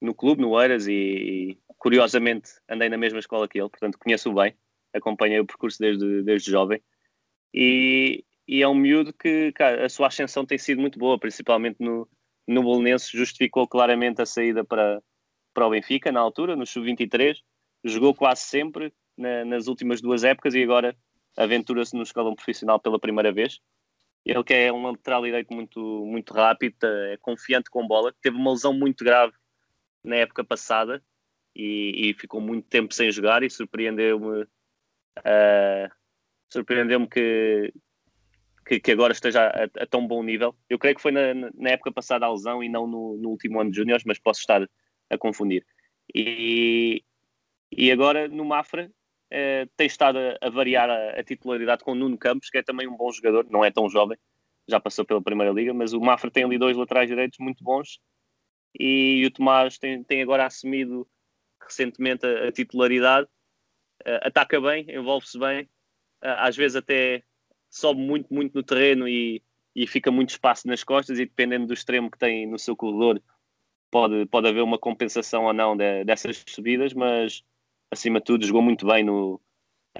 no 0.00 0.12
clube, 0.12 0.42
no 0.42 0.50
Oeiras 0.50 0.88
e, 0.88 0.92
e 0.92 1.58
curiosamente 1.78 2.50
andei 2.68 2.88
na 2.88 2.98
mesma 2.98 3.20
escola 3.20 3.46
que 3.46 3.60
ele, 3.60 3.70
portanto 3.70 4.00
conheço-o 4.00 4.34
bem, 4.34 4.52
acompanhei 4.92 5.38
o 5.38 5.46
percurso 5.46 5.78
desde, 5.78 6.24
desde 6.24 6.50
jovem. 6.50 6.82
E, 7.54 8.24
e 8.48 8.62
é 8.62 8.66
um 8.66 8.74
miúdo 8.74 9.12
que 9.12 9.52
cara, 9.52 9.86
a 9.86 9.88
sua 9.88 10.08
ascensão 10.08 10.44
tem 10.44 10.58
sido 10.58 10.80
muito 10.80 10.98
boa, 10.98 11.16
principalmente 11.16 11.76
no, 11.78 12.08
no 12.46 12.62
Bolonense 12.62 13.16
justificou 13.16 13.66
claramente 13.66 14.20
a 14.20 14.26
saída 14.26 14.64
para, 14.64 15.02
para 15.54 15.66
o 15.66 15.70
Benfica 15.70 16.10
na 16.10 16.20
altura, 16.20 16.56
no 16.56 16.66
Sub-23, 16.66 17.38
jogou 17.84 18.14
quase 18.14 18.42
sempre 18.42 18.92
na, 19.16 19.44
nas 19.44 19.66
últimas 19.66 20.00
duas 20.00 20.24
épocas 20.24 20.54
e 20.54 20.62
agora 20.62 20.96
aventura-se 21.36 21.96
no 21.96 22.02
escalão 22.02 22.34
profissional 22.34 22.80
pela 22.80 22.98
primeira 22.98 23.32
vez. 23.32 23.60
Ele 24.24 24.44
que 24.44 24.54
é 24.54 24.72
um 24.72 24.82
lateral 24.86 25.22
direito 25.22 25.52
muito, 25.52 25.80
muito 26.06 26.32
rápido, 26.32 26.76
é 26.84 27.16
confiante 27.18 27.70
com 27.70 27.86
bola, 27.86 28.14
teve 28.20 28.36
uma 28.36 28.52
lesão 28.52 28.72
muito 28.72 29.04
grave 29.04 29.32
na 30.04 30.16
época 30.16 30.44
passada 30.44 31.02
e, 31.54 32.10
e 32.10 32.14
ficou 32.14 32.40
muito 32.40 32.68
tempo 32.68 32.94
sem 32.94 33.10
jogar 33.10 33.42
e 33.42 33.50
surpreendeu-me 33.50 34.42
uh, 34.42 35.90
surpreendeu-me 36.48 37.08
que, 37.08 37.72
que, 38.64 38.80
que, 38.80 38.92
agora 38.92 39.12
esteja 39.12 39.46
a, 39.48 39.82
a, 39.82 39.86
tão 39.86 40.06
bom 40.06 40.22
nível. 40.22 40.54
Eu 40.68 40.78
creio 40.78 40.96
que 40.96 41.02
foi 41.02 41.12
na, 41.12 41.34
na 41.54 41.70
época 41.70 41.92
passada 41.92 42.26
a 42.26 42.32
lesão 42.32 42.62
e 42.62 42.68
não 42.68 42.86
no, 42.86 43.16
no 43.16 43.28
último 43.30 43.60
ano 43.60 43.70
de 43.70 43.76
júniores, 43.76 44.04
mas 44.04 44.18
posso 44.18 44.40
estar 44.40 44.68
a 45.10 45.18
confundir. 45.18 45.64
E, 46.14 47.04
e 47.70 47.90
agora 47.90 48.28
no 48.28 48.44
Mafra 48.44 48.90
eh, 49.30 49.66
tem 49.76 49.86
estado 49.86 50.18
a, 50.18 50.46
a 50.46 50.50
variar 50.50 50.90
a, 50.90 51.20
a, 51.20 51.24
titularidade 51.24 51.82
com 51.82 51.92
o 51.92 51.94
Nuno 51.94 52.18
Campos, 52.18 52.50
que 52.50 52.58
é 52.58 52.62
também 52.62 52.86
um 52.86 52.96
bom 52.96 53.10
jogador, 53.10 53.46
não 53.50 53.64
é 53.64 53.70
tão 53.70 53.88
jovem, 53.88 54.18
já 54.68 54.78
passou 54.78 55.04
pela 55.04 55.22
Primeira 55.22 55.52
Liga, 55.52 55.72
mas 55.72 55.92
o 55.92 56.00
Mafra 56.00 56.30
tem 56.30 56.44
ali 56.44 56.58
dois 56.58 56.76
laterais 56.76 57.08
direitos 57.08 57.38
muito 57.38 57.64
bons 57.64 57.98
e 58.78 59.24
o 59.26 59.30
Tomás 59.30 59.78
tem, 59.78 60.02
tem 60.04 60.22
agora 60.22 60.46
assumido 60.46 61.08
recentemente 61.62 62.26
a, 62.26 62.48
a 62.48 62.52
titularidade. 62.52 63.26
Uh, 64.06 64.20
ataca 64.22 64.60
bem, 64.60 64.84
envolve-se 64.90 65.38
bem, 65.38 65.62
uh, 65.64 66.38
às 66.38 66.56
vezes 66.56 66.76
até 66.76 67.22
sobe 67.72 68.00
muito, 68.00 68.32
muito 68.32 68.54
no 68.54 68.62
terreno 68.62 69.08
e, 69.08 69.42
e 69.74 69.86
fica 69.86 70.10
muito 70.10 70.30
espaço 70.30 70.68
nas 70.68 70.84
costas 70.84 71.18
e 71.18 71.24
dependendo 71.24 71.66
do 71.66 71.72
extremo 71.72 72.10
que 72.10 72.18
tem 72.18 72.46
no 72.46 72.58
seu 72.58 72.76
corredor 72.76 73.20
pode, 73.90 74.26
pode 74.26 74.46
haver 74.46 74.62
uma 74.62 74.78
compensação 74.78 75.46
ou 75.46 75.54
não 75.54 75.74
de, 75.74 76.04
dessas 76.04 76.44
subidas, 76.46 76.92
mas 76.92 77.42
acima 77.90 78.18
de 78.18 78.26
tudo 78.26 78.46
jogou 78.46 78.60
muito 78.60 78.86
bem 78.86 79.02
no, 79.02 79.40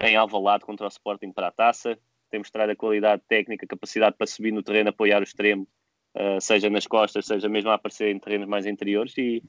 em 0.01 0.15
Alvalade 0.17 0.65
contra 0.65 0.87
o 0.87 0.89
Sporting 0.89 1.33
para 1.33 1.49
a 1.49 1.51
taça, 1.53 1.99
tem 2.31 2.39
mostrado 2.39 2.73
a 2.73 2.77
qualidade 2.77 3.23
técnica, 3.27 3.67
capacidade 3.67 4.17
para 4.17 4.27
subir 4.27 4.53
no 4.53 4.63
terreno, 4.63 4.91
apoiar 4.91 5.21
o 5.21 5.25
extremo, 5.25 5.67
uh, 6.15 6.41
seja 6.41 6.69
nas 6.69 6.87
costas, 6.87 7.25
seja 7.25 7.49
mesmo 7.49 7.71
a 7.71 7.75
aparecer 7.75 8.15
em 8.15 8.19
terrenos 8.19 8.47
mais 8.47 8.67
interiores 8.67 9.17
e, 9.17 9.43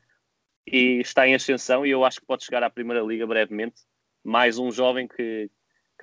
e 0.66 1.02
está 1.02 1.28
em 1.28 1.36
ascensão 1.36 1.86
e 1.86 1.90
eu 1.90 2.06
acho 2.06 2.22
que 2.22 2.26
pode 2.26 2.46
chegar 2.46 2.64
à 2.64 2.70
Primeira 2.70 3.02
Liga 3.02 3.28
brevemente. 3.28 3.82
Mais 4.26 4.58
um 4.58 4.72
jovem 4.72 5.08
que, 5.08 5.50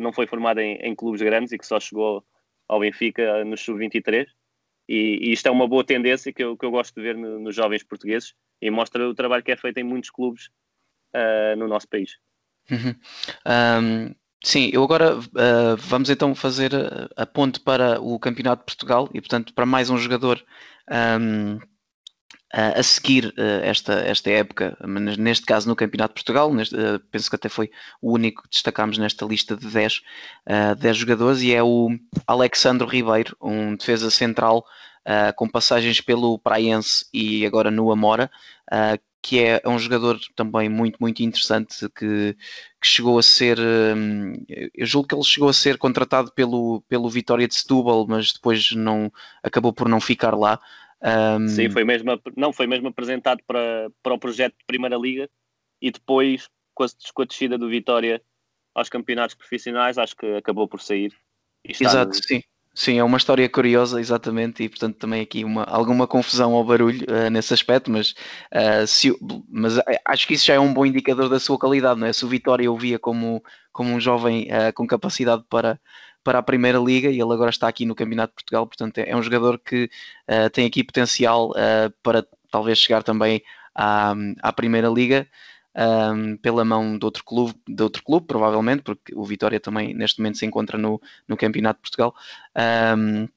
que 0.01 0.03
não 0.03 0.13
foi 0.15 0.27
formado 0.27 0.61
em, 0.61 0.77
em 0.77 0.95
clubes 0.95 1.21
grandes 1.21 1.53
e 1.53 1.59
que 1.59 1.67
só 1.67 1.79
chegou 1.79 2.25
ao 2.67 2.81
Benfica 2.81 3.45
no 3.45 3.57
Sub-23 3.57 4.27
e, 4.89 5.29
e, 5.29 5.33
isto 5.33 5.47
é 5.47 5.51
uma 5.51 5.69
boa 5.69 5.85
tendência 5.85 6.33
que 6.33 6.43
eu, 6.43 6.57
que 6.57 6.65
eu 6.65 6.71
gosto 6.71 6.95
de 6.95 7.03
ver 7.03 7.17
no, 7.17 7.39
nos 7.39 7.55
jovens 7.55 7.85
portugueses 7.85 8.35
e 8.63 8.71
mostra 8.71 9.07
o 9.07 9.15
trabalho 9.15 9.43
que 9.43 9.53
é 9.53 9.57
feito 9.57 9.79
em 9.79 9.85
muitos 9.85 10.11
clubes 10.11 10.47
uh, 11.15 11.55
no 11.57 11.69
nosso 11.69 11.87
país. 11.87 12.17
Uhum. 12.71 12.95
Um, 13.47 14.15
sim, 14.43 14.71
eu 14.73 14.83
agora 14.83 15.19
uh, 15.19 15.77
vamos 15.77 16.09
então 16.09 16.35
fazer 16.35 16.73
a, 17.17 17.27
ponte 17.27 17.61
para 17.61 18.01
o 18.01 18.19
Campeonato 18.19 18.63
de 18.63 18.67
Portugal 18.67 19.09
e, 19.13 19.21
portanto, 19.21 19.53
para 19.53 19.67
mais 19.67 19.91
um 19.91 19.99
jogador 19.99 20.43
um, 21.21 21.59
a 22.53 22.83
seguir 22.83 23.27
uh, 23.27 23.63
esta, 23.63 23.95
esta 23.95 24.29
época, 24.31 24.77
neste 24.85 25.47
caso 25.47 25.69
no 25.69 25.77
Campeonato 25.77 26.15
de 26.15 26.15
Portugal, 26.15 26.53
neste, 26.53 26.75
uh, 26.75 26.99
penso 27.11 27.31
que 27.31 27.37
até 27.37 27.49
foi 27.49 27.71
o 28.03 28.13
único 28.13 28.43
que 28.43 28.49
destacámos 28.51 28.99
nesta 28.99 29.25
lista 29.25 29.57
de 29.57 29.69
10, 29.69 30.03
uh, 30.49 30.75
10 30.77 30.97
jogadores, 30.97 31.43
e 31.43 31.55
é 31.55 31.63
o 31.63 31.91
Alexandre 32.27 32.89
Ribeiro, 32.89 33.37
um 33.41 33.77
defesa 33.77 34.11
central 34.11 34.65
com 35.35 35.49
passagens 35.49 36.01
pelo 36.01 36.39
Praense 36.39 37.07
e 37.13 37.45
agora 37.45 37.69
no 37.71 37.91
Amora, 37.91 38.31
que 39.23 39.41
é, 39.41 39.61
um 39.67 39.79
jogador 39.79 40.21
também 40.37 40.69
muito, 40.69 40.99
muito 41.01 41.21
interessante 41.23 41.89
que, 41.97 42.37
que 42.81 42.87
chegou 42.87 43.19
a 43.19 43.23
ser, 43.23 43.59
eu 43.59 44.87
julgo 44.87 45.09
que 45.09 45.15
ele 45.15 45.25
chegou 45.25 45.49
a 45.49 45.55
ser 45.55 45.79
contratado 45.79 46.31
pelo, 46.33 46.83
pelo 46.83 47.11
Vitória 47.11 47.49
de 47.49 47.55
Setúbal, 47.55 48.07
mas 48.07 48.35
depois 48.35 48.73
não, 48.73 49.11
acabou 49.43 49.73
por 49.73 49.89
não 49.89 50.01
ficar 50.01 50.35
lá. 50.37 50.61
Um... 51.03 51.49
Sim, 51.49 51.71
foi 51.71 51.85
mesmo, 51.85 52.21
não, 52.37 52.53
foi 52.53 52.67
mesmo 52.67 52.89
apresentado 52.89 53.41
para, 53.47 53.91
para 54.03 54.15
o 54.15 54.19
projeto 54.19 54.55
de 54.59 54.65
Primeira 54.67 54.97
Liga 54.97 55.29
e 55.81 55.91
depois, 55.91 56.49
com 56.75 56.85
a, 56.85 56.87
com 57.15 57.23
a 57.23 57.25
descida 57.25 57.57
do 57.57 57.69
Vitória 57.69 58.23
aos 58.75 58.89
campeonatos 58.89 59.35
profissionais, 59.35 59.99
acho 59.99 60.15
que 60.17 60.27
acabou 60.37 60.69
por 60.69 60.81
sair. 60.81 61.13
Exato, 61.65 62.17
no... 62.17 62.23
sim. 62.23 62.43
Sim, 62.73 62.99
é 62.99 63.05
uma 63.05 63.19
história 63.19 63.49
curiosa, 63.49 64.01
exatamente, 64.01 64.63
e 64.63 64.69
portanto 64.69 64.97
também 64.97 65.21
aqui 65.21 65.45
uma, 65.45 65.65
alguma 65.65 66.07
confusão 66.07 66.55
ao 66.55 66.65
barulho 66.65 67.05
uh, 67.11 67.29
nesse 67.29 67.53
aspecto, 67.53 67.91
mas, 67.91 68.15
uh, 68.55 68.87
se, 68.87 69.13
mas 69.49 69.77
eh, 69.79 70.01
acho 70.05 70.27
que 70.27 70.35
isso 70.35 70.47
já 70.47 70.55
é 70.55 70.61
um 70.61 70.73
bom 70.73 70.87
indicador 70.87 71.29
da 71.29 71.41
sua 71.41 71.59
qualidade, 71.59 71.99
não 71.99 72.07
é? 72.07 72.13
Se 72.13 72.25
o 72.25 72.29
Vitória 72.29 72.71
o 72.71 72.79
via 72.79 72.97
como, 72.97 73.43
como 73.73 73.91
um 73.91 73.99
jovem 73.99 74.45
uh, 74.45 74.73
com 74.73 74.87
capacidade 74.87 75.43
para, 75.51 75.81
para 76.25 76.39
a 76.39 76.43
Primeira 76.43 76.79
Liga 76.79 77.09
e 77.09 77.21
ele 77.21 77.33
agora 77.33 77.51
está 77.51 77.69
aqui 77.69 77.87
no 77.87 77.95
Campeonato 77.95 78.33
de 78.33 78.37
Portugal, 78.37 78.67
portanto 78.67 78.99
é, 78.99 79.11
é 79.11 79.17
um 79.17 79.23
jogador 79.23 79.59
que 79.59 79.91
tem 80.53 80.67
aqui 80.67 80.85
potencial 80.85 81.53
para 82.03 82.27
talvez 82.51 82.79
chegar 82.79 83.03
também 83.03 83.43
à, 83.75 84.15
à 84.43 84.53
Primeira 84.53 84.89
Liga 84.89 85.27
um, 85.77 86.37
pela 86.37 86.65
mão 86.65 86.99
de 86.99 87.05
outro 87.05 87.25
clube, 87.25 87.55
de 87.67 87.83
outro 87.83 88.03
clube, 88.03 88.27
provavelmente, 88.27 88.83
porque 88.83 89.15
o 89.15 89.25
Vitória 89.25 89.61
também 89.61 89.95
neste 89.95 90.21
momento 90.21 90.39
se 90.39 90.47
encontra 90.47 90.77
no, 90.77 91.01
no 91.29 91.37
Campeonato 91.37 91.79
de 91.79 91.83
Portugal. 91.83 92.15
Um, 92.97 93.29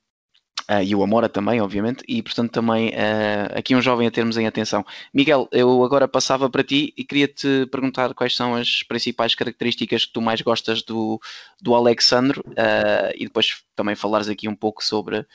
Uh, 0.70 0.82
e 0.84 0.96
o 0.96 1.04
Amora 1.04 1.28
também, 1.28 1.60
obviamente, 1.60 2.04
e 2.08 2.22
portanto 2.22 2.52
também 2.52 2.90
uh, 2.90 3.58
aqui 3.58 3.76
um 3.76 3.82
jovem 3.82 4.08
a 4.08 4.12
termos 4.12 4.38
em 4.38 4.48
atenção. 4.48 4.86
Miguel, 5.14 5.48
eu 5.52 5.84
agora 5.84 6.08
passava 6.08 6.50
para 6.50 6.64
ti 6.64 6.94
e 6.96 7.04
queria-te 7.04 7.66
perguntar 7.72 8.14
quais 8.14 8.36
são 8.36 8.56
as 8.56 8.82
principais 8.84 9.36
características 9.36 10.06
que 10.06 10.14
tu 10.14 10.22
mais 10.22 10.42
gostas 10.42 10.82
do, 10.82 11.20
do 11.62 11.76
Alexandre 11.76 12.40
uh, 12.40 13.14
e 13.16 13.26
depois 13.26 13.64
também 13.76 13.96
falares 13.96 14.30
aqui 14.30 14.48
um 14.48 14.56
pouco 14.56 14.84
sobre, 14.84 15.26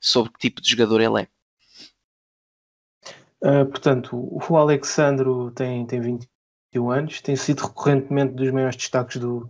sobre 0.00 0.32
que 0.32 0.38
tipo 0.38 0.60
de 0.60 0.70
jogador 0.70 1.00
ele 1.00 1.22
é. 3.42 3.64
portanto, 3.64 4.16
o 4.16 4.56
Alexandre 4.56 5.28
tem, 5.54 5.84
tem 5.86 6.00
20 6.00 6.28
21 6.76 6.90
anos, 6.90 7.20
tem 7.20 7.36
sido 7.36 7.62
recorrentemente 7.62 8.34
dos 8.34 8.50
maiores 8.50 8.76
destaques 8.76 9.16
do, 9.16 9.48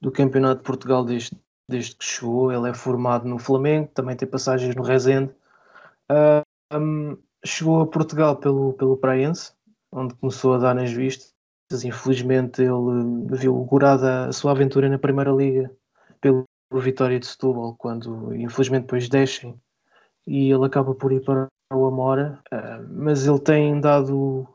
do 0.00 0.12
Campeonato 0.12 0.58
de 0.58 0.64
Portugal 0.66 1.04
desde, 1.04 1.30
desde 1.68 1.96
que 1.96 2.04
chegou. 2.04 2.52
Ele 2.52 2.68
é 2.70 2.74
formado 2.74 3.28
no 3.28 3.38
Flamengo, 3.38 3.90
também 3.94 4.16
tem 4.16 4.28
passagens 4.28 4.74
no 4.74 4.82
Rezende. 4.82 5.34
Uh, 6.10 6.76
um, 6.76 7.18
chegou 7.44 7.80
a 7.80 7.86
Portugal 7.86 8.36
pelo, 8.36 8.72
pelo 8.74 8.96
Praense, 8.96 9.52
onde 9.92 10.14
começou 10.14 10.54
a 10.54 10.58
dar 10.58 10.74
nas 10.74 10.92
vistas. 10.92 11.34
Infelizmente, 11.84 12.62
ele 12.62 13.26
viu 13.36 13.54
gurada 13.64 14.26
a 14.26 14.32
sua 14.32 14.52
aventura 14.52 14.88
na 14.88 14.98
Primeira 14.98 15.32
Liga 15.32 15.70
pelo 16.20 16.44
Vitória 16.72 17.18
de 17.18 17.26
Setúbal, 17.26 17.74
quando 17.76 18.34
infelizmente 18.34 18.82
depois 18.82 19.08
descem 19.08 19.58
e 20.26 20.50
ele 20.50 20.66
acaba 20.66 20.94
por 20.94 21.12
ir 21.12 21.24
para 21.24 21.48
o 21.72 21.86
Amora. 21.86 22.40
Uh, 22.52 22.86
mas 22.90 23.26
ele 23.26 23.38
tem 23.40 23.80
dado, 23.80 24.46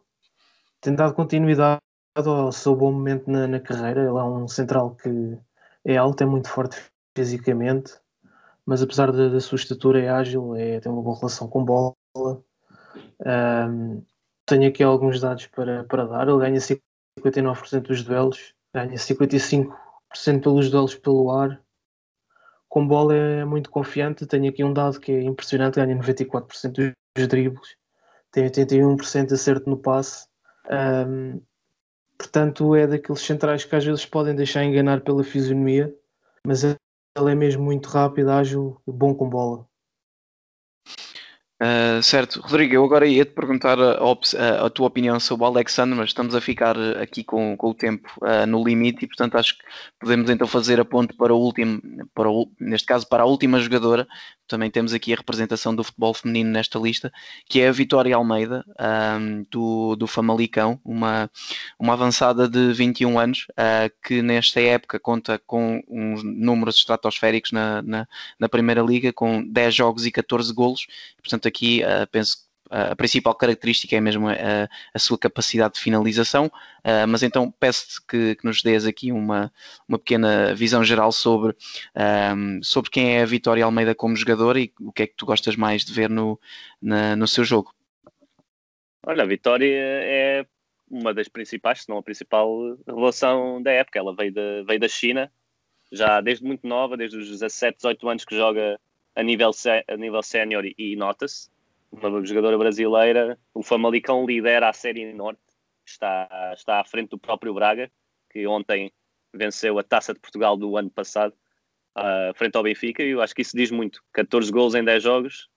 tem 0.81 0.95
dado 0.95 1.13
continuidade 1.13 1.79
ao 2.15 2.51
seu 2.51 2.75
bom 2.75 2.91
momento 2.91 3.29
na, 3.29 3.47
na, 3.47 3.59
carreira. 3.59 4.01
Ele 4.01 4.17
é 4.17 4.23
um 4.23 4.47
central 4.47 4.95
que 4.95 5.37
é 5.85 5.97
alto, 5.97 6.23
é 6.23 6.25
muito 6.25 6.49
forte 6.49 6.90
fisicamente, 7.15 7.93
mas 8.65 8.81
apesar 8.81 9.11
da, 9.11 9.29
da 9.29 9.39
sua 9.39 9.55
estatura 9.55 10.01
é 10.01 10.09
ágil, 10.09 10.55
é, 10.55 10.79
tem 10.79 10.91
uma 10.91 11.01
boa 11.01 11.17
relação 11.17 11.47
com 11.47 11.63
bola. 11.63 11.95
Um, 13.25 14.03
tenho 14.45 14.67
aqui 14.67 14.83
alguns 14.83 15.19
dados 15.19 15.47
para, 15.47 15.83
para 15.85 16.05
dar. 16.05 16.27
Ele 16.27 16.39
ganha 16.39 16.59
59% 16.59 17.81
dos 17.81 18.03
duelos, 18.03 18.53
ganha 18.73 18.93
55% 18.93 19.71
pelos 20.41 20.69
duelos 20.69 20.95
pelo 20.95 21.31
ar. 21.31 21.61
Com 22.69 22.87
bola 22.87 23.15
é 23.15 23.45
muito 23.45 23.69
confiante. 23.69 24.25
Tenho 24.25 24.49
aqui 24.49 24.63
um 24.63 24.73
dado 24.73 24.99
que 24.99 25.11
é 25.11 25.21
impressionante: 25.23 25.75
ganha 25.75 25.95
94% 25.95 26.93
dos 27.15 27.27
dribles, 27.27 27.75
tem 28.31 28.45
81% 28.45 29.27
de 29.27 29.33
acerto 29.33 29.69
no 29.69 29.77
passe. 29.77 30.27
Um, 30.69 31.41
Portanto, 32.21 32.75
é 32.75 32.85
daqueles 32.85 33.21
centrais 33.21 33.65
que 33.65 33.75
às 33.75 33.83
vezes 33.83 34.05
podem 34.05 34.35
deixar 34.35 34.63
enganar 34.63 35.01
pela 35.01 35.23
fisionomia, 35.23 35.91
mas 36.45 36.63
ele 37.17 37.31
é 37.31 37.35
mesmo 37.35 37.63
muito 37.63 37.87
rápido, 37.89 38.29
ágil 38.31 38.81
e 38.87 38.91
bom 38.91 39.15
com 39.15 39.29
bola. 39.29 39.70
Uh, 41.61 42.01
certo, 42.01 42.41
Rodrigo, 42.41 42.73
eu 42.73 42.83
agora 42.83 43.05
ia 43.05 43.23
te 43.23 43.33
perguntar 43.33 43.79
a, 43.79 43.99
a, 43.99 44.65
a, 44.65 44.69
tua 44.71 44.87
opinião 44.87 45.19
sobre 45.19 45.43
o 45.43 45.47
Alexandre, 45.47 45.95
mas 45.95 46.09
estamos 46.09 46.33
a 46.33 46.41
ficar 46.41 46.75
aqui 46.99 47.23
com, 47.23 47.55
com 47.55 47.69
o 47.69 47.73
tempo 47.75 48.09
uh, 48.23 48.47
no 48.47 48.63
limite 48.63 49.05
e, 49.05 49.07
portanto, 49.07 49.35
acho 49.35 49.55
que 49.55 49.63
podemos 49.99 50.27
então 50.31 50.47
fazer 50.47 50.79
a 50.79 50.85
ponte 50.85 51.13
para 51.13 51.31
o 51.31 51.37
último, 51.37 51.79
para 52.15 52.31
o, 52.31 52.49
neste 52.59 52.87
caso, 52.87 53.07
para 53.07 53.21
a 53.21 53.27
última 53.27 53.59
jogadora. 53.59 54.07
Também 54.47 54.71
temos 54.71 54.91
aqui 54.91 55.13
a 55.13 55.15
representação 55.15 55.73
do 55.73 55.83
futebol 55.83 56.15
feminino 56.15 56.49
nesta 56.49 56.79
lista, 56.79 57.13
que 57.47 57.61
é 57.61 57.69
a 57.69 57.71
Vitória 57.71 58.15
Almeida, 58.15 58.65
um, 59.19 59.45
do, 59.49 59.95
do 59.95 60.07
Famalicão, 60.07 60.79
uma, 60.83 61.29
uma 61.79 61.93
avançada 61.93 62.49
de 62.49 62.73
21 62.73 63.19
anos, 63.19 63.45
uh, 63.51 63.89
que 64.03 64.21
nesta 64.23 64.59
época 64.59 64.99
conta 64.99 65.39
com 65.45 65.81
uns 65.87 66.23
números 66.23 66.75
estratosféricos 66.75 67.51
na, 67.51 67.81
na, 67.83 68.07
na 68.39 68.49
Primeira 68.49 68.81
Liga, 68.81 69.13
com 69.13 69.41
10 69.47 69.75
jogos 69.75 70.05
e 70.07 70.11
14 70.11 70.51
golos. 70.53 70.87
Portanto, 71.21 71.50
aqui 71.51 71.83
uh, 71.83 72.07
penso 72.11 72.37
que 72.37 72.51
a 72.71 72.95
principal 72.95 73.35
característica 73.35 73.93
é 73.97 73.99
mesmo 73.99 74.29
a, 74.29 74.33
a 74.93 74.99
sua 74.99 75.17
capacidade 75.17 75.73
de 75.73 75.81
finalização, 75.81 76.45
uh, 76.45 77.05
mas 77.07 77.21
então 77.21 77.51
peço-te 77.51 78.05
que, 78.07 78.35
que, 78.35 78.45
nos 78.45 78.63
dês 78.63 78.85
aqui 78.85 79.11
uma, 79.11 79.51
uma 79.87 79.99
pequena 79.99 80.55
visão 80.55 80.81
geral 80.81 81.11
sobre, 81.11 81.53
um, 82.33 82.63
sobre 82.63 82.89
quem 82.89 83.17
é 83.17 83.23
a 83.23 83.25
Vitória 83.25 83.65
Almeida 83.65 83.93
como 83.93 84.15
jogador 84.15 84.55
e 84.55 84.73
o 84.79 84.91
que 84.91 85.03
é 85.03 85.07
que 85.07 85.15
tu 85.17 85.25
gostas 85.25 85.57
mais 85.57 85.83
de 85.83 85.91
ver 85.91 86.09
no, 86.09 86.39
na, 86.81 87.13
no 87.17 87.27
seu 87.27 87.43
jogo. 87.43 87.73
Olha, 89.05 89.23
a 89.23 89.27
Vitória 89.27 89.67
é 89.67 90.45
uma 90.89 91.13
das 91.13 91.27
principais, 91.27 91.81
se 91.81 91.89
não 91.89 91.97
a 91.97 92.03
principal 92.03 92.77
relação 92.87 93.61
da 93.61 93.71
época. 93.71 93.99
Ela 93.99 94.15
veio 94.15 94.33
da, 94.33 94.63
veio 94.65 94.79
da 94.79 94.87
China 94.87 95.29
já 95.91 96.21
desde 96.21 96.45
muito 96.45 96.65
nova, 96.65 96.95
desde 96.95 97.17
os 97.17 97.29
17, 97.29 97.77
18 97.77 98.09
anos 98.09 98.25
que 98.25 98.35
joga 98.35 98.79
a 99.15 99.23
nível, 99.23 99.51
a 99.87 99.97
nível 99.97 100.23
sénior 100.23 100.65
e, 100.65 100.95
nota-se. 100.95 101.49
Uma 101.91 102.23
jogadora 102.25 102.57
brasileira, 102.57 103.37
o 103.53 103.61
Famalicão 103.61 104.25
lidera 104.25 104.69
a 104.69 104.73
Série 104.73 105.11
Norte, 105.13 105.41
está, 105.85 106.53
está 106.55 106.79
à 106.79 106.85
frente 106.85 107.09
do 107.09 107.19
próprio 107.19 107.53
Braga, 107.53 107.91
que 108.29 108.47
ontem 108.47 108.93
venceu 109.33 109.77
a 109.77 109.83
Taça 109.83 110.13
de 110.13 110.19
Portugal 110.19 110.55
do 110.55 110.77
ano 110.77 110.89
passado, 110.89 111.33
uh, 111.97 112.33
frente 112.35 112.55
ao 112.55 112.63
Benfica, 112.63 113.03
e 113.03 113.09
eu 113.09 113.21
acho 113.21 113.35
que 113.35 113.41
isso 113.41 113.55
diz 113.55 113.71
muito. 113.71 114.01
14 114.13 114.49
gols 114.51 114.73
em 114.73 114.83
10 114.83 115.03
jogos, 115.03 115.49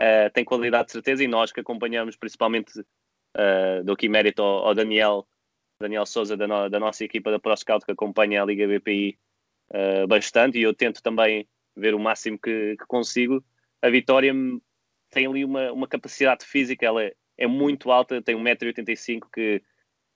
uh, 0.00 0.30
tem 0.32 0.44
qualidade 0.44 0.86
de 0.86 0.92
certeza, 0.92 1.22
e 1.22 1.28
nós 1.28 1.52
que 1.52 1.60
acompanhamos 1.60 2.16
principalmente, 2.16 2.80
uh, 2.80 3.84
dou 3.84 3.94
aqui 3.94 4.08
mérito 4.08 4.42
ao, 4.42 4.66
ao 4.66 4.74
Daniel, 4.74 5.26
Daniel 5.80 6.06
Souza 6.06 6.36
da, 6.36 6.48
no, 6.48 6.68
da, 6.68 6.80
nossa 6.80 7.04
equipa 7.04 7.30
da 7.30 7.38
ProScout 7.38 7.84
que 7.84 7.92
acompanha 7.92 8.42
a 8.42 8.44
Liga 8.44 8.66
BPI 8.66 9.16
uh, 9.70 10.06
bastante, 10.08 10.58
e 10.58 10.62
eu 10.62 10.74
tento 10.74 11.00
também 11.00 11.46
ver 11.76 11.94
o 11.94 11.98
máximo 11.98 12.38
que, 12.38 12.76
que 12.76 12.86
consigo. 12.86 13.44
A 13.80 13.88
Vitória 13.90 14.32
tem 15.10 15.26
ali 15.26 15.44
uma, 15.44 15.72
uma 15.72 15.86
capacidade 15.86 16.44
física, 16.44 16.86
ela 16.86 17.04
é, 17.04 17.14
é 17.36 17.46
muito 17.46 17.90
alta, 17.90 18.22
tem 18.22 18.36
1,85m, 18.36 19.20
que, 19.32 19.62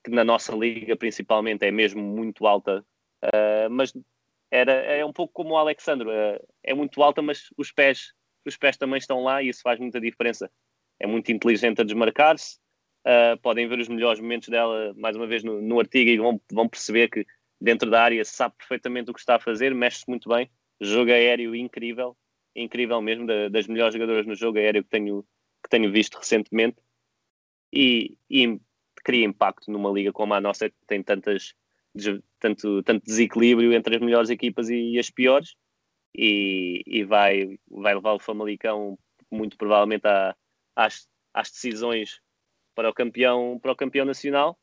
que 0.04 0.10
na 0.10 0.24
nossa 0.24 0.54
liga 0.54 0.96
principalmente 0.96 1.64
é 1.64 1.70
mesmo 1.70 2.02
muito 2.02 2.46
alta, 2.46 2.84
uh, 3.24 3.70
mas 3.70 3.92
era, 4.50 4.72
é 4.72 5.04
um 5.04 5.12
pouco 5.12 5.32
como 5.32 5.54
o 5.54 5.58
Alexandre, 5.58 6.08
uh, 6.08 6.46
é 6.62 6.74
muito 6.74 7.02
alta, 7.02 7.20
mas 7.20 7.50
os 7.56 7.70
pés, 7.70 8.12
os 8.44 8.56
pés 8.56 8.76
também 8.76 8.98
estão 8.98 9.22
lá 9.22 9.42
e 9.42 9.48
isso 9.48 9.60
faz 9.62 9.78
muita 9.78 10.00
diferença. 10.00 10.50
É 10.98 11.06
muito 11.06 11.30
inteligente 11.30 11.80
a 11.80 11.84
desmarcar-se, 11.84 12.56
uh, 13.06 13.38
podem 13.42 13.68
ver 13.68 13.78
os 13.78 13.88
melhores 13.88 14.20
momentos 14.20 14.48
dela 14.48 14.94
mais 14.96 15.14
uma 15.14 15.26
vez 15.26 15.44
no, 15.44 15.60
no 15.60 15.78
artigo 15.78 16.10
e 16.10 16.16
vão, 16.16 16.40
vão 16.50 16.68
perceber 16.68 17.08
que 17.08 17.26
dentro 17.60 17.90
da 17.90 18.02
área 18.02 18.24
sabe 18.24 18.54
perfeitamente 18.56 19.10
o 19.10 19.14
que 19.14 19.20
está 19.20 19.36
a 19.36 19.40
fazer, 19.40 19.74
mexe-se 19.74 20.08
muito 20.08 20.28
bem, 20.28 20.50
jogo 20.80 21.10
aéreo 21.10 21.54
incrível, 21.54 22.16
incrível 22.54 23.00
mesmo, 23.00 23.26
da, 23.26 23.48
das 23.48 23.66
melhores 23.66 23.94
jogadoras 23.94 24.26
no 24.26 24.34
jogo 24.34 24.58
aéreo 24.58 24.84
que 24.84 24.90
tenho, 24.90 25.22
que 25.62 25.68
tenho 25.68 25.90
visto 25.90 26.18
recentemente. 26.18 26.78
E, 27.72 28.16
e 28.30 28.60
cria 29.04 29.24
impacto 29.24 29.70
numa 29.70 29.90
liga 29.90 30.12
como 30.12 30.34
a 30.34 30.40
nossa 30.40 30.68
que 30.68 30.76
tem 30.86 31.02
tantas, 31.02 31.54
tanto, 32.38 32.82
tanto 32.82 33.04
desequilíbrio 33.04 33.72
entre 33.72 33.96
as 33.96 34.02
melhores 34.02 34.30
equipas 34.30 34.68
e, 34.68 34.92
e 34.92 34.98
as 34.98 35.10
piores. 35.10 35.54
E, 36.14 36.82
e, 36.86 37.04
vai, 37.04 37.58
vai 37.68 37.94
levar 37.94 38.14
o 38.14 38.18
Famalicão 38.18 38.98
muito 39.30 39.58
provavelmente 39.58 40.06
à, 40.06 40.34
às, 40.74 41.08
às 41.34 41.50
decisões 41.50 42.20
para 42.74 42.88
o 42.88 42.94
campeão 42.94 43.58
para 43.60 43.72
o 43.72 43.76
campeão 43.76 44.06
nacional. 44.06 44.58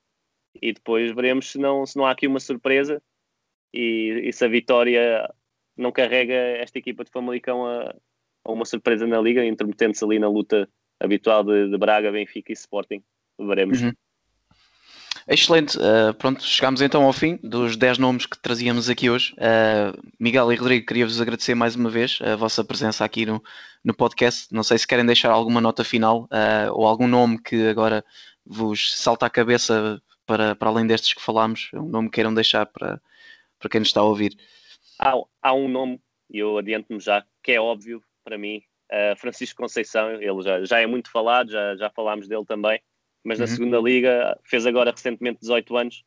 E 0.62 0.74
depois 0.74 1.12
veremos 1.14 1.52
se 1.52 1.58
não, 1.58 1.86
se 1.86 1.96
não 1.98 2.06
há 2.06 2.12
aqui 2.12 2.28
uma 2.28 2.40
surpresa. 2.40 3.02
E, 3.74 4.24
e 4.26 4.34
se 4.34 4.46
a 4.46 4.48
vitória 4.48 5.34
não 5.78 5.92
carrega 5.92 6.34
esta 6.34 6.78
equipa 6.78 7.04
de 7.04 7.12
Famalicão 7.12 7.66
a, 7.66 7.96
a 8.46 8.52
uma 8.52 8.66
surpresa 8.66 9.08
na 9.08 9.20
Liga, 9.20 9.46
intermetendo-se 9.46 10.04
ali 10.04 10.20
na 10.20 10.28
luta 10.28 10.68
habitual 11.00 11.44
de, 11.44 11.70
de, 11.70 11.78
Braga, 11.78 12.12
Benfica 12.12 12.52
e 12.52 12.54
Sporting. 12.54 13.04
Veremos. 13.40 13.82
Uhum. 13.82 13.92
Excelente, 15.28 15.78
uh, 15.78 16.14
pronto, 16.16 16.44
chegámos 16.44 16.82
então 16.82 17.04
ao 17.04 17.14
fim 17.14 17.40
dos 17.42 17.78
10 17.78 17.98
nomes 17.98 18.26
que 18.26 18.38
trazíamos 18.38 18.90
aqui 18.90 19.10
hoje. 19.10 19.34
Uh, 19.34 19.98
Miguel 20.20 20.52
e 20.52 20.56
Rodrigo, 20.56 20.86
queria-vos 20.86 21.22
agradecer 21.22 21.56
mais 21.56 21.76
uma 21.76 21.90
vez 21.90 22.20
a 22.22 22.36
vossa 22.36 22.64
presença 22.64 23.06
aqui 23.06 23.26
no, 23.26 23.42
no 23.84 23.94
podcast. 23.94 24.54
Não 24.54 24.64
sei 24.64 24.78
se 24.78 24.86
querem 24.86 25.06
deixar 25.06 25.32
alguma 25.32 25.62
nota 25.62 25.84
final 25.84 26.24
uh, 26.24 26.74
ou 26.74 26.86
algum 26.86 27.08
nome 27.08 27.42
que 27.42 27.68
agora 27.68 28.04
vos 28.46 28.94
salta 28.98 29.26
à 29.26 29.30
cabeça 29.30 30.02
para, 30.26 30.56
para 30.56 30.70
além 30.70 30.86
destes 30.86 31.14
que 31.14 31.22
falámos, 31.22 31.70
um 31.74 31.88
nome 31.88 32.10
que 32.10 32.16
queiram 32.16 32.34
deixar 32.34 32.66
para, 32.66 33.02
para 33.60 33.70
quem 33.70 33.80
nos 33.80 33.90
está 33.90 34.02
a 34.02 34.06
ouvir 34.06 34.36
há, 35.04 35.14
há 35.42 35.54
um 35.54 35.68
nome, 35.68 36.00
e 36.30 36.40
eu 36.40 36.58
adianto-me 36.58 37.00
já, 37.00 37.26
que 37.44 37.52
é 37.52 37.60
óbvio 37.60 38.02
para 38.24 38.38
mim, 38.38 38.64
uh, 38.92 39.16
Francisco 39.18 39.62
Conceição, 39.62 40.14
ele 40.22 40.42
já, 40.42 40.64
já 40.64 40.80
é 40.80 40.88
muito 40.88 41.12
falado, 41.12 41.52
já, 41.52 41.76
já 41.76 41.90
falámos 41.90 42.28
dele 42.28 42.46
também, 42.46 42.82
mas 43.24 43.40
na 43.40 43.46
uhum. 43.46 43.52
segunda 43.52 43.80
liga 43.80 44.40
fez 44.44 44.66
agora 44.66 44.92
recentemente 44.92 45.42
18 45.42 45.78
anos 45.78 46.04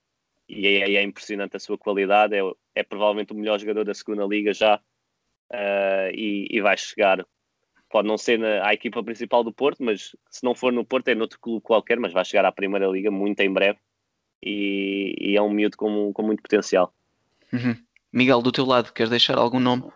e 0.49 0.67
é, 0.67 0.95
é 0.95 1.03
impressionante 1.03 1.57
a 1.57 1.61
sua 1.61 1.77
qualidade, 1.77 2.35
é, 2.35 2.41
é, 2.75 2.83
provavelmente 2.83 3.33
o 3.33 3.37
melhor 3.37 3.59
jogador 3.59 3.85
da 3.85 3.95
segunda 3.95 4.25
liga 4.25 4.53
já 4.53 4.77
uh, 4.77 6.11
e, 6.15 6.47
e, 6.51 6.61
vai 6.61 6.77
chegar, 6.77 7.27
pode 7.91 8.09
não 8.09 8.17
ser 8.17 8.39
na, 8.39 8.67
à 8.67 8.73
equipa 8.73 9.03
principal 9.03 9.45
do 9.45 9.53
Porto, 9.53 9.83
mas 9.83 10.17
se 10.31 10.45
não 10.45 10.55
for 10.55 10.73
no 10.73 10.85
Porto 10.85 11.09
é 11.09 11.15
noutro 11.15 11.39
clube 11.41 11.63
qualquer, 11.63 11.99
mas 11.99 12.13
vai 12.13 12.25
chegar 12.25 12.45
à 12.45 12.53
primeira 12.53 12.87
liga 12.87 13.11
muito 13.11 13.41
em 13.41 13.53
breve 13.53 13.79
e, 14.43 15.15
e 15.19 15.37
é 15.37 15.43
um 15.43 15.51
miúdo 15.51 15.77
com, 15.77 16.13
com 16.13 16.23
muito 16.23 16.43
potencial. 16.43 16.95
Uhum. 17.53 17.86
Miguel, 18.13 18.43
do 18.43 18.53
teu 18.53 18.65
lado, 18.65 18.93
queres 18.93 19.11
deixar 19.11 19.39
algum 19.39 19.61
nome? 19.61 19.93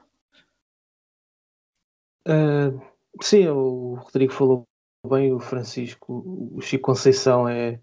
Uh, 2.26 2.80
sim, 3.22 3.46
o 3.48 3.94
Rodrigo 3.94 4.32
falou 4.32 4.64
bem, 5.08 5.32
o 5.32 5.40
Francisco, 5.40 6.22
o 6.54 6.61
Chico 6.61 6.84
Conceição 6.84 7.48
é, 7.48 7.80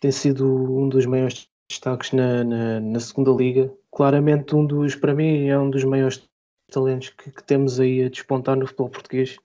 tem 0.00 0.10
sido 0.10 0.46
um 0.46 0.88
dos 0.88 1.06
maiores 1.06 1.48
destaques 1.68 2.12
na, 2.12 2.42
na, 2.44 2.80
na, 2.80 3.00
segunda 3.00 3.30
liga. 3.30 3.72
Claramente 3.90 4.54
um 4.54 4.66
dos, 4.66 4.94
para 4.94 5.14
mim, 5.14 5.48
é 5.48 5.58
um 5.58 5.70
dos 5.70 5.84
maiores 5.84 6.26
talentos 6.70 7.10
que, 7.10 7.30
que 7.30 7.42
temos 7.44 7.78
aí 7.78 8.04
a 8.04 8.08
despontar 8.08 8.56
no 8.56 8.66
futebol 8.66 8.90
português. 8.90 9.38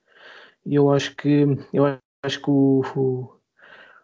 E 0.65 0.75
eu 0.75 0.91
acho 0.91 1.15
que 1.15 1.45
eu 1.73 1.99
acho 2.23 2.41
que 2.41 2.49
o, 2.49 2.81
o, 2.95 3.39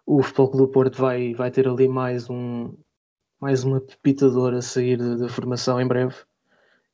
o 0.05 0.23
Futebol 0.23 0.51
do 0.51 0.67
Porto 0.67 0.97
vai, 0.97 1.33
vai 1.33 1.51
ter 1.51 1.67
ali 1.67 1.87
mais 1.87 2.29
um, 2.29 2.73
mais 3.39 3.63
uma 3.63 3.79
pepitadora 3.79 4.57
a 4.57 4.61
sair 4.61 4.97
da 4.97 5.29
formação 5.29 5.79
em 5.79 5.87
breve 5.87 6.15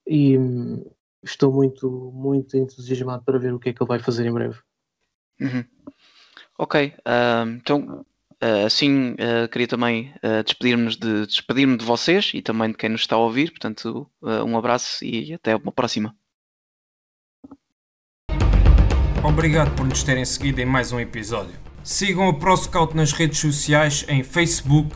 e 0.07 0.37
hum, 0.37 0.83
estou 1.23 1.51
muito, 1.53 2.11
muito 2.13 2.57
entusiasmado 2.57 3.23
para 3.23 3.39
ver 3.39 3.53
o 3.53 3.59
que 3.59 3.69
é 3.69 3.73
que 3.73 3.81
ele 3.81 3.87
vai 3.87 3.99
fazer 3.99 4.25
em 4.25 4.33
breve. 4.33 4.57
Uhum. 5.39 5.63
Ok, 6.57 6.93
uh, 6.99 7.49
então 7.49 8.05
uh, 8.41 8.65
assim 8.65 9.13
uh, 9.13 9.47
queria 9.49 9.67
também 9.67 10.13
uh, 10.17 10.43
despedir-me 10.43 10.89
de, 10.89 11.25
despedir 11.25 11.77
de 11.77 11.85
vocês 11.85 12.31
e 12.33 12.41
também 12.41 12.69
de 12.69 12.77
quem 12.77 12.89
nos 12.89 13.01
está 13.01 13.15
a 13.15 13.19
ouvir, 13.19 13.51
portanto 13.51 14.09
um 14.21 14.57
abraço 14.57 15.03
e 15.03 15.33
até 15.33 15.55
uma 15.55 15.71
próxima. 15.71 16.15
Obrigado 19.23 19.75
por 19.75 19.85
nos 19.85 20.03
terem 20.03 20.25
seguido 20.25 20.61
em 20.61 20.65
mais 20.65 20.91
um 20.91 20.99
episódio. 20.99 21.53
Sigam 21.83 22.29
a 22.29 22.33
ProScout 22.33 22.95
nas 22.95 23.11
redes 23.11 23.39
sociais 23.39 24.05
em 24.07 24.23
Facebook, 24.23 24.95